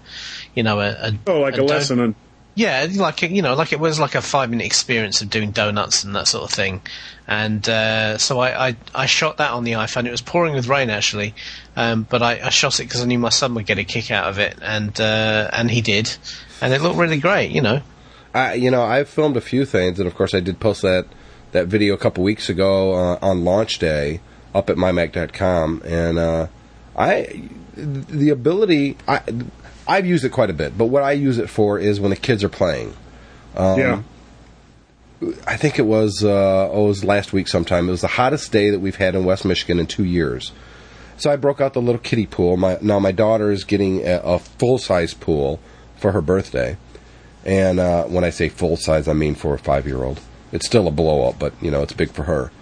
you 0.54 0.62
know 0.62 0.80
a, 0.80 0.90
a 0.90 1.12
Oh, 1.26 1.40
like 1.40 1.54
a, 1.54 1.58
don- 1.58 1.66
lesson 1.66 2.00
on. 2.00 2.14
Yeah, 2.54 2.88
like 2.96 3.22
you 3.22 3.40
know, 3.40 3.54
like 3.54 3.72
it 3.72 3.78
was 3.78 4.00
like 4.00 4.16
a 4.16 4.20
five 4.20 4.50
minute 4.50 4.66
experience 4.66 5.22
of 5.22 5.30
doing 5.30 5.52
donuts 5.52 6.02
and 6.02 6.16
that 6.16 6.26
sort 6.26 6.42
of 6.42 6.50
thing. 6.50 6.82
And 7.28 7.68
uh, 7.68 8.18
so 8.18 8.40
I, 8.40 8.70
I 8.70 8.76
I 8.94 9.06
shot 9.06 9.36
that 9.36 9.52
on 9.52 9.62
the 9.62 9.72
iPhone. 9.72 10.06
It 10.06 10.10
was 10.10 10.22
pouring 10.22 10.54
with 10.54 10.66
rain 10.66 10.90
actually, 10.90 11.34
um, 11.76 12.04
but 12.10 12.20
I, 12.20 12.40
I 12.42 12.48
shot 12.48 12.80
it 12.80 12.84
because 12.84 13.00
I 13.00 13.04
knew 13.04 13.18
my 13.20 13.28
son 13.28 13.54
would 13.54 13.66
get 13.66 13.78
a 13.78 13.84
kick 13.84 14.10
out 14.10 14.28
of 14.28 14.38
it, 14.40 14.58
and 14.60 14.98
uh, 15.00 15.48
and 15.52 15.70
he 15.70 15.80
did, 15.82 16.16
and 16.60 16.72
it 16.72 16.80
looked 16.80 16.96
really 16.96 17.18
great. 17.18 17.52
You 17.52 17.60
know, 17.60 17.80
I, 18.34 18.54
you 18.54 18.72
know, 18.72 18.82
I've 18.82 19.08
filmed 19.08 19.36
a 19.36 19.40
few 19.40 19.64
things, 19.64 20.00
and 20.00 20.08
of 20.08 20.16
course, 20.16 20.34
I 20.34 20.40
did 20.40 20.58
post 20.58 20.82
that 20.82 21.06
that 21.52 21.68
video 21.68 21.94
a 21.94 21.98
couple 21.98 22.24
weeks 22.24 22.48
ago 22.48 22.92
uh, 22.94 23.18
on 23.22 23.44
launch 23.44 23.78
day 23.78 24.20
up 24.52 24.68
at 24.68 24.76
mymac.com, 24.76 25.82
and 25.84 26.18
uh, 26.18 26.46
I 26.96 27.48
the 27.76 28.30
ability 28.30 28.96
I 29.06 29.20
I've 29.88 30.04
used 30.04 30.24
it 30.24 30.28
quite 30.28 30.50
a 30.50 30.54
bit, 30.54 30.76
but 30.76 30.86
what 30.86 31.02
I 31.02 31.12
use 31.12 31.38
it 31.38 31.48
for 31.48 31.78
is 31.78 31.98
when 31.98 32.10
the 32.10 32.16
kids 32.16 32.44
are 32.44 32.50
playing. 32.50 32.94
yeah. 33.78 34.02
I 35.46 35.56
think 35.56 35.78
it 35.80 35.86
was 35.86 36.22
uh, 36.22 36.68
oh, 36.70 36.84
it 36.84 36.88
was 36.88 37.04
last 37.04 37.32
week 37.32 37.48
sometime. 37.48 37.88
It 37.88 37.90
was 37.90 38.02
the 38.02 38.06
hottest 38.06 38.52
day 38.52 38.70
that 38.70 38.78
we've 38.78 38.94
had 38.94 39.16
in 39.16 39.24
West 39.24 39.44
Michigan 39.44 39.80
in 39.80 39.86
two 39.86 40.04
years. 40.04 40.52
So 41.16 41.32
I 41.32 41.34
broke 41.34 41.60
out 41.60 41.72
the 41.72 41.82
little 41.82 42.00
kiddie 42.00 42.26
pool. 42.26 42.56
My 42.56 42.78
now 42.80 43.00
my 43.00 43.10
daughter 43.10 43.50
is 43.50 43.64
getting 43.64 44.06
a, 44.06 44.20
a 44.22 44.38
full 44.38 44.78
size 44.78 45.14
pool 45.14 45.58
for 45.96 46.12
her 46.12 46.20
birthday, 46.20 46.76
and 47.44 47.80
uh, 47.80 48.04
when 48.04 48.22
I 48.22 48.30
say 48.30 48.48
full 48.48 48.76
size, 48.76 49.08
I 49.08 49.12
mean 49.12 49.34
for 49.34 49.54
a 49.54 49.58
five 49.58 49.86
year 49.88 50.04
old. 50.04 50.20
It's 50.52 50.66
still 50.66 50.86
a 50.86 50.92
blow 50.92 51.28
up, 51.28 51.40
but 51.40 51.52
you 51.60 51.72
know 51.72 51.82
it's 51.82 51.94
big 51.94 52.12
for 52.12 52.22
her. 52.22 52.52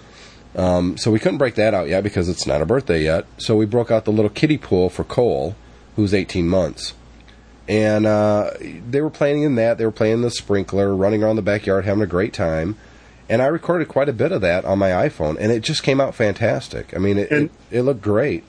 Um, 0.54 0.96
so 0.96 1.10
we 1.10 1.18
couldn't 1.18 1.36
break 1.36 1.56
that 1.56 1.74
out 1.74 1.88
yet 1.88 2.02
because 2.02 2.30
it's 2.30 2.46
not 2.46 2.60
her 2.60 2.66
birthday 2.66 3.02
yet. 3.02 3.26
So 3.36 3.54
we 3.54 3.66
broke 3.66 3.90
out 3.90 4.06
the 4.06 4.12
little 4.12 4.30
kiddie 4.30 4.56
pool 4.56 4.88
for 4.88 5.04
Cole, 5.04 5.54
who's 5.96 6.14
18 6.14 6.48
months 6.48 6.94
and 7.68 8.06
uh, 8.06 8.50
they 8.60 9.00
were 9.00 9.10
playing 9.10 9.42
in 9.42 9.56
that. 9.56 9.78
They 9.78 9.84
were 9.84 9.90
playing 9.92 10.22
the 10.22 10.30
sprinkler, 10.30 10.94
running 10.94 11.22
around 11.22 11.36
the 11.36 11.42
backyard, 11.42 11.84
having 11.84 12.02
a 12.02 12.06
great 12.06 12.32
time. 12.32 12.76
And 13.28 13.42
I 13.42 13.46
recorded 13.46 13.88
quite 13.88 14.08
a 14.08 14.12
bit 14.12 14.30
of 14.30 14.40
that 14.42 14.64
on 14.64 14.78
my 14.78 14.90
iPhone, 14.90 15.36
and 15.40 15.50
it 15.50 15.60
just 15.60 15.82
came 15.82 16.00
out 16.00 16.14
fantastic. 16.14 16.94
I 16.94 16.98
mean, 16.98 17.18
it 17.18 17.30
And- 17.30 17.50
it, 17.70 17.78
it 17.78 17.82
looked 17.82 18.02
great. 18.02 18.44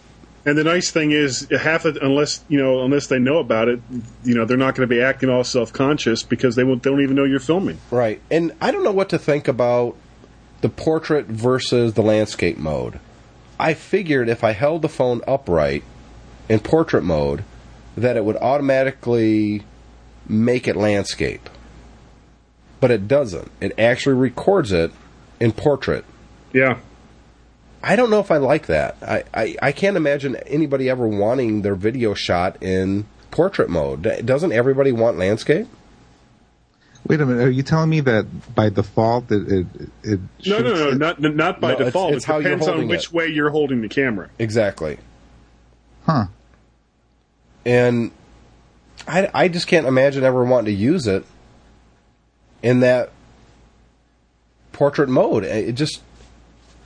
And 0.45 0.57
the 0.57 0.63
nice 0.63 0.91
thing 0.91 1.11
is, 1.11 1.45
half 1.59 1.84
of 1.84 1.97
unless 1.97 2.41
you 2.47 2.57
know, 2.57 2.86
unless 2.86 3.07
they 3.07 3.20
know 3.20 3.39
about 3.39 3.68
it, 3.68 3.82
you 4.24 4.34
know, 4.34 4.45
they're 4.45 4.55
not 4.55 4.76
going 4.76 4.88
to 4.88 4.95
be 4.95 5.01
acting 5.01 5.30
all 5.30 5.43
self 5.43 5.74
conscious 5.74 6.24
because 6.24 6.55
they 6.55 6.63
won't, 6.63 6.84
they 6.84 6.89
don't 6.89 7.01
even 7.01 7.18
know 7.18 7.26
you're 7.26 7.41
filming. 7.41 7.80
Right. 7.91 8.22
And 8.32 8.53
I 8.61 8.72
don't 8.72 8.86
know 8.86 8.93
what 8.93 9.09
to 9.09 9.20
think 9.20 9.49
about 9.49 9.97
the 10.61 10.70
portrait 10.70 11.26
versus 11.26 11.95
the 11.95 12.01
landscape 12.01 12.57
mode. 12.57 13.01
I 13.59 13.74
figured 13.74 14.30
if 14.30 14.41
I 14.41 14.53
held 14.53 14.84
the 14.84 14.89
phone 14.89 15.22
upright 15.28 15.84
in 16.47 16.61
portrait 16.61 17.03
mode, 17.03 17.43
that 17.98 18.16
it 18.16 18.24
would 18.24 18.38
automatically 18.38 19.64
make 20.28 20.68
it 20.68 20.76
landscape. 20.76 21.50
But 22.80 22.91
it 22.91 23.08
doesn't. 23.08 23.52
It 23.60 23.78
actually 23.80 24.16
records 24.16 24.72
it 24.72 24.91
in 25.39 25.52
portrait. 25.52 26.06
Yeah. 26.54 26.78
I 27.82 27.95
don't 27.95 28.10
know 28.10 28.20
if 28.20 28.30
I 28.32 28.38
like 28.38 28.68
that. 28.68 28.98
I, 29.02 29.24
I, 29.34 29.56
I 29.62 29.72
can't 29.72 29.98
imagine 29.98 30.36
anybody 30.48 30.89
ever 30.89 31.08
wanting 31.08 31.62
their 31.64 31.76
video 31.76 32.14
shot 32.14 32.62
in 32.62 33.06
portrait 33.32 33.70
mode. 33.70 34.04
Doesn't 34.26 34.52
everybody 34.52 34.91
want 34.91 35.18
landscape? 35.18 35.68
Wait 37.08 37.22
a 37.22 37.26
minute. 37.26 37.43
Are 37.48 37.52
you 37.52 37.64
telling 37.64 37.89
me 37.89 38.02
that 38.02 38.26
by 38.54 38.70
default 38.70 39.32
it 39.32 39.48
it, 39.50 39.68
it 40.04 40.20
No, 40.45 40.60
no, 40.60 40.74
no, 40.74 40.91
not 40.91 41.22
not 41.22 41.62
by 41.62 41.72
No, 41.74 41.78
default. 41.86 42.14
it's 42.14 42.26
it 42.26 42.28
how 42.28 42.39
you're 42.39 42.52
depends 42.58 42.68
on 42.68 42.88
which 42.88 43.06
it. 43.06 43.14
way 43.14 43.28
you're 43.28 43.50
holding 43.50 43.82
the 43.82 43.88
camera. 43.88 44.30
Exactly. 44.39 44.98
Huh. 46.06 46.26
And 47.68 48.11
I, 49.07 49.30
I 49.34 49.47
just 49.49 49.68
can't 49.68 49.86
imagine 49.86 50.24
ever 50.24 50.43
wanting 50.43 50.74
to 50.74 50.80
use 50.80 51.05
it 51.05 51.26
in 52.63 52.80
that 52.80 53.11
portrait 54.72 55.09
mode. 55.09 55.43
It 55.43 55.74
just, 55.74 56.01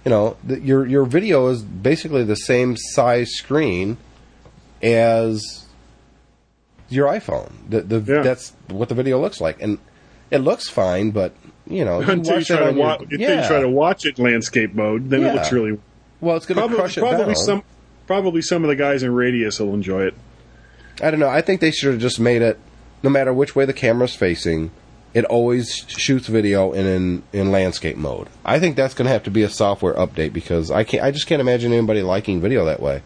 you 0.04 0.10
know, 0.10 0.38
the, 0.44 0.60
your 0.60 0.86
your 0.86 1.06
video 1.06 1.48
is 1.48 1.62
basically 1.62 2.24
the 2.24 2.36
same 2.36 2.76
size 2.78 3.30
screen 3.32 3.98
as 4.82 5.66
your 6.90 7.08
iPhone. 7.08 7.52
The, 7.70 7.82
the 7.82 8.00
Yeah. 8.16 8.22
that's 8.24 8.54
what 8.68 8.90
the 8.90 8.96
video 8.96 9.22
looks 9.22 9.40
like, 9.40 9.62
and 9.62 9.78
it 10.32 10.40
looks 10.40 10.68
fine, 10.68 11.12
but 11.12 11.34
you 11.68 11.86
know, 11.86 12.02
you 12.02 12.10
until 12.10 12.40
you 12.40 12.46
try 12.46 12.58
to 12.58 12.68
on 12.70 12.76
your- 12.78 12.86
wa- 12.86 12.98
until 13.00 13.20
yeah. 13.20 13.42
you 13.42 13.48
try 13.48 13.62
to 13.62 13.70
watch 13.70 14.06
it 14.06 14.18
landscape 14.20 14.74
mode, 14.74 15.10
then 15.10 15.22
Yeah. 15.22 15.30
it 15.32 15.36
looks 15.36 15.52
really 15.52 15.78
well, 16.20 16.38
it's 16.38 16.46
going 16.46 16.70
to 16.70 16.76
crush 16.76 16.98
it 16.98 17.02
probably 17.02 17.26
down. 17.34 17.36
some 17.36 17.64
probably 18.08 18.42
some 18.42 18.64
of 18.64 18.68
the 18.70 18.76
guys 18.76 19.04
in 19.04 19.14
Radius 19.14 19.60
will 19.60 19.74
enjoy 19.74 20.04
it. 20.04 20.14
I 21.02 21.12
don't 21.12 21.20
know. 21.20 21.30
I 21.30 21.42
think 21.42 21.62
they 21.62 21.72
should 21.72 21.92
have 21.92 22.02
just 22.02 22.20
made 22.20 22.42
it, 22.42 22.60
no 23.04 23.10
matter 23.10 23.34
which 23.34 23.56
way 23.56 23.66
the 23.66 23.74
camera's 23.74 24.16
facing, 24.16 24.72
it 25.14 25.26
always 25.26 25.86
shoots 25.88 26.28
video 26.28 26.72
in 26.72 26.86
in, 26.86 27.24
in 27.34 27.52
landscape 27.52 27.98
mode. 27.98 28.28
I 28.46 28.60
think 28.60 28.76
that's 28.76 28.94
going 28.94 29.06
to 29.08 29.12
have 29.12 29.24
to 29.24 29.32
be 29.32 29.44
a 29.44 29.50
software 29.50 29.94
update 29.96 30.34
because 30.34 30.72
I 30.72 30.84
can't. 30.84 31.04
I 31.04 31.12
just 31.12 31.28
can't 31.28 31.42
imagine 31.42 31.74
anybody 31.74 32.02
liking 32.02 32.40
video 32.42 32.66
that 32.66 32.82
way. 32.82 33.02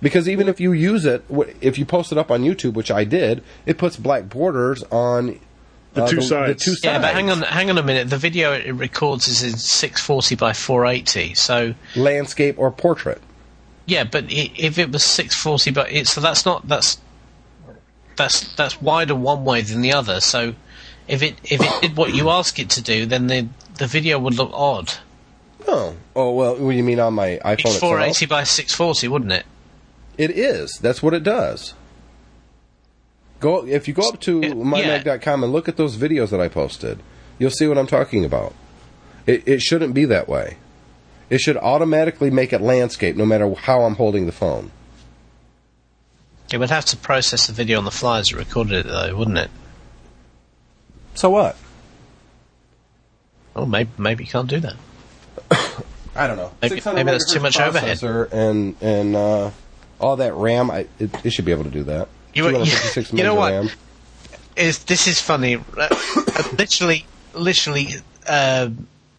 Because 0.00 0.28
even 0.28 0.48
if 0.48 0.60
you 0.60 0.72
use 0.72 1.04
it, 1.04 1.24
if 1.60 1.76
you 1.76 1.84
post 1.84 2.12
it 2.12 2.18
up 2.18 2.30
on 2.30 2.42
YouTube, 2.42 2.74
which 2.74 2.90
I 2.90 3.04
did, 3.04 3.42
it 3.66 3.78
puts 3.78 3.96
black 3.96 4.28
borders 4.28 4.84
on 4.84 5.40
The 5.94 6.04
uh, 6.04 6.08
two 6.08 6.22
sides. 6.22 6.64
The 6.64 6.70
two 6.70 6.76
sides. 6.76 6.84
Yeah, 6.84 7.00
but 7.00 7.14
hang 7.14 7.30
on, 7.30 7.42
hang 7.42 7.68
on 7.68 7.78
a 7.78 7.82
minute. 7.82 8.08
The 8.08 8.16
video 8.16 8.52
it 8.52 8.70
records 8.70 9.26
is 9.26 9.42
in 9.42 9.56
640 9.56 10.36
by 10.36 10.52
480. 10.52 11.34
So 11.34 11.74
Landscape 11.96 12.58
or 12.58 12.70
portrait. 12.70 13.20
Yeah, 13.88 14.04
but 14.04 14.26
if 14.28 14.78
it 14.78 14.92
was 14.92 15.02
640 15.04 15.70
by 15.70 15.88
it, 15.88 16.06
so 16.06 16.20
that's 16.20 16.44
not 16.44 16.68
that's 16.68 16.98
that's 18.16 18.54
that's 18.54 18.80
wider 18.82 19.14
one 19.14 19.44
way 19.44 19.62
than 19.62 19.80
the 19.80 19.94
other. 19.94 20.20
So 20.20 20.54
if 21.08 21.22
it 21.22 21.36
if 21.44 21.62
it 21.62 21.80
did 21.80 21.96
what 21.96 22.14
you 22.14 22.28
ask 22.28 22.58
it 22.58 22.68
to 22.70 22.82
do, 22.82 23.06
then 23.06 23.28
the 23.28 23.48
the 23.78 23.86
video 23.86 24.18
would 24.18 24.34
look 24.34 24.50
odd. 24.52 24.92
Oh, 25.66 25.96
oh 26.14 26.32
well. 26.32 26.52
What 26.56 26.70
do 26.70 26.76
you 26.76 26.82
mean 26.82 27.00
on 27.00 27.14
my 27.14 27.40
iPhone 27.42 27.66
It's 27.66 27.78
480 27.78 28.10
itself? 28.10 28.28
by 28.28 28.44
640, 28.44 29.08
wouldn't 29.08 29.32
it? 29.32 29.46
It 30.18 30.32
is. 30.32 30.78
That's 30.82 31.02
what 31.02 31.14
it 31.14 31.22
does. 31.22 31.72
Go 33.40 33.66
if 33.66 33.88
you 33.88 33.94
go 33.94 34.08
up 34.08 34.20
to 34.20 34.40
mymac.com 34.40 35.44
and 35.44 35.52
look 35.52 35.66
at 35.66 35.78
those 35.78 35.96
videos 35.96 36.28
that 36.30 36.40
I 36.40 36.48
posted, 36.48 36.98
you'll 37.38 37.50
see 37.50 37.66
what 37.66 37.78
I'm 37.78 37.86
talking 37.86 38.26
about. 38.26 38.54
It, 39.26 39.46
it 39.46 39.62
shouldn't 39.62 39.94
be 39.94 40.04
that 40.06 40.28
way. 40.28 40.58
It 41.30 41.38
should 41.40 41.56
automatically 41.56 42.30
make 42.30 42.52
it 42.52 42.60
landscape 42.60 43.16
no 43.16 43.26
matter 43.26 43.52
how 43.54 43.82
I'm 43.82 43.96
holding 43.96 44.26
the 44.26 44.32
phone. 44.32 44.70
It 46.50 46.58
would 46.58 46.70
have 46.70 46.86
to 46.86 46.96
process 46.96 47.46
the 47.46 47.52
video 47.52 47.78
on 47.78 47.84
the 47.84 47.90
fly 47.90 48.20
as 48.20 48.30
it 48.32 48.36
recorded 48.36 48.86
it, 48.86 48.86
though, 48.86 49.14
wouldn't 49.14 49.36
it? 49.36 49.50
So 51.14 51.28
what? 51.28 51.56
Oh, 53.54 53.66
maybe 53.66 53.90
maybe 53.98 54.24
you 54.24 54.30
can't 54.30 54.48
do 54.48 54.60
that. 54.60 54.76
I 56.16 56.26
don't 56.26 56.36
know. 56.36 56.52
Maybe- 56.62 56.80
maybe 56.86 57.10
that's 57.10 57.30
too 57.30 57.40
much 57.40 57.60
overhead. 57.60 58.02
And 58.32 58.76
and 58.80 59.16
uh, 59.16 59.50
all 60.00 60.16
that 60.16 60.32
RAM, 60.34 60.70
I, 60.70 60.86
it, 60.98 61.10
it 61.24 61.30
should 61.30 61.44
be 61.44 61.52
able 61.52 61.64
to 61.64 61.70
do 61.70 61.84
that. 61.84 62.08
You- 62.34 62.42
256 62.48 63.12
you 63.12 63.22
know 63.24 63.34
what? 63.34 63.52
RAM. 63.52 63.68
Is 64.56 64.84
this 64.84 65.06
is 65.06 65.20
funny? 65.20 65.58
Uh, 66.38 66.42
literally, 66.56 67.04
literally, 67.34 67.88
uh, 68.28 68.68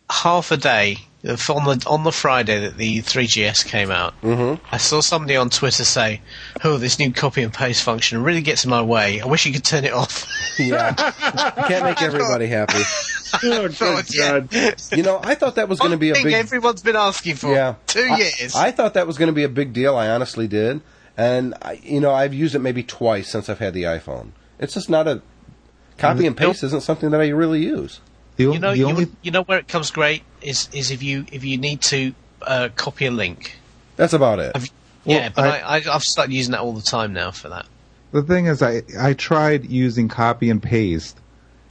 half 0.10 0.52
a 0.52 0.58
day 0.58 0.96
uh, 1.28 1.38
on 1.54 1.66
the 1.80 1.86
on 1.88 2.04
the 2.04 2.12
Friday 2.12 2.60
that 2.62 2.78
the 2.78 3.00
3GS 3.00 3.66
came 3.66 3.92
out. 3.92 4.20
Mm-hmm. 4.22 4.64
I 4.74 4.78
saw 4.78 5.02
somebody 5.02 5.36
on 5.36 5.50
Twitter 5.50 5.84
say, 5.84 6.22
"Oh, 6.64 6.78
this 6.78 6.98
new 7.00 7.12
copy 7.12 7.44
and 7.44 7.54
paste 7.54 7.84
function 7.84 8.24
really 8.24 8.42
gets 8.42 8.64
in 8.64 8.70
my 8.70 8.82
way. 8.82 9.20
I 9.22 9.26
wish 9.26 9.46
you 9.46 9.54
could 9.54 9.64
turn 9.66 9.86
it 9.86 9.94
off." 9.94 10.26
Yeah, 10.60 10.92
can't 10.94 11.86
make 11.86 12.02
everybody 12.02 12.48
happy. 12.48 12.80
Oh, 13.44 13.70
Oh, 13.80 14.02
yeah. 14.10 14.40
God. 14.40 14.76
You 14.92 15.04
know, 15.04 15.20
I 15.24 15.36
thought 15.36 15.56
that 15.56 15.70
was 15.70 15.80
going 15.80 15.92
to 15.92 15.98
be 15.98 16.10
a 16.10 16.16
thing 16.16 16.24
big 16.26 16.34
everyone's 16.34 16.82
been 16.82 16.96
asking 16.96 17.36
for 17.36 17.54
yeah 17.54 17.76
two 17.86 18.02
I- 18.10 18.18
years. 18.18 18.56
I, 18.56 18.72
thought 18.72 18.96
that 18.96 19.06
was 19.06 19.18
going 19.20 19.28
to 19.28 19.34
be 19.34 19.44
a 19.44 19.50
big 19.50 19.72
deal. 19.72 19.96
I 19.96 20.10
honestly 20.10 20.48
did, 20.48 20.82
and 21.16 21.54
I, 21.62 21.74
you 21.84 22.02
know, 22.02 22.12
I've 22.12 22.34
used 22.34 22.56
it 22.56 22.60
maybe 22.60 22.82
twice 22.82 23.30
since 23.30 23.48
I've 23.48 23.60
had 23.60 23.74
the 23.76 23.84
iPhone. 23.84 24.32
It's 24.58 24.74
just 24.74 24.90
not 24.90 25.08
a 25.08 25.22
copy 26.00 26.26
and 26.26 26.36
paste. 26.36 26.64
Isn't 26.64 26.82
something 26.82 27.12
that 27.12 27.22
I 27.22 27.28
really 27.30 27.64
use. 27.64 28.02
The, 28.40 28.54
you 28.54 28.60
know, 28.60 28.72
the 28.72 28.78
you, 28.80 28.88
only 28.88 29.08
you 29.22 29.32
know 29.32 29.44
where 29.44 29.60
it 29.60 29.68
comes 29.68 29.92
great 29.92 30.24
is 30.42 30.70
is 30.72 30.92
if 30.92 31.04
you 31.04 31.26
if 31.30 31.44
you 31.44 31.58
need 31.58 31.82
to 31.82 32.14
uh, 32.42 32.70
copy 32.74 33.06
a 33.06 33.12
link. 33.12 33.58
That's 33.98 34.14
about 34.14 34.40
it. 34.40 34.54
I've- 34.56 34.70
yeah, 35.04 35.28
but 35.30 35.44
I- 35.46 35.60
I, 35.60 35.78
I, 35.78 35.96
I've 35.96 36.04
started 36.04 36.32
using 36.34 36.52
that 36.54 36.62
all 36.62 36.72
the 36.74 36.82
time 36.82 37.12
now 37.14 37.32
for 37.32 37.50
that. 37.50 37.66
the 38.14 38.22
thing 38.22 38.46
is, 38.46 38.62
I 38.62 38.84
I 38.98 39.14
tried 39.14 39.66
using 39.66 40.08
copy 40.08 40.50
and 40.50 40.64
paste 40.64 41.18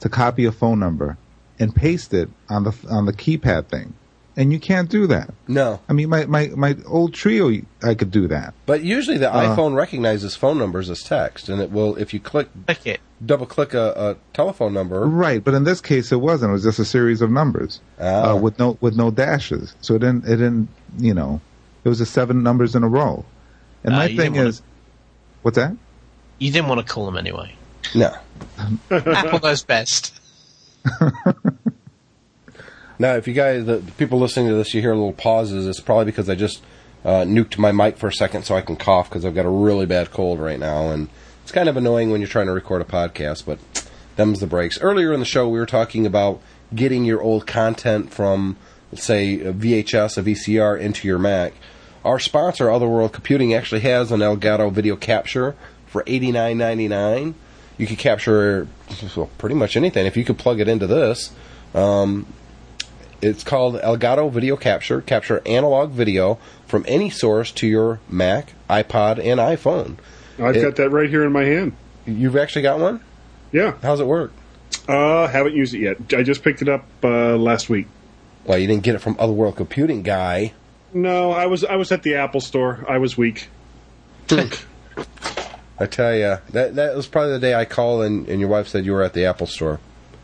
to 0.01 0.09
copy 0.09 0.45
a 0.45 0.51
phone 0.51 0.79
number 0.79 1.17
and 1.59 1.75
paste 1.75 2.13
it 2.13 2.29
on 2.49 2.63
the 2.65 2.73
on 2.87 3.05
the 3.07 3.13
keypad 3.13 3.65
thing, 3.65 3.95
and 4.39 4.51
you 4.53 4.59
can't 4.59 4.89
do 4.89 5.05
that. 5.07 5.31
No, 5.47 5.79
I 5.87 5.93
mean, 5.93 6.09
my 6.09 6.25
my 6.25 6.47
my 6.55 6.75
old 6.87 7.11
Treo, 7.13 7.63
I 7.83 7.93
could 7.93 8.09
do 8.09 8.27
that. 8.29 8.53
but 8.65 8.81
usually 8.81 9.17
the 9.19 9.31
Uh. 9.31 9.55
iPhone 9.55 9.75
recognizes 9.75 10.35
phone 10.35 10.57
numbers 10.57 10.89
as 10.89 11.03
text, 11.03 11.49
and 11.49 11.61
it 11.61 11.71
will 11.71 11.95
if 11.97 12.13
you 12.13 12.19
click 12.19 12.47
Click 12.65 12.87
it. 12.87 12.99
double 13.23 13.45
click 13.45 13.73
a, 13.75 13.93
a 13.95 14.15
telephone 14.33 14.73
number. 14.73 15.01
Right, 15.05 15.43
but 15.43 15.53
in 15.53 15.63
this 15.65 15.81
case, 15.81 16.11
it 16.11 16.21
wasn't. 16.21 16.49
It 16.49 16.53
was 16.53 16.63
just 16.63 16.79
a 16.79 16.85
series 16.85 17.21
of 17.21 17.29
numbers 17.29 17.81
Ah. 17.99 18.31
uh, 18.31 18.35
with 18.37 18.57
no 18.57 18.77
with 18.81 18.95
no 18.95 19.11
dashes. 19.11 19.75
So 19.81 19.95
it 19.95 19.99
didn't. 19.99 20.23
It 20.25 20.37
didn't. 20.37 20.69
You 20.97 21.13
know, 21.13 21.41
it 21.83 21.89
was 21.89 21.97
just 21.99 22.13
seven 22.13 22.41
numbers 22.41 22.75
in 22.75 22.83
a 22.83 22.87
row. 22.89 23.25
And 23.83 23.93
Ah, 23.93 23.97
my 23.99 24.07
thing 24.07 24.15
didn't 24.17 24.35
wanna- 24.37 24.49
is, 24.49 24.61
what's 25.43 25.55
that? 25.55 25.75
You 26.39 26.51
didn't 26.51 26.67
want 26.69 26.79
to 26.85 26.93
call 26.93 27.05
them 27.05 27.17
anyway. 27.17 27.53
No. 27.93 28.13
Apple 28.91 29.39
knows 29.39 29.63
best. 29.63 30.13
Now, 32.99 33.15
if 33.15 33.27
you 33.29 33.33
guys, 33.33 33.65
the, 33.65 33.77
the 33.77 33.91
people 33.93 34.19
listening 34.19 34.49
to 34.49 34.55
this, 34.55 34.73
you 34.73 34.81
hear 34.81 34.93
little 34.93 35.13
pauses, 35.13 35.65
it's 35.65 35.79
probably 35.79 36.05
because 36.05 36.29
I 36.29 36.35
just 36.35 36.61
uh, 37.05 37.23
nuked 37.23 37.57
my 37.57 37.71
mic 37.71 37.97
for 37.97 38.07
a 38.07 38.13
second 38.13 38.43
so 38.43 38.55
I 38.55 38.61
can 38.61 38.75
cough 38.75 39.09
because 39.09 39.23
I've 39.23 39.35
got 39.35 39.45
a 39.45 39.49
really 39.49 39.85
bad 39.85 40.11
cold 40.11 40.39
right 40.39 40.59
now, 40.59 40.91
and 40.91 41.07
it's 41.43 41.51
kind 41.53 41.69
of 41.69 41.77
annoying 41.77 42.11
when 42.11 42.19
you're 42.19 42.27
trying 42.27 42.47
to 42.47 42.51
record 42.51 42.81
a 42.81 42.85
podcast. 42.85 43.45
But 43.45 43.59
them's 44.17 44.41
the 44.41 44.47
breaks. 44.47 44.81
Earlier 44.81 45.13
in 45.13 45.21
the 45.21 45.25
show, 45.25 45.47
we 45.47 45.59
were 45.59 45.65
talking 45.65 46.05
about 46.05 46.41
getting 46.75 47.05
your 47.05 47.21
old 47.21 47.47
content 47.47 48.13
from, 48.13 48.57
let's 48.91 49.05
say, 49.05 49.39
a 49.39 49.53
VHS, 49.53 50.17
a 50.17 50.23
VCR 50.23 50.77
into 50.77 51.07
your 51.07 51.19
Mac. 51.19 51.53
Our 52.03 52.19
sponsor, 52.19 52.69
Otherworld 52.69 53.13
Computing, 53.13 53.53
actually 53.53 53.81
has 53.81 54.11
an 54.11 54.19
Elgato 54.19 54.71
video 54.71 54.97
capture 54.97 55.55
for 55.87 56.03
eighty 56.05 56.33
nine 56.33 56.57
ninety 56.57 56.89
nine. 56.89 57.35
You 57.77 57.87
could 57.87 57.97
capture 57.97 58.67
well, 59.15 59.29
pretty 59.37 59.55
much 59.55 59.77
anything 59.77 60.05
if 60.05 60.17
you 60.17 60.25
could 60.25 60.37
plug 60.37 60.59
it 60.59 60.67
into 60.67 60.85
this. 60.85 61.31
Um, 61.73 62.25
it's 63.21 63.43
called 63.43 63.75
Elgato 63.75 64.31
Video 64.31 64.55
Capture. 64.55 65.01
Capture 65.01 65.41
analog 65.45 65.91
video 65.91 66.37
from 66.67 66.85
any 66.87 67.09
source 67.09 67.51
to 67.53 67.67
your 67.67 67.99
Mac, 68.09 68.53
iPod, 68.69 69.17
and 69.19 69.39
iPhone. 69.39 69.95
I've 70.41 70.55
It- 70.55 70.61
got 70.61 70.75
that 70.77 70.89
right 70.89 71.09
here 71.09 71.23
in 71.25 71.31
my 71.31 71.43
hand. 71.45 71.73
You've 72.05 72.37
actually 72.37 72.61
got 72.63 72.79
one? 72.79 73.01
Yeah. 73.51 73.73
How's 73.81 73.99
it 73.99 74.07
work? 74.07 74.31
Uh, 74.87 75.27
haven't 75.27 75.53
used 75.55 75.73
it 75.73 75.79
yet. 75.79 75.97
I 76.17 76.23
just 76.23 76.43
picked 76.43 76.61
it 76.61 76.69
up 76.69 76.85
uh, 77.03 77.35
last 77.35 77.69
week. 77.69 77.87
Well, 78.45 78.57
you 78.57 78.67
didn't 78.67 78.83
get 78.83 78.95
it 78.95 78.99
from 78.99 79.15
Otherworld 79.19 79.55
Computing 79.57 80.01
guy. 80.01 80.53
No, 80.93 81.31
I 81.31 81.45
was 81.45 81.63
I 81.63 81.75
was 81.75 81.91
at 81.91 82.01
the 82.03 82.15
Apple 82.15 82.41
store. 82.41 82.83
I 82.89 82.97
was 82.97 83.15
weak. 83.17 83.49
I 84.31 85.85
tell 85.85 86.15
you, 86.15 86.37
that 86.51 86.75
that 86.75 86.95
was 86.95 87.07
probably 87.07 87.33
the 87.33 87.39
day 87.39 87.53
I 87.53 87.65
called 87.65 88.03
and, 88.03 88.27
and 88.27 88.39
your 88.39 88.49
wife 88.49 88.67
said 88.67 88.85
you 88.85 88.93
were 88.93 89.03
at 89.03 89.13
the 89.13 89.25
Apple 89.25 89.47
store. 89.47 89.79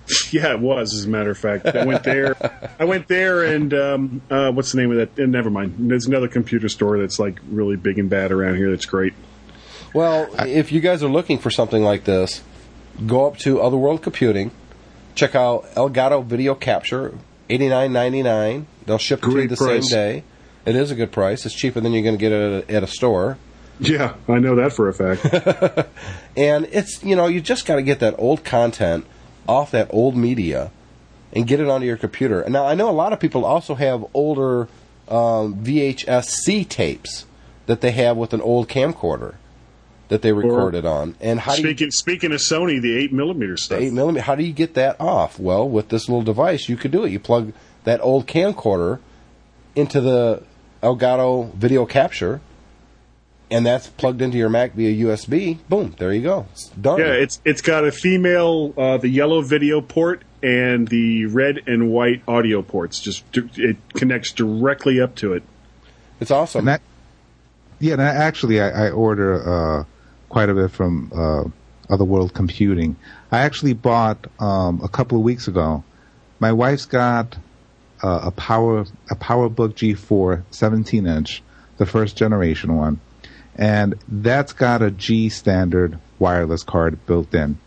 Yeah, 0.32 0.54
it 0.54 0.60
was. 0.60 0.94
As 0.94 1.06
a 1.06 1.10
matter 1.10 1.32
of 1.32 1.38
fact, 1.38 1.66
I 1.66 1.86
went 1.86 2.04
there. 2.04 2.36
I 2.80 2.86
went 2.86 3.08
there, 3.08 3.44
and 3.44 3.74
um, 3.74 4.22
uh, 4.30 4.52
what's 4.52 4.72
the 4.72 4.80
name 4.82 4.92
of 4.92 4.98
that? 4.98 5.24
Uh, 5.24 5.28
never 5.28 5.50
mind. 5.50 5.76
There's 5.78 6.06
another 6.08 6.28
computer 6.28 6.68
store 6.68 7.00
that's 7.00 7.20
like 7.20 7.40
really 7.50 7.76
big 7.76 7.98
and 8.00 8.10
bad 8.10 8.32
around 8.32 8.58
here. 8.58 8.70
That's 8.70 8.86
great. 8.86 9.14
Well, 9.94 10.28
if 10.40 10.72
you 10.72 10.82
guys 10.82 11.04
are 11.04 11.10
looking 11.10 11.38
for 11.38 11.50
something 11.50 11.82
like 11.84 12.04
this, 12.04 12.44
go 13.06 13.28
up 13.28 13.38
to 13.40 13.62
Otherworld 13.62 14.02
Computing, 14.02 14.52
check 15.16 15.36
out 15.36 15.66
Elgato 15.76 16.24
Video 16.26 16.54
Capture, 16.54 17.18
eighty 17.50 17.70
nine 17.70 17.94
ninety 17.94 18.22
nine. 18.22 18.68
They'll 18.86 18.98
ship 18.98 19.20
it 19.20 19.32
to 19.32 19.42
you 19.42 19.48
the 19.48 19.56
price. 19.56 19.90
same 19.90 19.98
day. 19.98 20.24
It 20.66 20.76
is 20.76 20.92
a 20.92 20.96
good 20.96 21.12
price. 21.12 21.46
It's 21.46 21.56
cheaper 21.56 21.80
than 21.80 21.94
you're 21.94 22.04
going 22.04 22.18
to 22.18 22.20
get 22.20 22.32
it 22.32 22.64
at 22.64 22.70
a, 22.70 22.76
at 22.76 22.84
a 22.84 22.88
store. 22.88 23.38
Yeah, 23.80 24.16
I 24.28 24.40
know 24.40 24.56
that 24.56 24.74
for 24.74 24.88
a 24.90 24.94
fact. 24.94 25.88
And 26.38 26.66
it's, 26.72 27.02
you 27.02 27.16
know, 27.16 27.28
you 27.28 27.40
just 27.40 27.66
got 27.66 27.76
to 27.76 27.82
get 27.82 28.00
that 28.00 28.16
old 28.18 28.44
content 28.44 29.06
off 29.48 29.72
that 29.72 29.88
old 29.92 30.16
media 30.16 30.72
and 31.34 31.46
get 31.48 31.60
it 31.60 31.68
onto 31.68 31.86
your 31.86 31.98
computer. 31.98 32.42
And 32.42 32.54
now 32.54 32.66
I 32.66 32.76
know 32.76 32.90
a 32.90 32.92
lot 32.92 33.14
of 33.14 33.20
people 33.20 33.46
also 33.46 33.76
have 33.76 34.06
older 34.14 34.68
um, 35.08 35.56
VHS 35.64 36.26
C 36.26 36.64
tapes 36.64 37.26
that 37.66 37.82
they 37.82 37.92
have 37.92 38.18
with 38.18 38.34
an 38.34 38.42
old 38.42 38.70
camcorder 38.70 39.36
that 40.08 40.22
they 40.22 40.32
recorded 40.32 40.86
on. 40.86 41.16
And 41.20 41.40
how 41.40 41.56
do 41.56 41.62
you 41.62 41.68
speaking 41.70 41.92
speaking 41.92 42.32
of 42.32 42.40
Sony, 42.40 42.82
the 42.82 42.96
eight 42.96 43.12
millimeter 43.12 43.58
stuff. 43.58 43.80
eight 43.80 43.94
millimeter. 43.94 44.24
How 44.24 44.36
do 44.36 44.44
you 44.44 44.54
get 44.54 44.76
that 44.76 45.00
off? 45.00 45.40
Well, 45.40 45.68
with 45.68 45.90
this 45.90 46.08
little 46.08 46.24
device, 46.24 46.70
you 46.70 46.78
could 46.78 46.92
do 46.92 47.04
it. 47.04 47.12
You 47.12 47.20
plug 47.20 47.54
that 47.84 48.02
old 48.02 48.28
camcorder 48.28 49.00
into 49.76 50.02
the 50.02 50.44
Elgato 50.82 51.54
video 51.54 51.86
capture, 51.86 52.42
and 53.56 53.66
that's 53.66 53.88
plugged 53.88 54.22
into 54.22 54.38
your 54.38 54.50
Mac 54.50 54.74
via 54.74 55.06
USB. 55.06 55.58
Boom, 55.70 55.96
there 55.98 56.12
you 56.12 56.22
go. 56.22 56.46
It's 56.52 56.68
done. 56.72 57.00
Yeah, 57.00 57.14
it's 57.14 57.40
it's 57.46 57.62
got 57.62 57.86
a 57.86 57.92
female, 57.92 58.74
uh, 58.78 58.98
the 58.98 59.08
yellow 59.08 59.42
video 59.42 59.80
port 59.80 60.24
and 60.44 60.86
the 60.90 61.28
red 61.28 61.62
and 61.66 61.90
white 61.90 62.22
audio 62.28 62.62
ports. 62.62 63.00
Just 63.00 63.24
it 63.34 63.78
connects 63.94 64.34
directly 64.34 65.00
up 65.00 65.16
to 65.16 65.34
it. 65.34 65.44
it's 66.20 66.32
awesome. 66.32 66.60
And 66.60 66.68
that, 66.68 66.82
yeah, 67.80 67.94
and 67.94 68.02
I, 68.02 68.08
actually, 68.08 68.60
I, 68.60 68.88
I 68.88 68.90
order 68.92 69.80
uh, 69.80 69.84
quite 70.28 70.50
a 70.50 70.54
bit 70.54 70.72
from 70.72 71.10
uh, 71.16 71.46
Otherworld 71.90 72.34
Computing. 72.34 72.98
I 73.32 73.40
actually 73.40 73.74
bought 73.74 74.28
um, 74.38 74.82
a 74.84 74.90
couple 74.90 75.18
of 75.18 75.24
weeks 75.24 75.48
ago. 75.48 75.86
My 76.40 76.52
wife's 76.52 76.88
got 76.88 77.38
uh, 78.04 78.20
a 78.24 78.32
power 78.32 78.82
a 79.10 79.16
PowerBook 79.16 79.76
G4 79.76 80.44
17 80.52 81.08
inch, 81.08 81.42
the 81.78 81.86
first 81.86 82.18
generation 82.18 82.76
one, 82.76 83.00
and 83.56 83.96
that's 84.08 84.54
got 84.54 84.82
a 84.82 84.92
G 84.92 85.30
standard 85.30 85.98
wireless 86.20 86.64
card 86.64 87.06
built 87.06 87.34
in. 87.34 87.58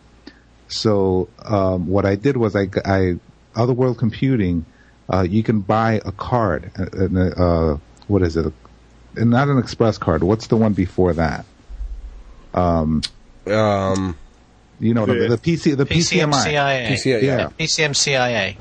So 0.67 1.29
um, 1.43 1.87
what 1.87 2.05
I 2.05 2.15
did 2.15 2.37
was 2.37 2.55
I, 2.55 2.67
I 2.85 3.15
Otherworld 3.55 3.97
Computing, 3.97 4.65
uh, 5.11 5.21
you 5.21 5.41
can 5.43 5.61
buy 5.61 6.01
a 6.05 6.11
card, 6.11 6.71
uh, 6.77 7.15
uh, 7.15 7.77
what 8.07 8.21
is 8.21 8.37
it? 8.37 8.53
not 9.15 9.47
an 9.49 9.57
express 9.57 9.97
card. 9.97 10.23
What's 10.23 10.47
the 10.47 10.55
one 10.55 10.73
before 10.73 11.13
that? 11.13 11.45
Um, 12.53 13.01
um, 13.47 14.15
You 14.79 14.93
know, 14.93 15.05
the, 15.05 15.27
the 15.27 15.37
PC, 15.37 15.75
the 15.75 15.85
PCMI. 15.85 16.31
PCMCIA. 16.31 17.05
Yeah. 17.05 17.17
yeah. 17.17 17.49
PCMCIA. 17.59 18.55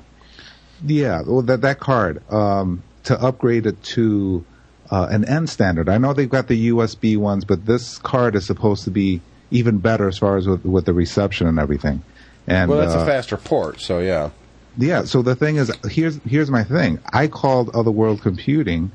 Yeah, 0.84 1.22
well, 1.26 1.42
that 1.42 1.60
that 1.62 1.80
card 1.80 2.22
um, 2.32 2.82
to 3.04 3.20
upgrade 3.20 3.66
it 3.66 3.82
to 3.82 4.44
uh, 4.90 5.08
an 5.10 5.24
N 5.24 5.46
standard. 5.46 5.88
I 5.88 5.98
know 5.98 6.12
they've 6.12 6.28
got 6.28 6.48
the 6.48 6.70
USB 6.70 7.16
ones, 7.16 7.44
but 7.44 7.66
this 7.66 7.98
card 7.98 8.34
is 8.34 8.46
supposed 8.46 8.84
to 8.84 8.90
be 8.90 9.20
even 9.50 9.78
better 9.78 10.08
as 10.08 10.18
far 10.18 10.36
as 10.36 10.46
with, 10.46 10.64
with 10.64 10.84
the 10.84 10.92
reception 10.92 11.46
and 11.46 11.58
everything. 11.58 12.02
And 12.46 12.70
Well, 12.70 12.78
that's 12.78 12.94
uh, 12.94 13.00
a 13.00 13.06
faster 13.06 13.36
port, 13.36 13.80
so 13.80 13.98
yeah. 13.98 14.30
yeah. 14.76 15.04
So 15.04 15.22
the 15.22 15.34
thing 15.34 15.56
is, 15.56 15.70
here's 15.90 16.16
here's 16.24 16.50
my 16.50 16.64
thing. 16.64 16.98
I 17.12 17.28
called 17.28 17.70
Otherworld 17.74 18.22
Computing, 18.22 18.90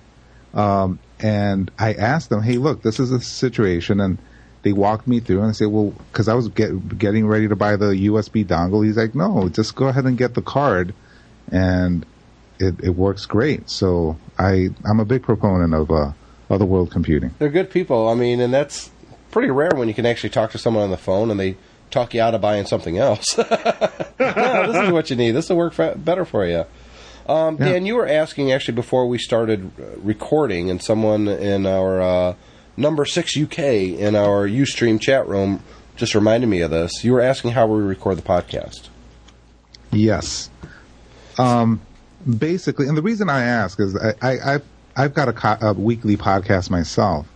um, 0.53 0.99
and 1.19 1.69
I 1.77 1.93
asked 1.93 2.29
them, 2.29 2.41
"Hey, 2.41 2.57
look, 2.57 2.81
this 2.81 2.99
is 2.99 3.11
a 3.11 3.21
situation," 3.21 3.99
and 3.99 4.17
they 4.63 4.73
walked 4.73 5.07
me 5.07 5.19
through 5.19 5.39
and 5.39 5.49
I 5.49 5.51
said, 5.51 5.67
"Well, 5.67 5.93
because 6.11 6.27
I 6.27 6.33
was 6.33 6.47
get, 6.47 6.97
getting 6.97 7.27
ready 7.27 7.47
to 7.47 7.55
buy 7.55 7.75
the 7.75 7.91
USB 8.07 8.43
dongle." 8.43 8.83
He's 8.83 8.97
like, 8.97 9.13
"No, 9.13 9.49
just 9.49 9.75
go 9.75 9.87
ahead 9.87 10.05
and 10.05 10.17
get 10.17 10.33
the 10.33 10.41
card." 10.41 10.93
and 11.51 12.05
it, 12.59 12.75
it 12.83 12.89
works 12.91 13.25
great. 13.25 13.69
So 13.69 14.17
I 14.37 14.69
I'm 14.85 14.99
a 14.99 15.05
big 15.05 15.23
proponent 15.23 15.73
of 15.73 15.91
uh, 15.91 16.11
otherworld 16.49 16.91
computing. 16.91 17.33
They're 17.39 17.49
good 17.49 17.69
people. 17.71 18.07
I 18.07 18.13
mean, 18.15 18.39
and 18.39 18.53
that's 18.53 18.91
pretty 19.31 19.49
rare 19.49 19.71
when 19.75 19.87
you 19.87 19.93
can 19.93 20.05
actually 20.05 20.29
talk 20.29 20.51
to 20.51 20.57
someone 20.57 20.83
on 20.83 20.91
the 20.91 20.97
phone 20.97 21.31
and 21.31 21.39
they 21.39 21.57
talk 21.91 22.13
you 22.13 22.21
out 22.21 22.33
of 22.35 22.41
buying 22.41 22.65
something 22.65 22.97
else. 22.97 23.37
no, 23.37 23.43
this 24.71 24.83
is 24.85 24.91
what 24.91 25.09
you 25.09 25.15
need. 25.15 25.31
This 25.31 25.49
will 25.49 25.57
work 25.57 25.73
fa- 25.73 25.95
better 25.97 26.25
for 26.25 26.45
you. 26.45 26.65
Um, 27.27 27.57
Yeah. 27.59 27.69
Dan, 27.69 27.85
you 27.85 27.95
were 27.95 28.07
asking 28.07 28.51
actually 28.51 28.73
before 28.75 29.07
we 29.07 29.17
started 29.17 29.71
uh, 29.79 29.97
recording, 29.99 30.69
and 30.69 30.81
someone 30.81 31.27
in 31.27 31.65
our 31.65 32.01
uh, 32.01 32.35
number 32.77 33.05
six 33.05 33.37
UK 33.37 33.59
in 33.59 34.15
our 34.15 34.47
UStream 34.47 34.99
chat 34.99 35.27
room 35.27 35.61
just 35.95 36.15
reminded 36.15 36.47
me 36.47 36.61
of 36.61 36.71
this. 36.71 37.03
You 37.03 37.13
were 37.13 37.21
asking 37.21 37.51
how 37.51 37.67
we 37.67 37.81
record 37.81 38.17
the 38.17 38.23
podcast. 38.23 38.89
Yes. 39.91 40.49
Um, 41.37 41.81
basically, 42.37 42.87
and 42.87 42.97
the 42.97 43.01
reason 43.01 43.29
I 43.29 43.43
ask 43.43 43.79
is 43.79 43.95
I, 43.95 44.13
I 44.21 44.53
I've 44.55 44.63
I've 44.95 45.13
got 45.13 45.27
a, 45.29 45.33
co- 45.33 45.57
a 45.61 45.73
weekly 45.73 46.17
podcast 46.17 46.69
myself. 46.69 47.27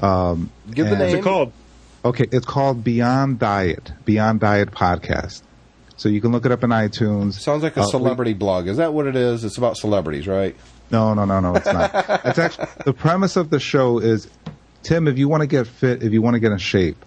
Um, 0.00 0.50
Give 0.70 0.86
the 0.86 0.92
and- 0.92 1.00
What's 1.00 1.12
name. 1.12 1.20
it 1.20 1.24
called? 1.24 1.52
Okay, 2.04 2.26
it's 2.30 2.46
called 2.46 2.84
Beyond 2.84 3.38
Diet, 3.40 3.92
Beyond 4.04 4.40
Diet 4.40 4.70
Podcast. 4.70 5.42
So 5.96 6.08
you 6.08 6.20
can 6.20 6.30
look 6.30 6.46
it 6.46 6.52
up 6.52 6.62
in 6.62 6.70
iTunes. 6.70 7.34
Sounds 7.34 7.62
like 7.64 7.76
a 7.76 7.80
Uh, 7.80 7.84
we- 7.84 7.90
celebrity 7.90 8.32
blog. 8.34 8.68
Is 8.68 8.76
that 8.76 8.94
what 8.94 9.06
it 9.06 9.16
is? 9.16 9.44
It's 9.44 9.58
about 9.58 9.76
celebrities, 9.76 10.26
right? 10.28 10.54
No, 10.90 11.12
no, 11.12 11.24
no, 11.24 11.40
no, 11.40 11.54
it's 11.56 11.66
not. 11.66 11.90
it's 12.24 12.38
actually 12.38 12.68
the 12.84 12.92
premise 12.94 13.36
of 13.36 13.50
the 13.50 13.58
show 13.60 13.98
is, 13.98 14.28
Tim, 14.84 15.08
if 15.08 15.18
you 15.18 15.28
want 15.28 15.40
to 15.42 15.46
get 15.48 15.66
fit, 15.66 16.02
if 16.02 16.12
you 16.12 16.22
want 16.22 16.34
to 16.34 16.40
get 16.40 16.52
in 16.52 16.58
shape, 16.58 17.04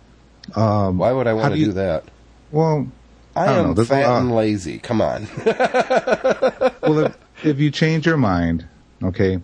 um, 0.56 0.98
Why 0.98 1.12
would 1.14 1.26
I 1.26 1.34
want 1.34 1.54
to 1.54 1.56
do 1.56 1.60
you- 1.62 1.66
do 1.68 1.74
that? 1.74 2.04
well, 2.52 2.88
I, 3.36 3.44
I 3.44 3.46
don't 3.56 3.70
am 3.70 3.76
know, 3.76 3.84
fat 3.86 4.08
lot- 4.10 4.22
and 4.22 4.36
lazy. 4.36 4.78
Come 4.80 5.00
on. 5.02 5.26
well, 6.82 7.00
if, 7.00 7.18
if 7.44 7.60
you 7.60 7.72
change 7.72 8.06
your 8.06 8.18
mind, 8.18 8.66
okay, 9.04 9.40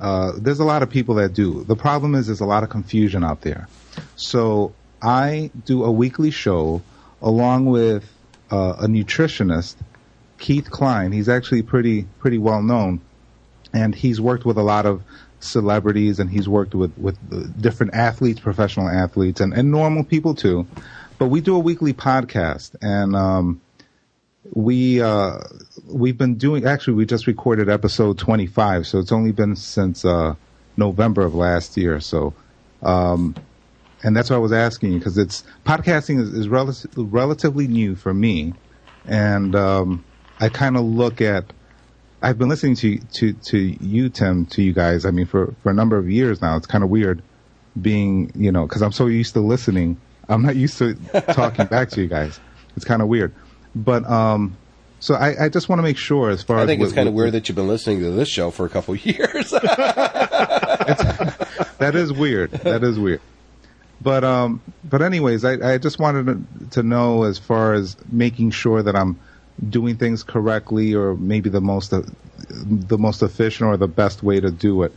uh, 0.00 0.32
there's 0.36 0.60
a 0.60 0.64
lot 0.64 0.82
of 0.82 0.90
people 0.90 1.14
that 1.16 1.32
do. 1.32 1.64
The 1.64 1.76
problem 1.76 2.14
is 2.14 2.26
there's 2.26 2.40
a 2.40 2.46
lot 2.46 2.62
of 2.62 2.70
confusion 2.70 3.24
out 3.24 3.42
there. 3.42 3.68
So 4.16 4.74
I 5.00 5.50
do 5.64 5.84
a 5.84 5.90
weekly 5.90 6.30
show 6.30 6.82
along 7.22 7.66
with 7.66 8.04
uh, 8.50 8.74
a 8.80 8.86
nutritionist, 8.86 9.76
Keith 10.38 10.70
Klein. 10.70 11.12
He's 11.12 11.28
actually 11.28 11.62
pretty 11.62 12.02
pretty 12.18 12.38
well 12.38 12.62
known, 12.62 13.00
and 13.72 13.94
he's 13.94 14.20
worked 14.20 14.44
with 14.44 14.58
a 14.58 14.62
lot 14.62 14.86
of 14.86 15.02
celebrities 15.40 16.20
and 16.20 16.30
he's 16.30 16.48
worked 16.48 16.74
with 16.74 16.96
with 16.98 17.16
different 17.60 17.94
athletes, 17.94 18.40
professional 18.40 18.88
athletes, 18.88 19.40
and, 19.40 19.54
and 19.54 19.70
normal 19.70 20.04
people 20.04 20.34
too. 20.34 20.66
But 21.18 21.26
we 21.28 21.40
do 21.40 21.54
a 21.54 21.60
weekly 21.60 21.92
podcast, 21.92 22.74
and 22.82 23.14
um, 23.14 23.60
we 24.54 25.00
uh, 25.00 25.38
we've 25.86 26.18
been 26.18 26.36
doing. 26.36 26.66
Actually, 26.66 26.94
we 26.94 27.06
just 27.06 27.26
recorded 27.26 27.68
episode 27.70 28.18
25, 28.18 28.86
so 28.86 28.98
it's 28.98 29.12
only 29.12 29.32
been 29.32 29.56
since 29.56 30.04
uh, 30.04 30.34
November 30.76 31.22
of 31.22 31.34
last 31.34 31.76
year. 31.76 32.00
So, 32.00 32.34
um, 32.82 33.34
and 34.02 34.14
that's 34.14 34.28
why 34.28 34.36
I 34.36 34.40
was 34.40 34.52
asking 34.52 34.92
you 34.92 34.98
because 34.98 35.16
it's 35.16 35.42
podcasting 35.64 36.20
is, 36.20 36.34
is 36.34 36.48
rel- 36.48 36.74
relatively 36.96 37.66
new 37.66 37.94
for 37.96 38.12
me, 38.12 38.54
and 39.06 39.54
um, 39.56 40.04
I 40.38 40.50
kind 40.50 40.76
of 40.76 40.84
look 40.84 41.20
at. 41.20 41.52
I've 42.20 42.38
been 42.38 42.50
listening 42.50 42.76
to 42.76 42.98
to 42.98 43.32
to 43.32 43.58
you, 43.58 44.10
Tim, 44.10 44.46
to 44.46 44.62
you 44.62 44.74
guys. 44.74 45.06
I 45.06 45.10
mean, 45.12 45.26
for 45.26 45.56
for 45.62 45.70
a 45.70 45.74
number 45.74 45.96
of 45.96 46.10
years 46.10 46.42
now. 46.42 46.56
It's 46.56 46.66
kind 46.66 46.84
of 46.84 46.90
weird 46.90 47.24
being, 47.80 48.30
you 48.34 48.52
know, 48.52 48.66
because 48.66 48.82
I'm 48.82 48.92
so 48.92 49.06
used 49.06 49.32
to 49.32 49.40
listening. 49.40 50.02
I'm 50.28 50.42
not 50.42 50.56
used 50.56 50.78
to 50.78 50.94
talking 51.32 51.66
back 51.70 51.88
to 51.90 52.02
you 52.02 52.06
guys. 52.06 52.38
It's 52.76 52.84
kind 52.84 53.02
of 53.02 53.08
weird. 53.08 53.34
But 53.74 54.04
um, 54.08 54.56
so 55.00 55.14
I, 55.14 55.44
I 55.46 55.48
just 55.48 55.68
want 55.68 55.78
to 55.78 55.82
make 55.82 55.96
sure 55.96 56.30
as 56.30 56.42
far 56.42 56.56
as 56.58 56.60
I 56.60 56.62
as 56.62 56.68
think 56.68 56.80
it's 56.82 56.88
with- 56.90 56.94
kind 56.96 57.08
of 57.08 57.14
with- 57.14 57.22
weird 57.24 57.32
that 57.34 57.48
you've 57.48 57.56
been 57.56 57.68
listening 57.68 58.00
to 58.00 58.10
this 58.10 58.28
show 58.28 58.50
for 58.50 58.66
a 58.66 58.68
couple 58.68 58.94
of 58.94 59.04
years. 59.06 59.50
that 61.78 61.92
is 61.94 62.12
weird. 62.12 62.50
That 62.52 62.82
is 62.84 62.98
weird. 62.98 63.20
But 64.00 64.24
um, 64.24 64.60
but 64.84 65.00
anyways, 65.02 65.44
I, 65.44 65.74
I 65.74 65.78
just 65.78 65.98
wanted 65.98 66.26
to, 66.26 66.70
to 66.70 66.82
know 66.82 67.22
as 67.22 67.38
far 67.38 67.72
as 67.74 67.96
making 68.10 68.50
sure 68.50 68.82
that 68.82 68.96
I'm 68.96 69.18
doing 69.68 69.96
things 69.96 70.22
correctly, 70.24 70.94
or 70.94 71.14
maybe 71.14 71.48
the 71.50 71.60
most 71.60 71.92
uh, 71.92 72.02
the 72.50 72.98
most 72.98 73.22
efficient 73.22 73.68
or 73.68 73.76
the 73.76 73.86
best 73.88 74.22
way 74.22 74.40
to 74.40 74.50
do 74.50 74.82
it. 74.82 74.92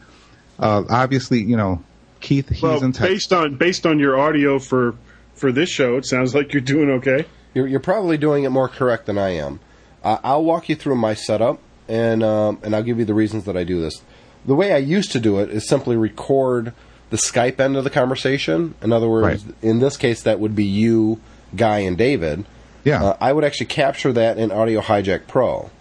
Uh, 0.57 0.83
obviously, 0.89 1.39
you 1.41 1.55
know, 1.55 1.83
Keith, 2.19 2.49
he's 2.49 2.61
Well, 2.63 2.83
in 2.83 2.93
Texas. 2.93 3.09
based 3.13 3.33
on 3.33 3.55
based 3.57 3.85
on 3.85 3.99
your 3.99 4.17
audio 4.19 4.57
for 4.57 4.95
for 5.35 5.51
this 5.51 5.69
show, 5.69 5.97
it 5.97 6.05
sounds 6.07 6.33
like 6.33 6.51
you're 6.53 6.61
doing 6.61 6.89
okay. 6.91 7.25
You're, 7.55 7.65
you're 7.67 7.79
probably 7.79 8.17
doing 8.17 8.43
it 8.43 8.49
more 8.49 8.67
correct 8.67 9.07
than 9.07 9.17
I 9.17 9.29
am. 9.29 9.59
Uh, 10.03 10.17
I'll 10.23 10.43
walk 10.43 10.69
you 10.69 10.75
through 10.75 10.95
my 10.95 11.15
setup, 11.15 11.59
and 11.87 12.21
um, 12.21 12.59
and 12.61 12.75
I'll 12.75 12.83
give 12.83 12.99
you 12.99 13.05
the 13.05 13.15
reasons 13.15 13.45
that 13.45 13.57
I 13.57 13.63
do 13.63 13.81
this. 13.81 14.03
The 14.45 14.53
way 14.53 14.71
I 14.73 14.77
used 14.77 15.11
to 15.13 15.19
do 15.19 15.39
it 15.39 15.49
is 15.49 15.67
simply 15.67 15.95
record 15.95 16.73
the 17.09 17.17
Skype 17.17 17.59
end 17.59 17.75
of 17.77 17.83
the 17.83 17.89
conversation. 17.89 18.75
In 18.83 18.93
other 18.93 19.09
words, 19.09 19.43
Right. 19.45 19.55
in 19.63 19.79
this 19.79 19.97
case, 19.97 20.21
that 20.21 20.39
would 20.39 20.55
be 20.55 20.65
you, 20.65 21.19
Guy, 21.55 21.79
and 21.79 21.97
David. 21.97 22.45
Yeah. 22.83 23.03
Uh, 23.03 23.17
I 23.19 23.33
would 23.33 23.43
actually 23.43 23.65
capture 23.67 24.13
that 24.13 24.37
in 24.37 24.51
Audio 24.51 24.81
Hijack 24.81 25.25
Pro, 25.27 25.71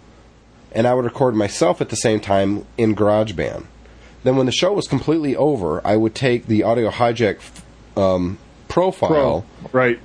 and 0.71 0.87
I 0.87 0.95
would 0.95 1.05
record 1.05 1.35
myself 1.35 1.79
at 1.81 1.89
the 1.89 1.95
same 1.95 2.19
time 2.19 2.65
in 2.79 2.95
GarageBand. 2.95 3.65
Then, 4.23 4.37
when 4.37 4.47
the 4.47 4.51
show 4.51 4.73
was 4.73 4.87
completely 4.87 5.35
over, 5.35 5.85
I 5.85 5.97
would 5.97 6.15
take 6.15 6.47
the 6.47 6.63
Audio 6.63 6.89
Hijack 6.89 7.37
um, 7.95 8.39
profile 8.67 9.45
Right. 9.71 9.99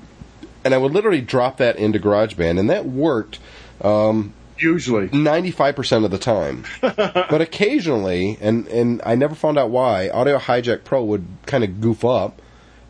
And 0.64 0.74
I 0.74 0.78
would 0.78 0.92
literally 0.92 1.20
drop 1.20 1.58
that 1.58 1.76
into 1.76 1.98
GarageBand, 1.98 2.58
and 2.58 2.70
that 2.70 2.86
worked 2.86 3.38
um, 3.80 4.34
Usually. 4.58 5.08
95% 5.08 6.04
of 6.04 6.10
the 6.10 6.18
time. 6.18 6.64
but 6.80 7.40
occasionally, 7.40 8.36
and, 8.40 8.66
and 8.68 9.00
I 9.04 9.14
never 9.14 9.34
found 9.34 9.58
out 9.58 9.70
why, 9.70 10.10
Audio 10.10 10.38
Hijack 10.38 10.84
Pro 10.84 11.02
would 11.04 11.26
kind 11.46 11.64
of 11.64 11.80
goof 11.80 12.04
up, 12.04 12.40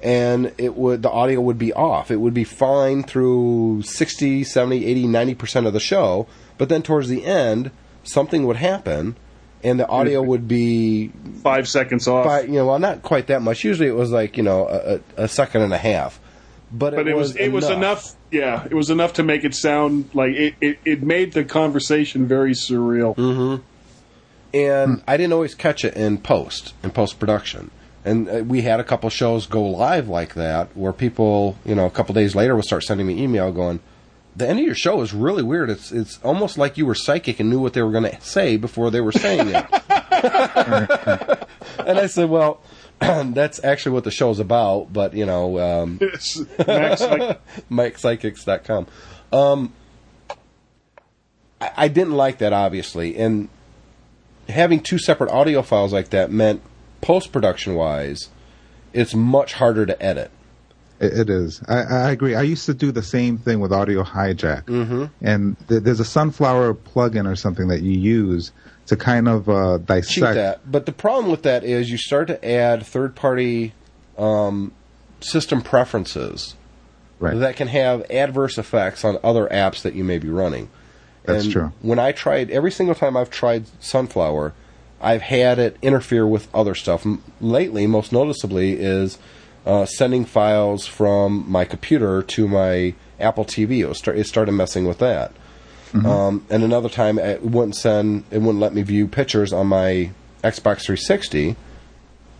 and 0.03 0.53
it 0.59 0.75
would 0.77 1.03
the 1.03 1.11
audio 1.11 1.41
would 1.41 1.59
be 1.59 1.73
off. 1.73 2.11
It 2.11 2.17
would 2.17 2.35
be 2.35 2.45
fine 2.45 3.03
through 3.03 3.83
60, 3.83 4.45
70, 4.45 4.87
80, 4.87 5.05
90% 5.05 5.67
of 5.67 5.73
the 5.73 5.81
show, 5.81 6.27
but 6.59 6.69
then 6.69 6.83
towards 6.83 7.09
the 7.09 7.25
end, 7.25 7.71
something 8.03 8.47
would 8.47 8.57
happen, 8.57 9.17
and 9.63 9.79
the 9.79 9.87
audio 9.89 10.23
would 10.23 10.49
be 10.49 11.09
Five 11.43 11.69
seconds 11.69 12.09
off. 12.09 12.25
by, 12.25 12.43
you 12.43 12.53
know, 12.53 12.67
well, 12.67 12.79
not 12.79 13.03
quite 13.03 13.27
that 13.29 13.43
much. 13.43 13.63
Usually 13.63 13.89
it 13.89 13.95
was 13.95 14.11
like, 14.11 14.37
you 14.37 14.43
know, 14.43 14.67
a 14.69 15.01
a 15.25 15.29
second 15.29 15.63
and 15.63 15.73
a 15.73 15.79
half. 15.79 16.20
But, 16.73 16.95
but 16.95 17.09
it 17.09 17.17
was 17.17 17.35
it 17.37 17.49
was 17.51 17.69
enough. 17.69 18.15
Yeah, 18.31 18.65
it 18.65 18.75
was 18.75 18.91
enough 18.91 19.15
to 19.15 19.23
make 19.25 19.45
it 19.45 19.55
sound 19.55 20.11
like 20.15 20.35
it, 20.35 20.55
it, 20.61 20.79
it 20.85 21.03
made 21.03 21.33
the 21.33 21.45
conversation 21.45 22.27
very 22.27 22.53
surreal. 22.53 23.17
Mm-hmm. 23.17 23.63
and 24.55 25.03
I 25.07 25.17
didn't 25.17 25.33
always 25.33 25.55
catch 25.55 25.85
it 25.85 25.95
in 25.95 26.19
post 26.19 26.75
in 26.83 26.91
post 26.93 27.19
production. 27.19 27.71
And 28.05 28.29
uh, 28.29 28.45
we 28.47 28.63
had 28.63 28.81
a 28.81 28.85
couple 28.85 29.11
shows 29.11 29.47
go 29.47 29.63
live 29.63 30.09
like 30.09 30.35
that, 30.35 30.75
where 30.77 30.93
people, 30.93 31.59
you 31.65 31.75
know, 31.75 31.87
a 31.87 31.91
couple 31.91 32.15
days 32.15 32.35
later 32.35 32.55
would 32.57 32.65
start 32.65 32.85
sending 32.85 33.07
me 33.07 33.21
email 33.23 33.53
going, 33.53 33.81
"The 34.37 34.49
end 34.49 34.59
of 34.59 34.65
your 34.65 34.75
show 34.75 35.03
is 35.03 35.13
really 35.13 35.43
weird. 35.43 35.71
It's 35.71 35.91
it's 35.93 36.19
almost 36.23 36.57
like 36.57 36.79
you 36.79 36.87
were 36.87 36.95
psychic 36.95 37.41
and 37.41 37.51
knew 37.51 37.59
what 37.59 37.73
they 37.75 37.83
were 37.83 37.91
going 37.91 38.11
to 38.11 38.21
say 38.21 38.57
before 38.57 38.91
they 38.91 39.01
were 39.01 39.13
saying 39.13 39.49
it." 39.49 39.67
and 41.85 41.99
I 41.99 42.07
said, 42.07 42.31
"Well, 42.31 42.63
that's 43.35 43.63
actually 43.65 43.93
what 43.93 44.05
the 44.05 44.11
show's 44.11 44.39
about, 44.41 44.93
but 44.93 45.15
you 45.15 45.25
know, 45.25 45.59
um, 45.59 45.99
It's 46.03 46.39
Max, 46.59 47.03
MikePsychics.com. 47.71 48.87
Um, 49.33 49.73
I, 51.61 51.73
I 51.77 51.89
didn't 51.89 52.15
like 52.15 52.39
that, 52.39 52.53
obviously, 52.53 53.17
and 53.17 53.49
having 54.49 54.81
two 54.81 54.99
separate 54.99 55.31
audio 55.31 55.63
files 55.63 55.93
like 55.93 56.11
that 56.11 56.31
meant 56.31 56.63
post 57.01 57.33
production 57.33 57.75
wise, 57.75 58.29
it's 58.93 59.15
much 59.15 59.55
harder 59.55 59.87
to 59.87 60.03
edit. 60.03 60.31
It, 61.01 61.21
it 61.21 61.31
is. 61.31 61.63
I, 61.67 61.83
I 61.83 62.11
agree. 62.11 62.35
I 62.35 62.43
used 62.43 62.67
to 62.67 62.75
do 62.75 62.93
the 62.93 63.03
same 63.03 63.39
thing 63.39 63.61
with 63.61 63.73
Audio 63.73 64.03
Hijack, 64.03 64.65
mm-hmm. 64.65 65.07
and 65.23 65.57
th- 65.69 65.83
there's 65.83 66.01
a 66.01 66.05
Soundflower 66.05 66.75
plugin 66.75 67.31
or 67.31 67.37
something 67.37 67.69
that 67.69 67.81
you 67.81 67.99
use 67.99 68.53
to 68.87 68.97
kind 68.97 69.29
of 69.29 69.49
uh, 69.49 69.79
dissect 69.79 70.35
that. 70.35 70.71
But 70.71 70.87
the 70.87 70.93
problem 70.93 71.31
with 71.31 71.43
that 71.43 71.65
is 71.65 71.91
you 71.91 71.99
start 71.99 72.29
to 72.29 72.45
add 72.45 72.85
third 72.85 73.15
party 73.15 73.73
um, 74.19 74.73
system 75.21 75.63
preferences 75.63 76.57
Right. 77.21 77.39
that 77.39 77.57
can 77.57 77.69
have 77.69 78.11
adverse 78.11 78.57
effects 78.57 79.05
on 79.05 79.19
other 79.23 79.47
apps 79.49 79.83
that 79.83 79.95
you 79.95 80.05
may 80.05 80.19
be 80.19 80.31
running. 80.31 80.71
That's 81.25 81.45
and 81.45 81.53
true. 81.53 81.73
When 81.83 81.99
I 81.99 82.13
tried, 82.13 82.51
every 82.51 82.71
single 82.73 82.95
time 82.95 83.15
I've 83.15 83.29
tried 83.29 83.67
Soundflower, 83.83 84.53
I've 85.03 85.21
had 85.21 85.59
it 85.59 85.77
interfere 85.83 86.27
with 86.27 86.49
other 86.55 86.75
stuff. 86.75 87.07
Lately, 87.41 87.87
most 87.87 88.11
noticeably, 88.11 88.73
is 88.73 89.19
uh, 89.67 89.85
sending 89.85 90.25
files 90.25 90.87
from 90.87 91.45
my 91.47 91.67
computer 91.67 92.23
to 92.23 92.49
my 92.49 92.95
Apple 93.19 93.45
TV. 93.45 93.89
It, 93.89 93.95
start, 93.97 94.19
it 94.19 94.27
started 94.27 94.53
messing 94.53 94.87
with 94.87 94.99
that. 94.99 95.33
Um, 95.95 96.47
and 96.51 96.63
another 96.63 96.89
time, 96.89 97.19
it 97.19 97.43
wouldn't 97.43 97.77
send, 97.77 98.25
it 98.31 98.39
wouldn't 98.39 98.61
let 98.61 98.73
me 98.73 98.83
view 98.83 99.09
pictures 99.09 99.53
on 99.53 99.67
my 99.67 100.11
Xbox 100.45 100.83
360. 100.83 101.57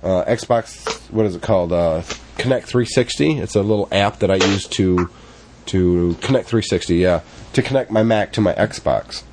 Uh, 0.03 0.25
Xbox, 0.25 1.01
what 1.11 1.27
is 1.27 1.35
it 1.35 1.43
called? 1.43 1.73
Uh, 1.73 2.03
Connect 2.39 2.67
360. 2.67 3.39
It's 3.39 3.55
a 3.55 3.63
little 3.63 3.89
app 3.93 4.21
that 4.21 4.31
I 4.31 4.37
use 4.37 4.67
to 4.69 5.11
to 5.67 6.17
Connect 6.21 6.49
360. 6.49 6.97
Yeah, 6.97 7.21
to 7.53 7.63
connect 7.63 7.91
my 7.91 8.03
Mac 8.03 8.33
to 8.33 8.41
my 8.41 8.55
Xbox 8.55 9.25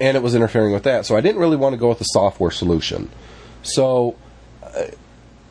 and 0.00 0.16
it 0.16 0.22
was 0.22 0.34
interfering 0.34 0.72
with 0.72 0.84
that. 0.84 1.06
So 1.06 1.16
I 1.16 1.20
didn't 1.20 1.40
really 1.40 1.56
want 1.56 1.72
to 1.72 1.76
go 1.76 1.88
with 1.88 1.98
the 1.98 2.04
software 2.04 2.50
solution. 2.50 3.10
So 3.62 4.16
uh, 4.62 4.84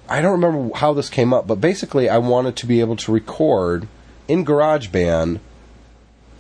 I 0.07 0.21
don't 0.21 0.41
remember 0.41 0.75
how 0.75 0.93
this 0.93 1.09
came 1.09 1.34
up, 1.34 1.47
but 1.47 1.55
basically 1.55 2.09
I 2.09 2.17
wanted 2.17 2.55
to 2.57 2.65
be 2.65 2.80
able 2.80 2.95
to 2.97 3.11
record 3.11 3.88
in 4.28 4.45
GarageBand 4.45 5.39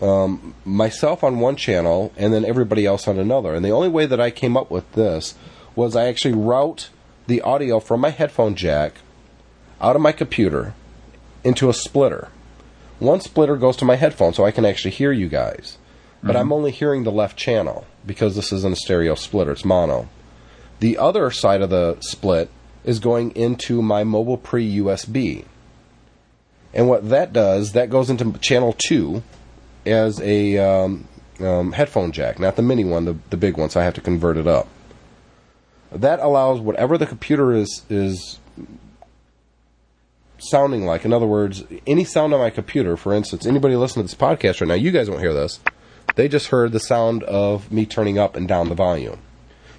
um, 0.01 0.53
myself 0.65 1.23
on 1.23 1.39
one 1.39 1.55
channel 1.55 2.11
and 2.17 2.33
then 2.33 2.45
everybody 2.45 2.85
else 2.85 3.07
on 3.07 3.17
another. 3.17 3.53
And 3.53 3.65
the 3.65 3.71
only 3.71 3.89
way 3.89 4.05
that 4.05 4.19
I 4.19 4.31
came 4.31 4.55
up 4.55 4.69
with 4.69 4.91
this 4.93 5.35
was 5.75 5.95
I 5.95 6.07
actually 6.07 6.33
route 6.33 6.89
the 7.27 7.41
audio 7.41 7.79
from 7.79 8.01
my 8.01 8.09
headphone 8.09 8.55
jack 8.55 8.95
out 9.81 9.95
of 9.95 10.01
my 10.01 10.11
computer 10.11 10.73
into 11.43 11.69
a 11.69 11.73
splitter. 11.73 12.29
One 12.99 13.21
splitter 13.21 13.57
goes 13.57 13.77
to 13.77 13.85
my 13.85 13.95
headphone 13.95 14.33
so 14.33 14.45
I 14.45 14.51
can 14.51 14.65
actually 14.65 14.91
hear 14.91 15.11
you 15.11 15.29
guys. 15.29 15.77
But 16.23 16.35
I'm 16.35 16.51
only 16.51 16.71
hearing 16.71 17.03
the 17.03 17.11
left 17.11 17.37
channel 17.37 17.85
because 18.05 18.35
this 18.35 18.51
isn't 18.51 18.73
a 18.73 18.75
stereo 18.75 19.15
splitter, 19.15 19.51
it's 19.51 19.63
mono. 19.63 20.09
The 20.79 20.97
other 20.97 21.29
side 21.31 21.61
of 21.61 21.69
the 21.69 21.97
split 22.01 22.49
is 22.83 22.99
going 22.99 23.31
into 23.35 23.81
my 23.81 24.03
mobile 24.03 24.37
pre 24.37 24.77
USB. 24.77 25.45
And 26.73 26.89
what 26.89 27.09
that 27.09 27.33
does, 27.33 27.73
that 27.73 27.89
goes 27.89 28.09
into 28.09 28.37
channel 28.39 28.73
2 28.73 29.23
as 29.87 30.21
a 30.21 30.57
um, 30.57 31.07
um, 31.39 31.71
headphone 31.71 32.11
jack, 32.11 32.39
not 32.39 32.55
the 32.55 32.61
mini 32.61 32.83
one, 32.83 33.05
the, 33.05 33.17
the 33.29 33.37
big 33.37 33.57
one, 33.57 33.69
so 33.69 33.79
I 33.79 33.83
have 33.83 33.93
to 33.95 34.01
convert 34.01 34.37
it 34.37 34.47
up. 34.47 34.67
That 35.91 36.19
allows 36.19 36.59
whatever 36.59 36.97
the 36.97 37.05
computer 37.05 37.53
is 37.53 37.83
is 37.89 38.39
sounding 40.39 40.85
like. 40.85 41.05
In 41.05 41.13
other 41.13 41.25
words, 41.25 41.63
any 41.85 42.03
sound 42.03 42.33
on 42.33 42.39
my 42.39 42.49
computer, 42.49 42.97
for 42.97 43.13
instance, 43.13 43.45
anybody 43.45 43.75
listening 43.75 44.05
to 44.05 44.15
this 44.15 44.21
podcast 44.21 44.61
right 44.61 44.67
now, 44.67 44.73
you 44.73 44.91
guys 44.91 45.09
won't 45.09 45.21
hear 45.21 45.33
this. 45.33 45.59
They 46.15 46.27
just 46.27 46.47
heard 46.47 46.71
the 46.71 46.79
sound 46.79 47.23
of 47.23 47.71
me 47.71 47.85
turning 47.85 48.17
up 48.17 48.35
and 48.35 48.47
down 48.47 48.69
the 48.69 48.75
volume. 48.75 49.19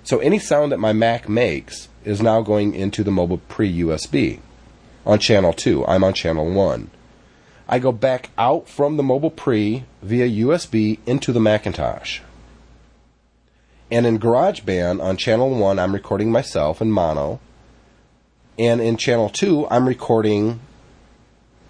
So 0.05 0.19
any 0.21 0.39
sound 0.39 0.73
that 0.73 0.79
my 0.79 0.93
Mac 0.93 1.29
makes 1.29 1.89
is 2.05 2.23
now 2.23 2.41
going 2.41 2.75
into 2.75 3.05
the 3.05 3.11
mobile 3.11 3.39
pre 3.49 3.73
USB 3.81 4.41
on 5.05 5.19
channel 5.19 5.53
2. 5.53 5.87
I'm 5.87 6.05
on 6.05 6.15
channel 6.15 6.51
1. 6.51 6.91
I 7.69 7.79
go 7.79 7.93
back 7.93 8.31
out 8.39 8.69
from 8.69 8.97
the 8.97 9.03
mobile 9.03 9.31
pre 9.31 9.85
via 10.03 10.47
USB 10.47 10.99
into 11.07 11.33
the 11.33 11.41
Macintosh. 11.41 12.21
And 13.91 14.07
in 14.07 14.19
GarageBand 14.19 15.03
on 15.03 15.17
channel 15.17 15.51
1, 15.51 15.79
I'm 15.79 15.93
recording 15.93 16.31
myself 16.31 16.81
in 16.81 16.91
mono. 16.91 17.41
And 18.59 18.81
in 18.81 18.97
channel 18.97 19.29
2, 19.29 19.69
I'm 19.71 19.87
recording 19.87 20.61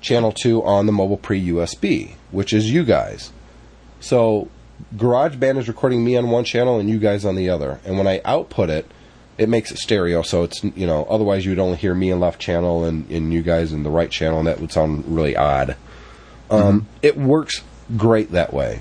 channel 0.01 0.33
2 0.33 0.63
on 0.65 0.87
the 0.87 0.93
mobile 0.93 1.17
pre 1.17 1.45
USB, 1.49 2.15
which 2.31 2.53
is 2.53 2.71
you 2.71 2.85
guys. 2.85 3.33
So 4.01 4.49
GarageBand 4.97 5.59
is 5.59 5.69
recording 5.69 6.05
me 6.05 6.17
on 6.17 6.31
one 6.31 6.45
channel 6.45 6.79
and 6.79 6.89
you 6.89 6.99
guys 6.99 7.25
on 7.25 7.35
the 7.35 7.51
other. 7.51 7.81
And 7.85 7.99
when 7.99 8.07
I 8.07 8.21
output 8.25 8.71
it, 8.71 8.87
it 9.37 9.49
makes 9.49 9.71
it 9.71 9.79
stereo. 9.79 10.23
So 10.23 10.43
it's, 10.45 10.63
you 10.63 10.87
know, 10.87 11.05
otherwise 11.05 11.45
you'd 11.45 11.59
only 11.59 11.77
hear 11.77 11.95
me 11.95 12.11
in 12.11 12.21
left 12.21 12.41
channel 12.41 12.85
and, 12.85 13.09
and 13.11 13.33
you 13.33 13.43
guys 13.43 13.73
in 13.73 13.85
the 13.85 13.91
right 13.91 14.11
channel, 14.11 14.39
and 14.39 14.49
that 14.49 14.61
would 14.61 14.73
sound 14.73 15.05
really 15.07 15.37
odd. 15.37 15.77
Um, 16.51 16.87
It 17.03 17.17
works 17.17 17.63
great 17.97 18.33
that 18.33 18.53
way. 18.53 18.81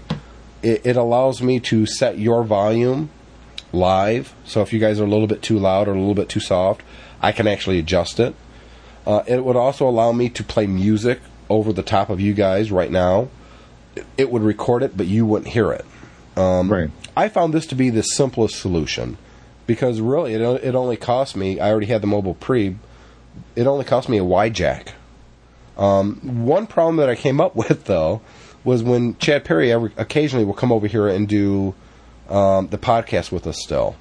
It, 0.63 0.85
it 0.85 0.95
allows 0.97 1.41
me 1.41 1.59
to 1.61 1.85
set 1.85 2.17
your 2.17 2.43
volume 2.43 3.09
live. 3.73 4.33
So 4.45 4.61
if 4.61 4.73
you 4.73 4.79
guys 4.79 4.99
are 4.99 5.03
a 5.05 5.09
little 5.09 5.27
bit 5.27 5.41
too 5.41 5.59
loud 5.59 5.87
or 5.87 5.91
a 5.93 5.99
little 5.99 6.15
bit 6.15 6.29
too 6.29 6.39
soft, 6.39 6.81
I 7.21 7.31
can 7.31 7.47
actually 7.47 7.79
adjust 7.79 8.19
it. 8.19 8.35
Uh, 9.05 9.23
it 9.27 9.43
would 9.43 9.55
also 9.55 9.87
allow 9.87 10.11
me 10.11 10.29
to 10.29 10.43
play 10.43 10.67
music 10.67 11.19
over 11.49 11.71
the 11.71 11.83
top 11.83 12.09
of 12.09 12.19
you 12.19 12.33
guys 12.33 12.71
right 12.71 12.91
now. 12.91 13.29
It- 13.95 14.05
It 14.17 14.31
would 14.31 14.43
record 14.43 14.83
it, 14.83 14.95
but 14.97 15.07
you 15.07 15.25
wouldn't 15.25 15.51
hear 15.53 15.71
it. 15.71 15.85
Um, 16.35 16.71
right. 16.71 16.89
I 17.15 17.29
found 17.29 17.53
this 17.53 17.65
to 17.67 17.75
be 17.75 17.89
the 17.89 18.03
simplest 18.03 18.59
solution 18.59 19.17
because 19.65 19.99
really 20.01 20.33
it, 20.33 20.41
it 20.41 20.75
only 20.75 20.97
cost 20.97 21.35
me, 21.35 21.59
I 21.59 21.71
already 21.71 21.87
had 21.87 22.01
the 22.01 22.07
mobile 22.07 22.35
pre, 22.35 22.77
it 23.55 23.65
only 23.67 23.85
cost 23.85 24.07
me 24.07 24.17
a 24.17 24.23
Y 24.23 24.49
jack. 24.49 24.93
Um, 25.77 26.45
one 26.45 26.67
problem 26.67 26.97
that 26.97 27.09
I 27.09 27.15
came 27.15 27.39
up 27.39 27.55
with 27.55 27.85
though 27.85 28.21
was 28.63 28.83
when 28.83 29.17
Chad 29.17 29.45
Perry 29.45 29.71
every, 29.71 29.91
occasionally 29.97 30.45
will 30.45 30.53
come 30.53 30.71
over 30.71 30.87
here 30.87 31.07
and 31.07 31.27
do 31.27 31.73
um, 32.29 32.67
the 32.67 32.77
podcast 32.77 33.31
with 33.31 33.47
us 33.47 33.61
still, 33.61 33.95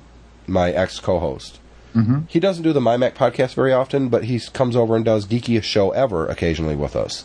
my 0.47 0.72
ex 0.72 0.99
co 0.99 1.18
host. 1.18 1.61
Mm-hmm. 1.95 2.20
He 2.29 2.41
doesn't 2.41 2.62
do 2.62 2.72
the 2.72 2.81
MyMac 2.81 3.14
podcast 3.14 3.55
very 3.55 3.72
often, 3.72 4.09
but 4.09 4.24
he 4.24 4.39
comes 4.53 4.77
over 4.77 4.97
and 4.97 5.05
does 5.05 5.27
Geekiest 5.27 5.64
Show 5.64 5.93
Ever 5.93 6.27
occasionally 6.27 6.77
with 6.77 6.95
us. 6.95 7.24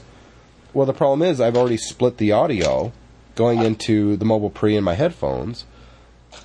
Well, 0.74 0.86
the 0.86 0.94
problem 0.94 1.22
is 1.22 1.42
I've 1.42 1.58
already 1.58 1.78
split 1.78 2.18
the 2.18 2.32
audio 2.32 2.94
going 3.36 3.62
into 3.62 4.16
the 4.16 4.26
mobile 4.26 4.50
pre 4.50 4.78
in 4.78 4.84
my 4.84 4.94
headphones. 4.94 5.66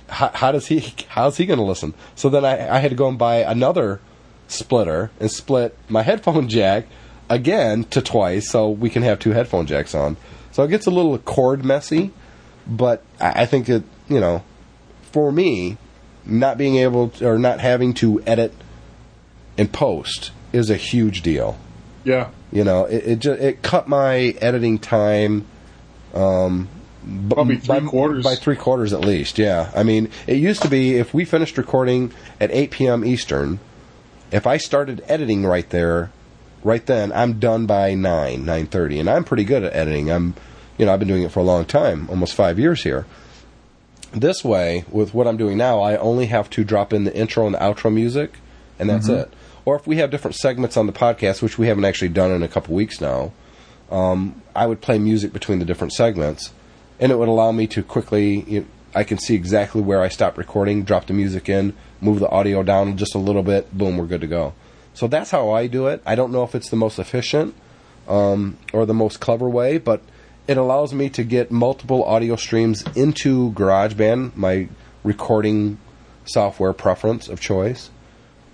How, 0.09 0.31
how 0.33 0.51
does 0.51 0.67
he? 0.67 0.93
How's 1.09 1.37
he 1.37 1.45
going 1.45 1.59
to 1.59 1.65
listen? 1.65 1.93
So 2.15 2.27
then 2.29 2.43
I, 2.43 2.75
I 2.75 2.79
had 2.79 2.89
to 2.89 2.97
go 2.97 3.07
and 3.07 3.17
buy 3.17 3.37
another 3.37 4.01
splitter 4.47 5.11
and 5.19 5.31
split 5.31 5.77
my 5.87 6.03
headphone 6.03 6.47
jack 6.49 6.85
again 7.29 7.83
to 7.85 8.01
twice, 8.01 8.49
so 8.49 8.69
we 8.69 8.89
can 8.89 9.03
have 9.03 9.19
two 9.19 9.31
headphone 9.31 9.65
jacks 9.65 9.93
on. 9.95 10.17
So 10.51 10.63
it 10.63 10.69
gets 10.69 10.87
a 10.87 10.91
little 10.91 11.17
cord 11.19 11.63
messy, 11.63 12.11
but 12.65 13.03
I, 13.19 13.45
think 13.45 13.69
it, 13.69 13.83
you 14.09 14.19
know, 14.19 14.43
for 15.03 15.31
me, 15.31 15.77
not 16.25 16.57
being 16.57 16.77
able 16.77 17.09
to, 17.09 17.29
or 17.29 17.39
not 17.39 17.59
having 17.59 17.93
to 17.95 18.21
edit 18.23 18.53
and 19.57 19.71
post 19.71 20.31
is 20.53 20.69
a 20.69 20.75
huge 20.75 21.21
deal. 21.21 21.57
Yeah. 22.03 22.29
You 22.51 22.63
know, 22.63 22.85
it 22.85 23.03
it, 23.05 23.19
ju- 23.19 23.33
it 23.33 23.61
cut 23.61 23.87
my 23.87 24.35
editing 24.41 24.79
time. 24.79 25.45
Um, 26.13 26.69
Probably 27.29 27.57
three 27.57 27.79
by, 27.79 27.85
quarters. 27.85 28.23
By 28.23 28.35
three 28.35 28.55
quarters 28.55 28.93
at 28.93 29.01
least. 29.01 29.37
Yeah. 29.37 29.71
I 29.75 29.83
mean, 29.83 30.09
it 30.25 30.37
used 30.37 30.61
to 30.63 30.69
be 30.69 30.95
if 30.95 31.13
we 31.13 31.23
finished 31.25 31.57
recording 31.57 32.13
at 32.39 32.51
8 32.51 32.71
p.m. 32.71 33.05
Eastern, 33.05 33.59
if 34.31 34.45
I 34.45 34.57
started 34.57 35.03
editing 35.07 35.45
right 35.45 35.69
there, 35.69 36.11
right 36.67 36.85
then, 36.85 37.11
I'm 37.13 37.39
done 37.39 37.65
by 37.65 37.95
nine, 37.95 38.45
nine 38.45 38.67
thirty, 38.67 38.99
and 38.99 39.09
I'm 39.09 39.23
pretty 39.23 39.45
good 39.45 39.63
at 39.63 39.73
editing. 39.73 40.11
I'm, 40.11 40.35
you 40.77 40.85
know, 40.85 40.93
I've 40.93 40.99
been 40.99 41.07
doing 41.07 41.23
it 41.23 41.31
for 41.31 41.39
a 41.39 41.43
long 41.43 41.65
time, 41.65 42.07
almost 42.09 42.35
five 42.35 42.59
years 42.59 42.83
here. 42.83 43.05
This 44.11 44.43
way, 44.43 44.85
with 44.89 45.13
what 45.13 45.27
I'm 45.27 45.37
doing 45.37 45.57
now, 45.57 45.79
I 45.79 45.97
only 45.97 46.27
have 46.27 46.49
to 46.51 46.63
drop 46.63 46.93
in 46.93 47.03
the 47.03 47.15
intro 47.15 47.45
and 47.45 47.55
the 47.55 47.59
outro 47.59 47.91
music, 47.91 48.35
and 48.77 48.89
that's 48.89 49.09
it. 49.09 49.33
Or 49.65 49.75
if 49.75 49.87
we 49.87 49.97
have 49.97 50.11
different 50.11 50.35
segments 50.35 50.77
on 50.77 50.87
the 50.87 50.93
podcast, 50.93 51.41
which 51.41 51.57
we 51.57 51.67
haven't 51.67 51.85
actually 51.85 52.09
done 52.09 52.31
in 52.31 52.43
a 52.43 52.47
couple 52.47 52.73
weeks 52.73 53.01
now, 53.01 53.33
um, 53.91 54.41
I 54.55 54.67
would 54.67 54.81
play 54.81 54.99
music 54.99 55.33
between 55.33 55.59
the 55.59 55.65
different 55.65 55.93
segments, 55.93 56.53
and 56.99 57.11
it 57.11 57.15
would 57.15 57.27
allow 57.27 57.51
me 57.51 57.67
to 57.67 57.83
quickly. 57.83 58.41
You 58.47 58.65
I 58.95 59.03
can 59.03 59.19
see 59.19 59.35
exactly 59.35 59.81
where 59.81 60.01
I 60.01 60.07
stopped 60.07 60.37
recording, 60.37 60.83
drop 60.83 61.05
the 61.05 61.13
music 61.13 61.49
in, 61.49 61.75
move 62.01 62.19
the 62.19 62.29
audio 62.29 62.63
down 62.63 62.97
just 62.97 63.13
a 63.13 63.19
little 63.19 63.43
bit, 63.43 63.77
boom, 63.77 63.97
we're 63.97 64.05
good 64.05 64.21
to 64.21 64.27
go. 64.27 64.53
So 64.97 65.05
that's 65.05 65.29
how 65.29 65.51
I 65.51 65.67
do 65.67 65.85
it. 65.85 66.01
I 66.07 66.15
don't 66.15 66.31
know 66.31 66.43
if 66.43 66.55
it's 66.55 66.71
the 66.71 66.75
most 66.75 66.97
efficient 66.97 67.53
um, 68.07 68.57
or 68.73 68.87
the 68.87 68.95
most 68.95 69.19
clever 69.19 69.47
way, 69.47 69.77
but 69.77 70.01
it 70.47 70.57
allows 70.57 70.91
me 70.91 71.07
to 71.09 71.23
get 71.23 71.51
multiple 71.51 72.03
audio 72.03 72.35
streams 72.35 72.83
into 72.95 73.51
GarageBand, 73.51 74.35
my 74.35 74.69
recording 75.03 75.77
software 76.25 76.73
preference 76.73 77.27
of 77.27 77.39
choice, 77.39 77.91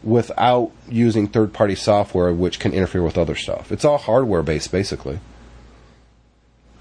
without 0.04 0.72
using 0.90 1.30
third 1.30 1.54
party 1.54 1.76
software 1.76 2.34
which 2.34 2.60
can 2.60 2.74
interfere 2.74 3.04
with 3.04 3.18
other 3.18 3.36
stuff. 3.36 3.72
It's 3.72 3.86
all 3.86 3.98
hardware 3.98 4.44
based, 4.44 4.70
basically. 4.70 5.20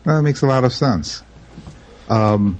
That 0.02 0.22
makes 0.22 0.42
a 0.42 0.46
lot 0.46 0.64
of 0.64 0.72
sense. 0.72 1.22
Um, 2.08 2.58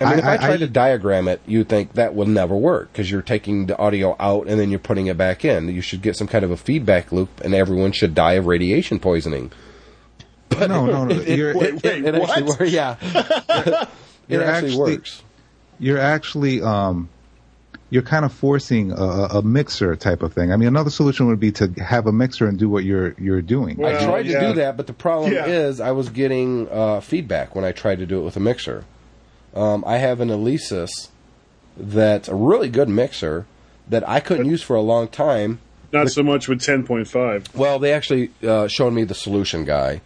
I 0.00 0.10
mean, 0.10 0.18
if 0.18 0.24
I, 0.24 0.34
I- 0.34 0.36
tried 0.38 0.50
I- 0.54 0.56
to 0.58 0.66
diagram 0.66 1.28
it, 1.28 1.40
you'd 1.46 1.68
think 1.68 1.92
that 1.94 2.14
will 2.14 2.26
never 2.26 2.56
work 2.56 2.92
because 2.92 3.10
you're 3.10 3.22
taking 3.22 3.66
the 3.66 3.76
audio 3.78 4.16
out 4.18 4.46
and 4.48 4.58
then 4.58 4.70
you're 4.70 4.78
putting 4.80 5.06
it 5.06 5.16
back 5.16 5.44
in. 5.44 5.68
You 5.68 5.80
should 5.80 6.02
get 6.02 6.16
some 6.16 6.26
kind 6.26 6.44
of 6.44 6.50
a 6.50 6.56
feedback 6.56 7.12
loop, 7.12 7.40
and 7.42 7.54
everyone 7.54 7.92
should 7.92 8.14
die 8.14 8.32
of 8.34 8.46
radiation 8.46 8.98
poisoning. 8.98 9.52
But 10.48 10.68
no, 10.68 10.86
no, 10.86 11.04
no. 11.04 11.14
It, 11.20 11.38
You're, 11.38 11.50
it, 11.50 11.56
wait, 11.56 11.84
it, 11.84 12.04
it 12.06 12.14
actually 12.14 12.42
what? 12.44 12.60
works. 12.60 12.72
Yeah, 12.72 12.96
it 13.02 13.88
You're 14.28 14.42
actually, 14.44 14.68
actually- 14.70 14.76
works. 14.96 15.22
you're 15.78 15.98
actually 15.98 16.62
um, 16.62 17.08
you're 17.90 18.02
kind 18.02 18.24
of 18.24 18.32
forcing 18.32 18.90
a, 18.92 18.96
a 19.38 19.42
mixer 19.42 19.94
type 19.96 20.22
of 20.22 20.32
thing. 20.32 20.52
I 20.52 20.56
mean, 20.56 20.68
another 20.68 20.90
solution 20.90 21.26
would 21.28 21.38
be 21.40 21.52
to 21.52 21.68
have 21.82 22.06
a 22.06 22.12
mixer 22.12 22.46
and 22.48 22.58
do 22.58 22.68
what 22.68 22.84
you're 22.84 23.14
you're 23.18 23.42
doing. 23.42 23.76
Well, 23.76 23.94
I 23.96 24.04
tried 24.04 24.22
to 24.24 24.40
do 24.40 24.52
that, 24.54 24.76
but 24.76 24.86
the 24.86 24.92
problem 24.92 25.32
Yeah. 25.32 25.46
is 25.46 25.80
I 25.80 25.92
was 25.92 26.08
getting 26.08 26.68
uh, 26.70 27.00
feedback 27.00 27.54
when 27.54 27.64
I 27.64 27.72
tried 27.72 27.98
to 27.98 28.06
do 28.06 28.18
it 28.20 28.22
with 28.24 28.36
a 28.36 28.40
mixer. 28.40 28.84
Um, 29.54 29.84
I 29.86 29.98
have 29.98 30.20
an 30.20 30.28
Alesis 30.28 31.08
that's 31.76 32.28
a 32.28 32.34
really 32.34 32.68
good 32.68 32.88
mixer 32.88 33.46
that 33.88 34.08
I 34.08 34.20
couldn't 34.20 34.46
use 34.46 34.62
for 34.62 34.76
a 34.76 34.80
long 34.80 35.08
time. 35.08 35.60
Not 35.92 36.10
so 36.10 36.22
much 36.22 36.48
with 36.48 36.60
10.5. 36.60 37.54
Well, 37.54 37.78
they 37.78 37.92
actually 37.92 38.30
uh, 38.42 38.66
showed 38.66 38.92
me 38.92 39.04
the 39.04 39.14
solution 39.14 39.64
guy, 39.64 40.00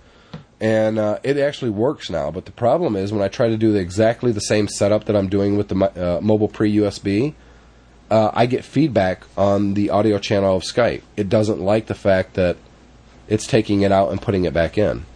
and 0.60 0.98
uh, 0.98 1.18
it 1.22 1.38
actually 1.38 1.70
works 1.70 2.10
now. 2.10 2.30
But 2.30 2.44
the 2.44 2.52
problem 2.52 2.94
is 2.94 3.12
when 3.12 3.22
I 3.22 3.28
try 3.28 3.48
to 3.48 3.56
do 3.56 3.72
the, 3.72 3.78
exactly 3.78 4.32
the 4.32 4.40
same 4.40 4.68
setup 4.68 5.04
that 5.06 5.16
I'm 5.16 5.28
doing 5.28 5.56
with 5.56 5.68
the 5.68 5.76
uh, 5.84 6.20
mobile 6.20 6.48
pre 6.48 6.74
USB, 6.76 7.34
uh, 8.10 8.30
I 8.34 8.46
get 8.46 8.64
feedback 8.64 9.22
on 9.36 9.74
the 9.74 9.90
audio 9.90 10.18
channel 10.18 10.56
of 10.56 10.62
Skype. 10.62 11.02
It 11.16 11.28
doesn't 11.28 11.60
like 11.60 11.86
the 11.86 11.94
fact 11.94 12.34
that 12.34 12.56
it's 13.28 13.46
taking 13.46 13.82
it 13.82 13.92
out 13.92 14.10
and 14.10 14.20
putting 14.20 14.44
it 14.44 14.52
back 14.52 14.76
in. 14.76 15.06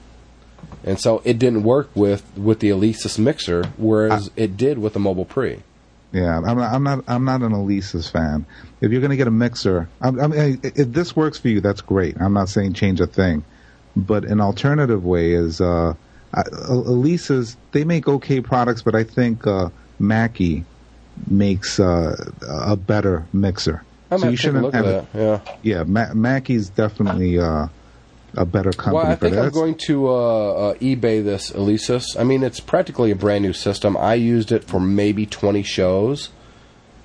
And 0.84 0.98
so 1.00 1.22
it 1.24 1.38
didn't 1.38 1.62
work 1.62 1.90
with, 1.94 2.24
with 2.36 2.60
the 2.60 2.70
Alesis 2.70 3.18
mixer, 3.18 3.64
whereas 3.76 4.30
it 4.36 4.56
did 4.56 4.78
with 4.78 4.94
the 4.94 4.98
mobile 5.00 5.24
pre. 5.24 5.60
Yeah, 6.12 6.38
I'm 6.38 6.58
not, 6.58 6.72
I'm 6.72 6.82
not, 6.82 7.04
I'm 7.08 7.24
not 7.24 7.42
an 7.42 7.52
Alesis 7.52 8.10
fan. 8.10 8.44
If 8.80 8.92
you're 8.92 9.00
going 9.00 9.10
to 9.12 9.16
get 9.16 9.28
a 9.28 9.30
mixer, 9.30 9.88
I, 10.00 10.08
I 10.08 10.26
mean, 10.26 10.60
if 10.62 10.88
this 10.92 11.16
works 11.16 11.38
for 11.38 11.48
you, 11.48 11.60
that's 11.60 11.80
great. 11.80 12.20
I'm 12.20 12.34
not 12.34 12.48
saying 12.48 12.74
change 12.74 13.00
a 13.00 13.06
thing, 13.06 13.44
but 13.96 14.24
an 14.24 14.40
alternative 14.40 15.04
way 15.04 15.32
is 15.32 15.60
uh, 15.60 15.94
I- 16.34 16.42
Alesis. 16.42 17.56
They 17.72 17.84
make 17.84 18.08
okay 18.08 18.40
products, 18.40 18.82
but 18.82 18.94
I 18.94 19.04
think 19.04 19.46
uh, 19.46 19.70
Mackie 19.98 20.64
makes 21.30 21.80
uh, 21.80 22.14
a 22.46 22.76
better 22.76 23.24
mixer. 23.32 23.82
I 24.10 24.18
so 24.18 24.28
you 24.28 24.36
shouldn't 24.36 24.74
have 24.74 24.84
at 24.84 24.84
it. 24.84 25.12
that. 25.12 25.18
Yeah. 25.18 25.56
Yeah, 25.62 25.84
Ma- 25.84 26.12
Mackie's 26.12 26.68
definitely 26.68 27.38
uh, 27.38 27.68
a 28.34 28.46
better 28.46 28.72
company 28.72 28.96
Well, 28.96 29.06
I 29.12 29.14
think. 29.16 29.36
I'm 29.36 29.50
going 29.50 29.74
to 29.86 30.08
uh, 30.08 30.12
uh, 30.52 30.74
eBay 30.74 31.22
this 31.24 31.50
Alesis. 31.50 32.04
I 32.18 32.24
mean, 32.24 32.42
it's 32.42 32.60
practically 32.60 33.10
a 33.10 33.16
brand 33.16 33.42
new 33.44 33.52
system. 33.52 33.96
I 33.96 34.14
used 34.14 34.52
it 34.52 34.64
for 34.64 34.80
maybe 34.80 35.26
20 35.26 35.62
shows 35.62 36.30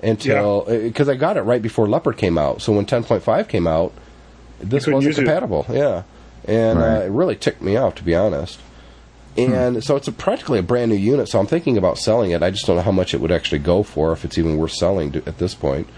until 0.02 0.64
because 0.68 1.08
I 1.08 1.16
got 1.16 1.36
it 1.36 1.42
right 1.42 1.60
before 1.62 1.88
Leopard 1.88 2.16
came 2.16 2.38
out. 2.38 2.62
So 2.62 2.72
when 2.72 2.86
10.5 2.86 3.48
came 3.48 3.66
out, 3.66 3.92
this 4.60 4.86
wasn't 4.86 5.02
use 5.04 5.18
it. 5.18 5.24
compatible. 5.24 5.66
Yeah, 5.70 6.02
and 6.46 6.78
Right. 6.78 6.98
uh, 6.98 7.00
it 7.02 7.10
really 7.10 7.36
ticked 7.36 7.62
me 7.62 7.76
off 7.76 7.94
to 7.96 8.02
be 8.04 8.14
honest. 8.14 8.60
And 9.36 9.84
so 9.84 9.94
it's 9.94 10.08
a, 10.08 10.12
practically 10.12 10.58
a 10.58 10.64
brand 10.64 10.90
new 10.90 10.96
unit. 10.96 11.28
So 11.28 11.38
I'm 11.38 11.46
thinking 11.46 11.76
about 11.78 11.96
selling 11.96 12.32
it. 12.32 12.42
I 12.42 12.50
just 12.50 12.66
don't 12.66 12.74
know 12.74 12.82
how 12.82 12.90
much 12.90 13.14
it 13.14 13.20
would 13.20 13.30
actually 13.30 13.60
go 13.60 13.84
for 13.84 14.10
if 14.12 14.24
it's 14.24 14.36
even 14.36 14.56
worth 14.56 14.72
selling 14.72 15.12
to, 15.12 15.18
at 15.28 15.38
this 15.38 15.54
point. 15.54 15.88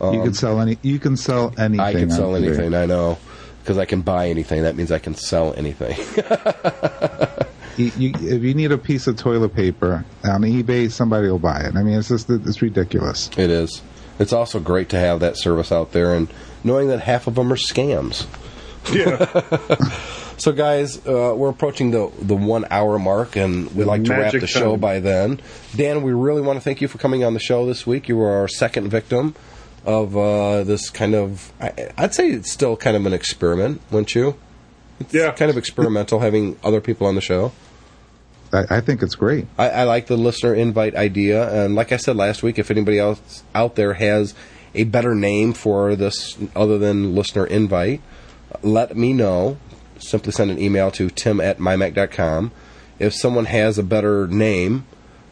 you 0.00 0.22
can 0.22 0.32
sell 0.34 0.60
any. 0.60 0.78
You 0.82 1.00
can 1.00 1.16
sell 1.16 1.52
anything. 1.58 1.80
um, 1.80 1.86
I 1.86 1.92
can 1.92 2.10
sell 2.10 2.36
anything. 2.36 2.72
I 2.72 2.86
know 2.86 3.18
because 3.64 3.78
I 3.78 3.86
can 3.86 4.02
buy 4.02 4.28
anything. 4.28 4.62
That 4.62 4.76
means 4.76 4.92
I 4.92 4.98
can 4.98 5.14
sell 5.14 5.54
anything. 5.54 5.96
You, 7.76 7.90
you, 7.96 8.12
if 8.14 8.44
you 8.44 8.54
need 8.54 8.70
a 8.70 8.78
piece 8.78 9.08
of 9.08 9.16
toilet 9.16 9.52
paper 9.52 10.04
on 10.22 10.42
eBay, 10.42 10.88
somebody 10.92 11.26
will 11.26 11.40
buy 11.40 11.62
it. 11.62 11.74
I 11.74 11.82
mean, 11.82 11.98
it's 11.98 12.06
just 12.06 12.30
it's 12.30 12.62
ridiculous. 12.62 13.28
It 13.36 13.50
is. 13.50 13.82
It's 14.20 14.32
also 14.32 14.60
great 14.60 14.90
to 14.90 14.96
have 14.96 15.18
that 15.18 15.36
service 15.36 15.72
out 15.72 15.90
there 15.90 16.14
and 16.14 16.32
knowing 16.62 16.86
that 16.86 17.00
half 17.00 17.26
of 17.26 17.34
them 17.34 17.52
are 17.52 17.56
scams. 17.56 18.26
Yeah. 18.92 20.00
So, 20.36 20.50
guys, 20.50 20.98
uh, 21.06 21.32
we're 21.36 21.48
approaching 21.48 21.92
the 21.92 22.10
the 22.20 22.34
one 22.34 22.66
hour 22.68 22.98
mark, 22.98 23.36
and 23.36 23.70
we'd 23.72 23.84
like 23.84 24.02
to 24.02 24.10
wrap 24.10 24.20
magic 24.20 24.40
the 24.40 24.46
show 24.48 24.76
by 24.76 24.98
then. 24.98 25.40
Dan, 25.76 26.02
we 26.02 26.12
really 26.12 26.42
want 26.42 26.56
to 26.56 26.60
thank 26.60 26.80
you 26.80 26.88
for 26.88 26.98
coming 26.98 27.22
on 27.22 27.34
the 27.34 27.40
show 27.40 27.66
this 27.66 27.86
week. 27.86 28.08
You 28.08 28.16
were 28.16 28.32
our 28.32 28.48
second 28.48 28.88
victim 28.88 29.36
of 29.84 30.16
uh, 30.16 30.64
this 30.64 30.90
kind 30.90 31.14
of. 31.14 31.52
I, 31.60 31.90
I'd 31.96 32.14
say 32.14 32.30
it's 32.30 32.50
still 32.50 32.76
kind 32.76 32.96
of 32.96 33.06
an 33.06 33.12
experiment, 33.12 33.80
wouldn't 33.90 34.14
you? 34.14 34.36
yeah. 35.10 35.32
Kind 35.32 35.50
of 35.50 35.56
experimental 35.56 36.20
having 36.20 36.58
other 36.62 36.80
people 36.80 37.06
on 37.06 37.14
the 37.14 37.20
show. 37.20 37.52
I, 38.52 38.76
I 38.76 38.80
think 38.80 39.02
it's 39.02 39.14
great. 39.14 39.46
I, 39.58 39.70
I 39.70 39.84
like 39.84 40.06
the 40.06 40.16
listener 40.16 40.54
invite 40.54 40.94
idea, 40.94 41.64
and 41.64 41.74
like 41.74 41.92
I 41.92 41.96
said 41.96 42.16
last 42.16 42.42
week, 42.42 42.58
if 42.58 42.70
anybody 42.70 42.98
else 42.98 43.42
out 43.54 43.74
there 43.74 43.94
has 43.94 44.34
a 44.74 44.84
better 44.84 45.14
name 45.14 45.52
for 45.52 45.94
this 45.96 46.36
other 46.54 46.78
than 46.78 47.14
listener 47.14 47.46
invite, 47.46 48.00
let 48.62 48.96
me 48.96 49.12
know. 49.12 49.58
Simply 49.98 50.32
send 50.32 50.50
an 50.50 50.58
email 50.58 50.90
to 50.92 51.08
tim 51.08 51.40
at 51.40 51.58
mymac.com. 51.58 52.52
If 52.98 53.14
someone 53.14 53.46
has 53.46 53.78
a 53.78 53.82
better 53.82 54.26
name 54.26 54.84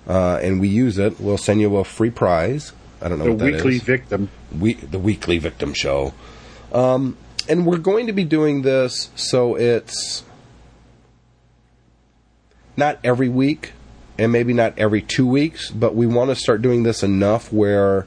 uh, 0.08 0.36
and 0.36 0.60
we 0.60 0.68
use 0.68 0.98
it, 0.98 1.20
we'll 1.20 1.38
send 1.38 1.60
you 1.60 1.76
a 1.76 1.84
free 1.84 2.10
prize. 2.10 2.72
I 3.02 3.08
don't 3.08 3.18
know 3.18 3.34
The 3.36 3.44
weekly 3.44 3.76
is. 3.76 3.82
victim. 3.82 4.28
We, 4.56 4.74
the 4.74 4.98
weekly 4.98 5.38
victim 5.38 5.74
show. 5.74 6.14
Um, 6.72 7.16
and 7.48 7.66
we're 7.66 7.78
going 7.78 8.06
to 8.06 8.12
be 8.12 8.24
doing 8.24 8.62
this 8.62 9.10
so 9.16 9.56
it's 9.56 10.22
not 12.76 12.98
every 13.04 13.28
week 13.28 13.72
and 14.18 14.30
maybe 14.32 14.52
not 14.52 14.78
every 14.78 15.02
two 15.02 15.26
weeks, 15.26 15.70
but 15.70 15.94
we 15.94 16.06
want 16.06 16.30
to 16.30 16.36
start 16.36 16.62
doing 16.62 16.82
this 16.82 17.02
enough 17.02 17.52
where 17.52 18.06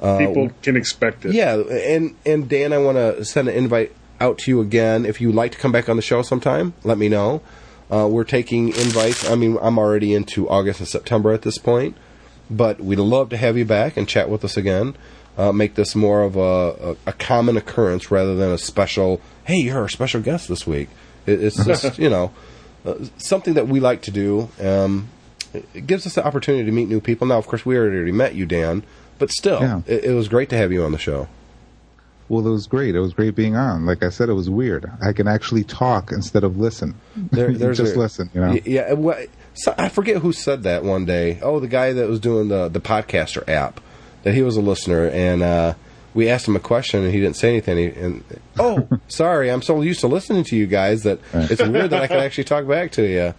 People 0.00 0.52
can 0.62 0.76
expect 0.76 1.24
it. 1.24 1.30
Uh, 1.30 1.32
yeah, 1.32 1.54
and 1.56 2.14
and 2.24 2.48
Dan, 2.48 2.72
I 2.72 2.78
want 2.78 2.98
to 2.98 3.24
send 3.24 3.48
an 3.48 3.56
invite 3.56 3.92
out 4.20 4.38
to 4.38 4.50
you 4.50 4.60
again. 4.60 5.04
If 5.04 5.20
you'd 5.20 5.34
like 5.34 5.50
to 5.52 5.58
come 5.58 5.72
back 5.72 5.88
on 5.88 5.96
the 5.96 6.02
show 6.02 6.22
sometime, 6.22 6.72
let 6.84 6.98
me 6.98 7.08
know. 7.08 7.42
Uh, 7.90 8.06
we're 8.08 8.22
taking 8.22 8.68
invites. 8.68 9.28
I 9.28 9.34
mean, 9.34 9.58
I'm 9.60 9.76
already 9.76 10.14
into 10.14 10.48
August 10.48 10.78
and 10.78 10.88
September 10.88 11.32
at 11.32 11.42
this 11.42 11.58
point, 11.58 11.96
but 12.50 12.80
we'd 12.80 12.98
love 12.98 13.28
to 13.30 13.36
have 13.36 13.56
you 13.56 13.64
back 13.64 13.96
and 13.96 14.08
chat 14.08 14.28
with 14.30 14.44
us 14.44 14.56
again. 14.56 14.94
Uh, 15.36 15.52
make 15.52 15.74
this 15.76 15.94
more 15.94 16.22
of 16.22 16.34
a, 16.36 16.40
a, 16.40 16.96
a 17.10 17.12
common 17.12 17.56
occurrence 17.56 18.10
rather 18.10 18.34
than 18.34 18.50
a 18.50 18.58
special. 18.58 19.20
Hey, 19.44 19.56
you're 19.58 19.78
our 19.78 19.88
special 19.88 20.20
guest 20.20 20.48
this 20.48 20.66
week. 20.66 20.88
It, 21.26 21.42
it's 21.44 21.64
just 21.64 21.98
you 22.00 22.10
know 22.10 22.32
uh, 22.84 22.94
something 23.18 23.54
that 23.54 23.68
we 23.68 23.78
like 23.80 24.02
to 24.02 24.10
do. 24.10 24.48
Um, 24.60 25.08
it 25.54 25.86
gives 25.86 26.06
us 26.06 26.14
the 26.14 26.26
opportunity 26.26 26.64
to 26.64 26.72
meet 26.72 26.88
new 26.88 27.00
people. 27.00 27.26
Now, 27.26 27.38
of 27.38 27.46
course, 27.46 27.64
we 27.64 27.76
already 27.78 28.12
met 28.12 28.34
you, 28.34 28.44
Dan, 28.46 28.82
but 29.18 29.30
still, 29.30 29.60
Yeah. 29.60 29.80
it, 29.86 30.04
it 30.06 30.12
was 30.12 30.28
great 30.28 30.50
to 30.50 30.56
have 30.56 30.72
you 30.72 30.82
on 30.84 30.92
the 30.92 30.98
show. 30.98 31.28
Well, 32.28 32.46
it 32.46 32.50
was 32.50 32.66
great. 32.66 32.94
It 32.94 33.00
was 33.00 33.14
great 33.14 33.34
being 33.34 33.56
on. 33.56 33.86
Like 33.86 34.02
I 34.02 34.10
said, 34.10 34.28
it 34.28 34.34
was 34.34 34.50
weird. 34.50 34.90
I 35.00 35.14
can 35.14 35.26
actually 35.26 35.64
talk 35.64 36.12
instead 36.12 36.44
of 36.44 36.58
listen. 36.58 36.94
There, 37.16 37.50
there's 37.54 37.78
just 37.78 37.96
a- 37.96 37.98
listen, 37.98 38.28
you 38.34 38.40
know. 38.42 38.58
Yeah, 38.66 38.92
well, 38.92 39.18
so, 39.58 39.74
I 39.76 39.88
forget 39.88 40.18
who 40.18 40.32
said 40.32 40.62
that 40.62 40.84
one 40.84 41.04
day. 41.04 41.38
Oh, 41.42 41.58
the 41.60 41.68
guy 41.68 41.92
that 41.92 42.08
was 42.08 42.20
doing 42.20 42.48
the 42.48 42.68
the 42.68 42.80
podcaster 42.80 43.46
app. 43.48 43.80
That 44.22 44.34
he 44.34 44.42
was 44.42 44.56
a 44.56 44.60
listener, 44.60 45.06
and 45.08 45.42
uh, 45.42 45.74
we 46.14 46.28
asked 46.28 46.48
him 46.48 46.56
a 46.56 46.60
question, 46.60 47.04
and 47.04 47.12
he 47.12 47.20
didn't 47.20 47.36
say 47.36 47.48
anything. 47.50 47.76
He, 47.76 48.00
and 48.00 48.24
oh, 48.58 48.88
sorry, 49.08 49.50
I'm 49.50 49.62
so 49.62 49.80
used 49.80 50.00
to 50.00 50.08
listening 50.08 50.44
to 50.44 50.56
you 50.56 50.66
guys 50.66 51.02
that 51.04 51.20
it's 51.32 51.62
weird 51.62 51.90
that 51.90 52.02
I 52.02 52.06
can 52.06 52.16
actually 52.20 52.44
talk 52.44 52.66
back 52.66 52.92
to 52.92 53.02
you. 53.02 53.34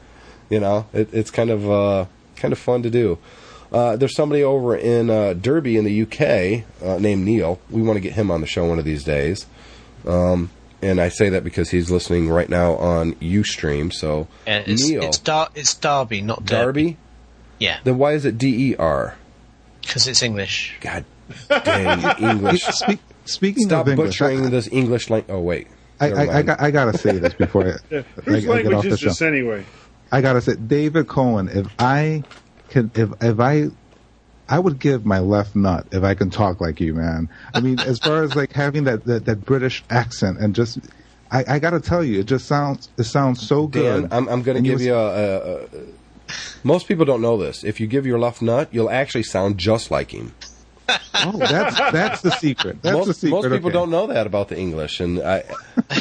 You 0.49 0.59
know, 0.59 0.87
it, 0.93 1.13
it's 1.13 1.31
kind 1.31 1.49
of 1.49 1.69
uh, 1.69 2.05
kind 2.35 2.51
of 2.51 2.59
fun 2.59 2.83
to 2.83 2.89
do. 2.89 3.17
Uh, 3.71 3.95
there's 3.95 4.15
somebody 4.15 4.43
over 4.43 4.75
in 4.75 5.09
uh, 5.09 5.33
Derby 5.33 5.77
in 5.77 5.85
the 5.85 6.01
UK 6.01 6.65
uh, 6.83 6.97
named 6.99 7.23
Neil. 7.23 7.59
We 7.69 7.81
want 7.81 7.97
to 7.97 8.01
get 8.01 8.13
him 8.13 8.31
on 8.31 8.41
the 8.41 8.47
show 8.47 8.65
one 8.65 8.79
of 8.79 8.85
these 8.85 9.03
days. 9.03 9.45
Um, 10.07 10.49
and 10.81 10.99
I 11.01 11.09
say 11.09 11.29
that 11.29 11.43
because 11.43 11.69
he's 11.69 11.89
listening 11.91 12.29
right 12.29 12.49
now 12.49 12.73
on 12.75 13.13
UStream. 13.15 13.91
So 13.93 14.27
Yeah, 14.47 14.63
it's, 14.65 14.87
Neil 14.87 15.03
it's, 15.03 15.17
Dar- 15.17 15.49
it's 15.55 15.73
Derby, 15.75 16.21
not 16.21 16.45
Derby. 16.45 16.83
Darby. 16.83 16.97
Yeah, 17.59 17.79
Then 17.83 17.97
why 17.97 18.13
is 18.13 18.25
it 18.25 18.37
D 18.37 18.71
E 18.71 18.75
R? 18.77 19.15
because 19.81 20.07
it's 20.07 20.21
English. 20.23 20.75
God 20.81 21.03
dang 21.49 22.19
English! 22.31 22.63
Speak, 22.63 22.99
speaking 23.25 23.63
Stop 23.67 23.87
of 23.87 23.93
English, 23.93 24.19
butchering 24.19 24.45
I, 24.45 24.49
this 24.49 24.67
English 24.71 25.09
language. 25.09 25.35
Oh 25.35 25.39
wait, 25.41 25.67
I, 25.99 26.09
Never 26.09 26.19
I, 26.31 26.37
I, 26.37 26.41
got, 26.43 26.61
I 26.61 26.71
gotta 26.71 26.97
say 26.97 27.17
this 27.17 27.33
before 27.33 27.67
I, 27.67 27.73
Yeah. 27.91 27.99
I, 28.17 28.21
Whose 28.21 28.47
I 28.49 28.61
get 28.61 28.73
off 28.73 28.83
language 28.83 28.83
the 28.83 28.89
is 28.89 28.99
show. 28.99 29.09
this 29.09 29.21
anyway? 29.21 29.65
I 30.11 30.21
gotta 30.21 30.41
say, 30.41 30.55
David 30.55 31.07
Cohen. 31.07 31.49
If 31.49 31.67
I 31.79 32.23
can, 32.69 32.89
if 32.95 33.09
if 33.21 33.39
I, 33.39 33.67
I 34.49 34.57
would 34.59 34.79
give 34.79 35.05
my 35.05 35.19
left 35.19 35.55
nut 35.55 35.85
if 35.91 36.03
I 36.03 36.15
can 36.15 36.29
talk 36.29 36.59
like 36.59 36.79
you, 36.81 36.95
man. 36.95 37.29
I 37.53 37.59
mean, 37.61 37.79
as 37.79 37.99
far 37.99 38.23
as 38.23 38.35
like 38.35 38.51
having 38.51 38.83
that 38.85 39.05
that, 39.05 39.25
that 39.25 39.45
British 39.45 39.83
accent 39.89 40.39
and 40.39 40.55
just, 40.55 40.79
I, 41.31 41.43
I 41.47 41.59
gotta 41.59 41.79
tell 41.79 42.03
you, 42.03 42.19
it 42.19 42.25
just 42.25 42.47
sounds 42.47 42.89
it 42.97 43.03
sounds 43.03 43.45
so 43.47 43.67
Dan, 43.67 44.01
good. 44.01 44.13
I'm, 44.13 44.27
I'm 44.27 44.41
going 44.41 44.55
to 44.55 44.57
And 44.57 44.65
give 44.65 44.73
was- 44.75 44.85
you 44.85 44.95
a, 44.95 45.15
a, 45.15 45.57
a. 45.63 45.67
Most 46.63 46.87
people 46.87 47.05
don't 47.05 47.21
know 47.21 47.37
this. 47.37 47.63
If 47.63 47.79
you 47.79 47.87
give 47.87 48.05
your 48.05 48.19
left 48.19 48.41
nut, 48.41 48.69
you'll 48.71 48.89
actually 48.91 49.23
sound 49.23 49.57
just 49.57 49.89
like 49.89 50.11
him. 50.11 50.33
Oh, 51.15 51.31
that's 51.37 51.75
that's 51.91 52.21
the 52.21 52.31
secret. 52.31 52.81
That's 52.81 52.93
the 52.99 53.05
most, 53.05 53.19
secret. 53.19 53.31
most 53.43 53.49
people 53.51 53.69
okay. 53.69 53.73
don't 53.73 53.89
know 53.91 54.07
that 54.07 54.25
about 54.27 54.47
the 54.49 54.57
English, 54.57 54.99
and 54.99 55.19
I, 55.21 55.43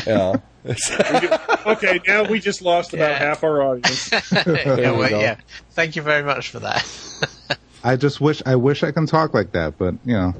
you 0.07 0.15
know, 0.15 0.43
Okay, 1.67 2.01
now 2.07 2.25
we 2.25 2.41
just 2.41 2.63
lost 2.63 2.93
about 2.95 3.11
Yeah. 3.11 3.19
half 3.19 3.45
our 3.45 3.63
audience. 3.63 4.11
yeah, 4.33 4.45
we 4.47 4.99
well, 4.99 5.11
yeah. 5.11 5.37
Thank 5.71 5.97
you 5.97 6.03
very 6.03 6.23
much 6.23 6.51
for 6.51 6.61
that. 6.61 6.87
I 7.83 7.97
just 7.97 8.21
wish 8.21 8.43
I 8.45 8.57
wish 8.57 8.83
I 8.83 8.93
can 8.93 9.07
talk 9.07 9.35
like 9.35 9.53
that, 9.53 9.79
but 9.79 9.95
you 10.05 10.15
know. 10.15 10.35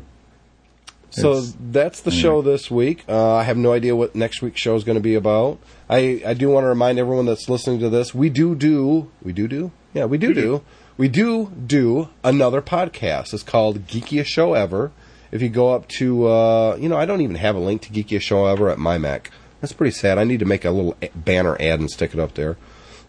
So 1.11 1.41
that's 1.41 2.03
the 2.03 2.11
show 2.11 2.43
this 2.43 2.71
week. 2.71 3.05
Uh, 3.09 3.35
I 3.37 3.43
have 3.45 3.57
no 3.57 3.73
idea 3.73 3.97
what 3.97 4.15
next 4.15 4.43
week's 4.43 4.61
show 4.61 4.77
is 4.77 4.85
going 4.85 4.97
to 4.97 5.03
be 5.03 5.15
about. 5.15 5.59
I, 5.89 6.23
I 6.25 6.35
do 6.35 6.51
want 6.51 6.65
to 6.65 6.69
remind 6.69 6.99
everyone 6.99 7.25
that's 7.25 7.49
listening 7.49 7.81
to 7.81 7.89
this, 7.89 8.15
we 8.15 8.29
do 8.29 8.55
do, 8.55 9.11
we 9.23 9.33
do 9.33 9.49
do? 9.49 9.73
Yeah, 9.95 10.05
we 10.05 10.19
do 10.19 10.35
do. 10.35 10.63
We 10.99 11.09
do 11.09 11.51
do 11.67 12.09
another 12.23 12.61
podcast. 12.61 13.33
It's 13.33 13.43
called 13.43 13.87
Geekiest 13.87 14.27
Show 14.27 14.55
Ever. 14.55 14.93
If 15.33 15.41
you 15.41 15.49
go 15.49 15.73
up 15.73 15.89
to, 15.89 16.27
uh, 16.27 16.77
you 16.79 16.89
know, 16.89 16.97
I 16.97 17.07
don't 17.07 17.21
even 17.21 17.37
have 17.37 17.57
a 17.57 17.61
link 17.61 17.83
to 17.83 17.91
Geekiest 17.91 18.23
Show 18.23 18.47
Ever 18.47 18.69
at 18.69 18.79
my 18.79 18.99
Mac. 18.99 19.31
That's 19.61 19.73
pretty 19.73 19.93
sad. 19.93 20.19
I 20.19 20.25
need 20.25 20.41
to 20.41 20.45
make 20.45 20.65
a 20.65 20.71
little 20.71 20.97
banner 21.15 21.57
ad 21.61 21.81
and 21.81 21.91
stick 21.91 22.15
it 22.15 22.21
up 22.21 22.35
there. 22.35 22.57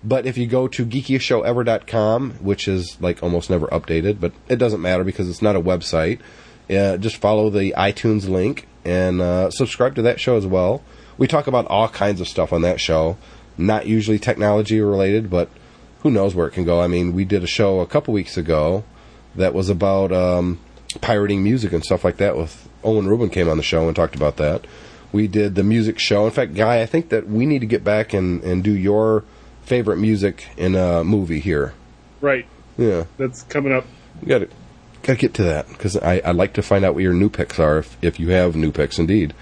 But 0.03 0.25
if 0.25 0.37
you 0.37 0.47
go 0.47 0.67
to 0.69 0.85
geekiestshowever.com, 0.85 2.31
which 2.41 2.67
is 2.67 2.99
like 3.01 3.21
almost 3.21 3.49
never 3.49 3.67
updated, 3.67 4.19
but 4.19 4.31
it 4.47 4.55
doesn't 4.55 4.81
matter 4.81 5.03
because 5.03 5.29
it's 5.29 5.41
not 5.41 5.55
a 5.55 5.61
website, 5.61 6.19
uh, 6.69 6.97
just 6.97 7.17
follow 7.17 7.49
the 7.49 7.73
iTunes 7.77 8.29
link 8.29 8.67
and 8.85 9.21
uh, 9.21 9.51
subscribe 9.51 9.95
to 9.95 10.01
that 10.03 10.19
show 10.19 10.37
as 10.37 10.45
well. 10.45 10.83
We 11.17 11.27
talk 11.27 11.47
about 11.47 11.67
all 11.67 11.89
kinds 11.89 12.21
of 12.21 12.27
stuff 12.27 12.53
on 12.53 12.61
that 12.61 12.79
show, 12.79 13.17
not 13.57 13.87
usually 13.87 14.19
technology 14.19 14.79
related, 14.79 15.29
but 15.29 15.49
who 16.01 16.11
knows 16.11 16.33
where 16.33 16.47
it 16.47 16.51
can 16.51 16.63
go. 16.63 16.79
I 16.79 16.87
mean, 16.87 17.13
we 17.13 17.25
did 17.25 17.43
a 17.43 17.47
show 17.47 17.81
a 17.81 17.85
couple 17.85 18.13
weeks 18.13 18.37
ago 18.37 18.85
that 19.35 19.53
was 19.53 19.69
about 19.69 20.13
um, 20.13 20.59
pirating 21.01 21.43
music 21.43 21.73
and 21.73 21.83
stuff 21.83 22.05
like 22.05 22.17
that 22.17 22.37
with 22.37 22.69
Owen 22.83 23.07
Rubin 23.07 23.29
came 23.29 23.49
on 23.49 23.57
the 23.57 23.63
show 23.63 23.87
and 23.87 23.95
talked 23.95 24.15
about 24.15 24.37
that. 24.37 24.65
We 25.11 25.27
did 25.27 25.55
the 25.55 25.63
music 25.63 25.99
show. 25.99 26.25
In 26.25 26.31
fact, 26.31 26.53
Guy, 26.53 26.81
I 26.81 26.85
think 26.85 27.09
that 27.09 27.27
we 27.27 27.45
need 27.45 27.59
to 27.59 27.65
get 27.65 27.83
back 27.83 28.13
and, 28.13 28.43
and 28.43 28.63
do 28.63 28.71
your 28.71 29.25
favorite 29.69 29.97
music 29.97 30.47
in 30.57 30.75
a 30.75 31.03
movie 31.03 31.39
here. 31.39 31.73
Right. 32.21 32.45
Yeah, 32.77 33.05
That's 33.17 33.43
coming 33.43 33.71
up. 33.71 33.85
got 34.25 34.39
to 34.39 34.47
got 35.03 35.13
to 35.13 35.15
get 35.15 35.33
to 35.35 35.43
that 35.43 35.67
because 35.69 35.95
I 35.95 36.21
I'd 36.25 36.35
like 36.35 36.53
to 36.53 36.61
find 36.61 36.83
out 36.83 36.93
what 36.95 37.03
your 37.03 37.13
new 37.13 37.29
picks 37.29 37.59
are 37.59 37.77
if 37.79 37.97
if 38.01 38.19
you 38.19 38.29
have 38.31 38.55
new 38.55 38.71
picks 38.71 38.97
indeed. 38.99 39.33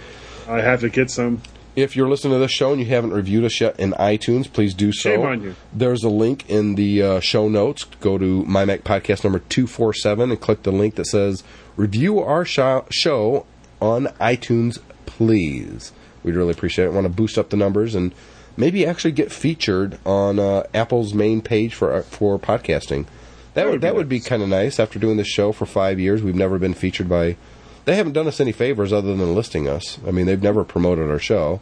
I 0.48 0.62
have 0.62 0.82
to 0.82 0.90
get 0.90 1.10
some. 1.10 1.42
If 1.76 1.96
you're 1.96 2.10
listening 2.10 2.34
to 2.34 2.40
this 2.40 2.52
show 2.52 2.72
and 2.72 2.80
you 2.82 2.88
haven't 2.88 3.12
reviewed 3.12 3.44
us 3.46 3.62
yet 3.62 3.80
in 3.80 3.92
iTunes, 3.94 4.52
please 4.52 4.74
do 4.74 4.92
so. 4.92 5.12
Shame 5.12 5.22
on 5.22 5.44
you. 5.44 5.56
There's 5.72 6.04
a 6.04 6.10
link 6.10 6.50
in 6.50 6.74
the 6.76 7.04
uh, 7.04 7.20
show 7.20 7.48
notes. 7.48 7.84
Go 8.02 8.18
to 8.18 8.44
my 8.46 8.66
Mac 8.66 8.84
podcast 8.84 9.24
number 9.24 9.40
247 9.40 10.32
and 10.32 10.42
click 10.42 10.64
the 10.64 10.72
link 10.72 10.96
that 10.96 11.06
says 11.06 11.44
review 11.76 12.20
our 12.20 12.44
sho- 12.46 12.86
show 12.90 13.46
on 13.80 14.08
iTunes, 14.20 14.80
please. 15.06 15.92
We'd 16.24 16.34
really 16.36 16.52
appreciate 16.52 16.86
it. 16.86 16.94
want 16.94 17.06
to 17.06 17.14
boost 17.14 17.38
up 17.38 17.50
the 17.52 17.58
numbers 17.58 17.94
and 17.94 18.12
maybe 18.58 18.86
actually 18.86 19.12
get 19.14 19.32
featured 19.32 19.98
on 20.06 20.40
uh, 20.40 20.64
Apple's 20.74 21.14
main 21.14 21.42
page 21.42 21.74
for 21.74 21.94
uh, 21.94 22.02
for 22.02 22.38
podcasting. 22.40 23.06
That, 23.54 23.66
would 23.66 23.72
would 23.74 23.82
be 23.82 23.88
that 23.88 23.96
would 23.96 24.10
be 24.10 24.20
kind 24.20 24.44
of 24.44 24.50
nice. 24.50 24.80
After 24.80 25.00
doing 25.00 25.18
this 25.18 25.28
show 25.28 25.52
for 25.52 25.66
five 25.66 26.00
years, 26.00 26.22
we've 26.22 26.36
never 26.36 26.60
been 26.60 26.74
featured 26.74 27.08
by. 27.10 27.38
They 27.86 27.96
haven't 27.96 28.14
done 28.14 28.28
us 28.28 28.40
any 28.42 28.52
favors 28.52 28.92
other 28.92 29.16
than 29.16 29.34
listing 29.34 29.68
us. 29.68 29.98
I 30.06 30.12
mean, 30.12 30.26
they've 30.26 30.42
never 30.42 30.64
promoted 30.66 31.10
our 31.10 31.20
show, 31.20 31.62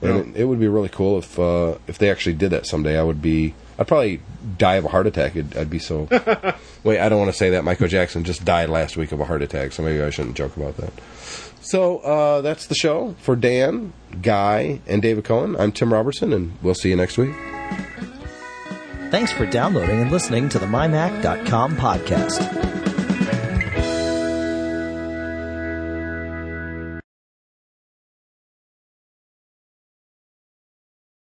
and 0.00 0.10
No. 0.10 0.18
it, 0.20 0.40
it 0.40 0.44
would 0.46 0.58
be 0.58 0.68
really 0.68 0.88
cool 0.88 1.18
if 1.18 1.38
uh, 1.38 1.74
if 1.86 1.98
they 1.98 2.10
actually 2.10 2.34
did 2.34 2.50
that 2.50 2.66
someday. 2.66 2.98
I 2.98 3.02
would 3.02 3.20
be. 3.22 3.54
I'd 3.78 3.86
probably 3.86 4.20
die 4.56 4.76
of 4.76 4.86
a 4.86 4.88
heart 4.88 5.06
attack. 5.06 5.36
I'd, 5.36 5.54
I'd 5.56 5.70
be 5.70 5.78
so. 5.78 6.08
Wait, 6.82 6.98
I 6.98 7.08
don't 7.10 7.18
want 7.18 7.30
to 7.30 7.36
say 7.36 7.50
that. 7.50 7.62
Michael 7.62 7.88
Jackson 7.88 8.24
just 8.24 8.44
died 8.44 8.70
last 8.70 8.96
week 8.96 9.12
of 9.12 9.20
a 9.20 9.24
heart 9.26 9.42
attack, 9.42 9.72
so 9.72 9.82
maybe 9.82 10.02
I 10.02 10.08
shouldn't 10.10 10.36
joke 10.36 10.56
about 10.56 10.78
that. 10.78 10.92
So 11.66 11.98
uh, 11.98 12.42
that's 12.42 12.66
the 12.66 12.76
show 12.76 13.16
for 13.18 13.34
Dan, 13.34 13.92
Guy, 14.22 14.80
and 14.86 15.02
David 15.02 15.24
Cohen. 15.24 15.56
I'm 15.58 15.72
Tim 15.72 15.92
Robertson, 15.92 16.32
and 16.32 16.52
we'll 16.62 16.74
see 16.74 16.90
you 16.90 16.96
next 16.96 17.18
week. 17.18 17.34
Thanks 19.10 19.32
for 19.32 19.46
downloading 19.46 20.00
and 20.00 20.12
listening 20.12 20.48
to 20.50 20.60
the 20.60 20.66
MyMac.com 20.66 21.76
podcast. 21.76 22.85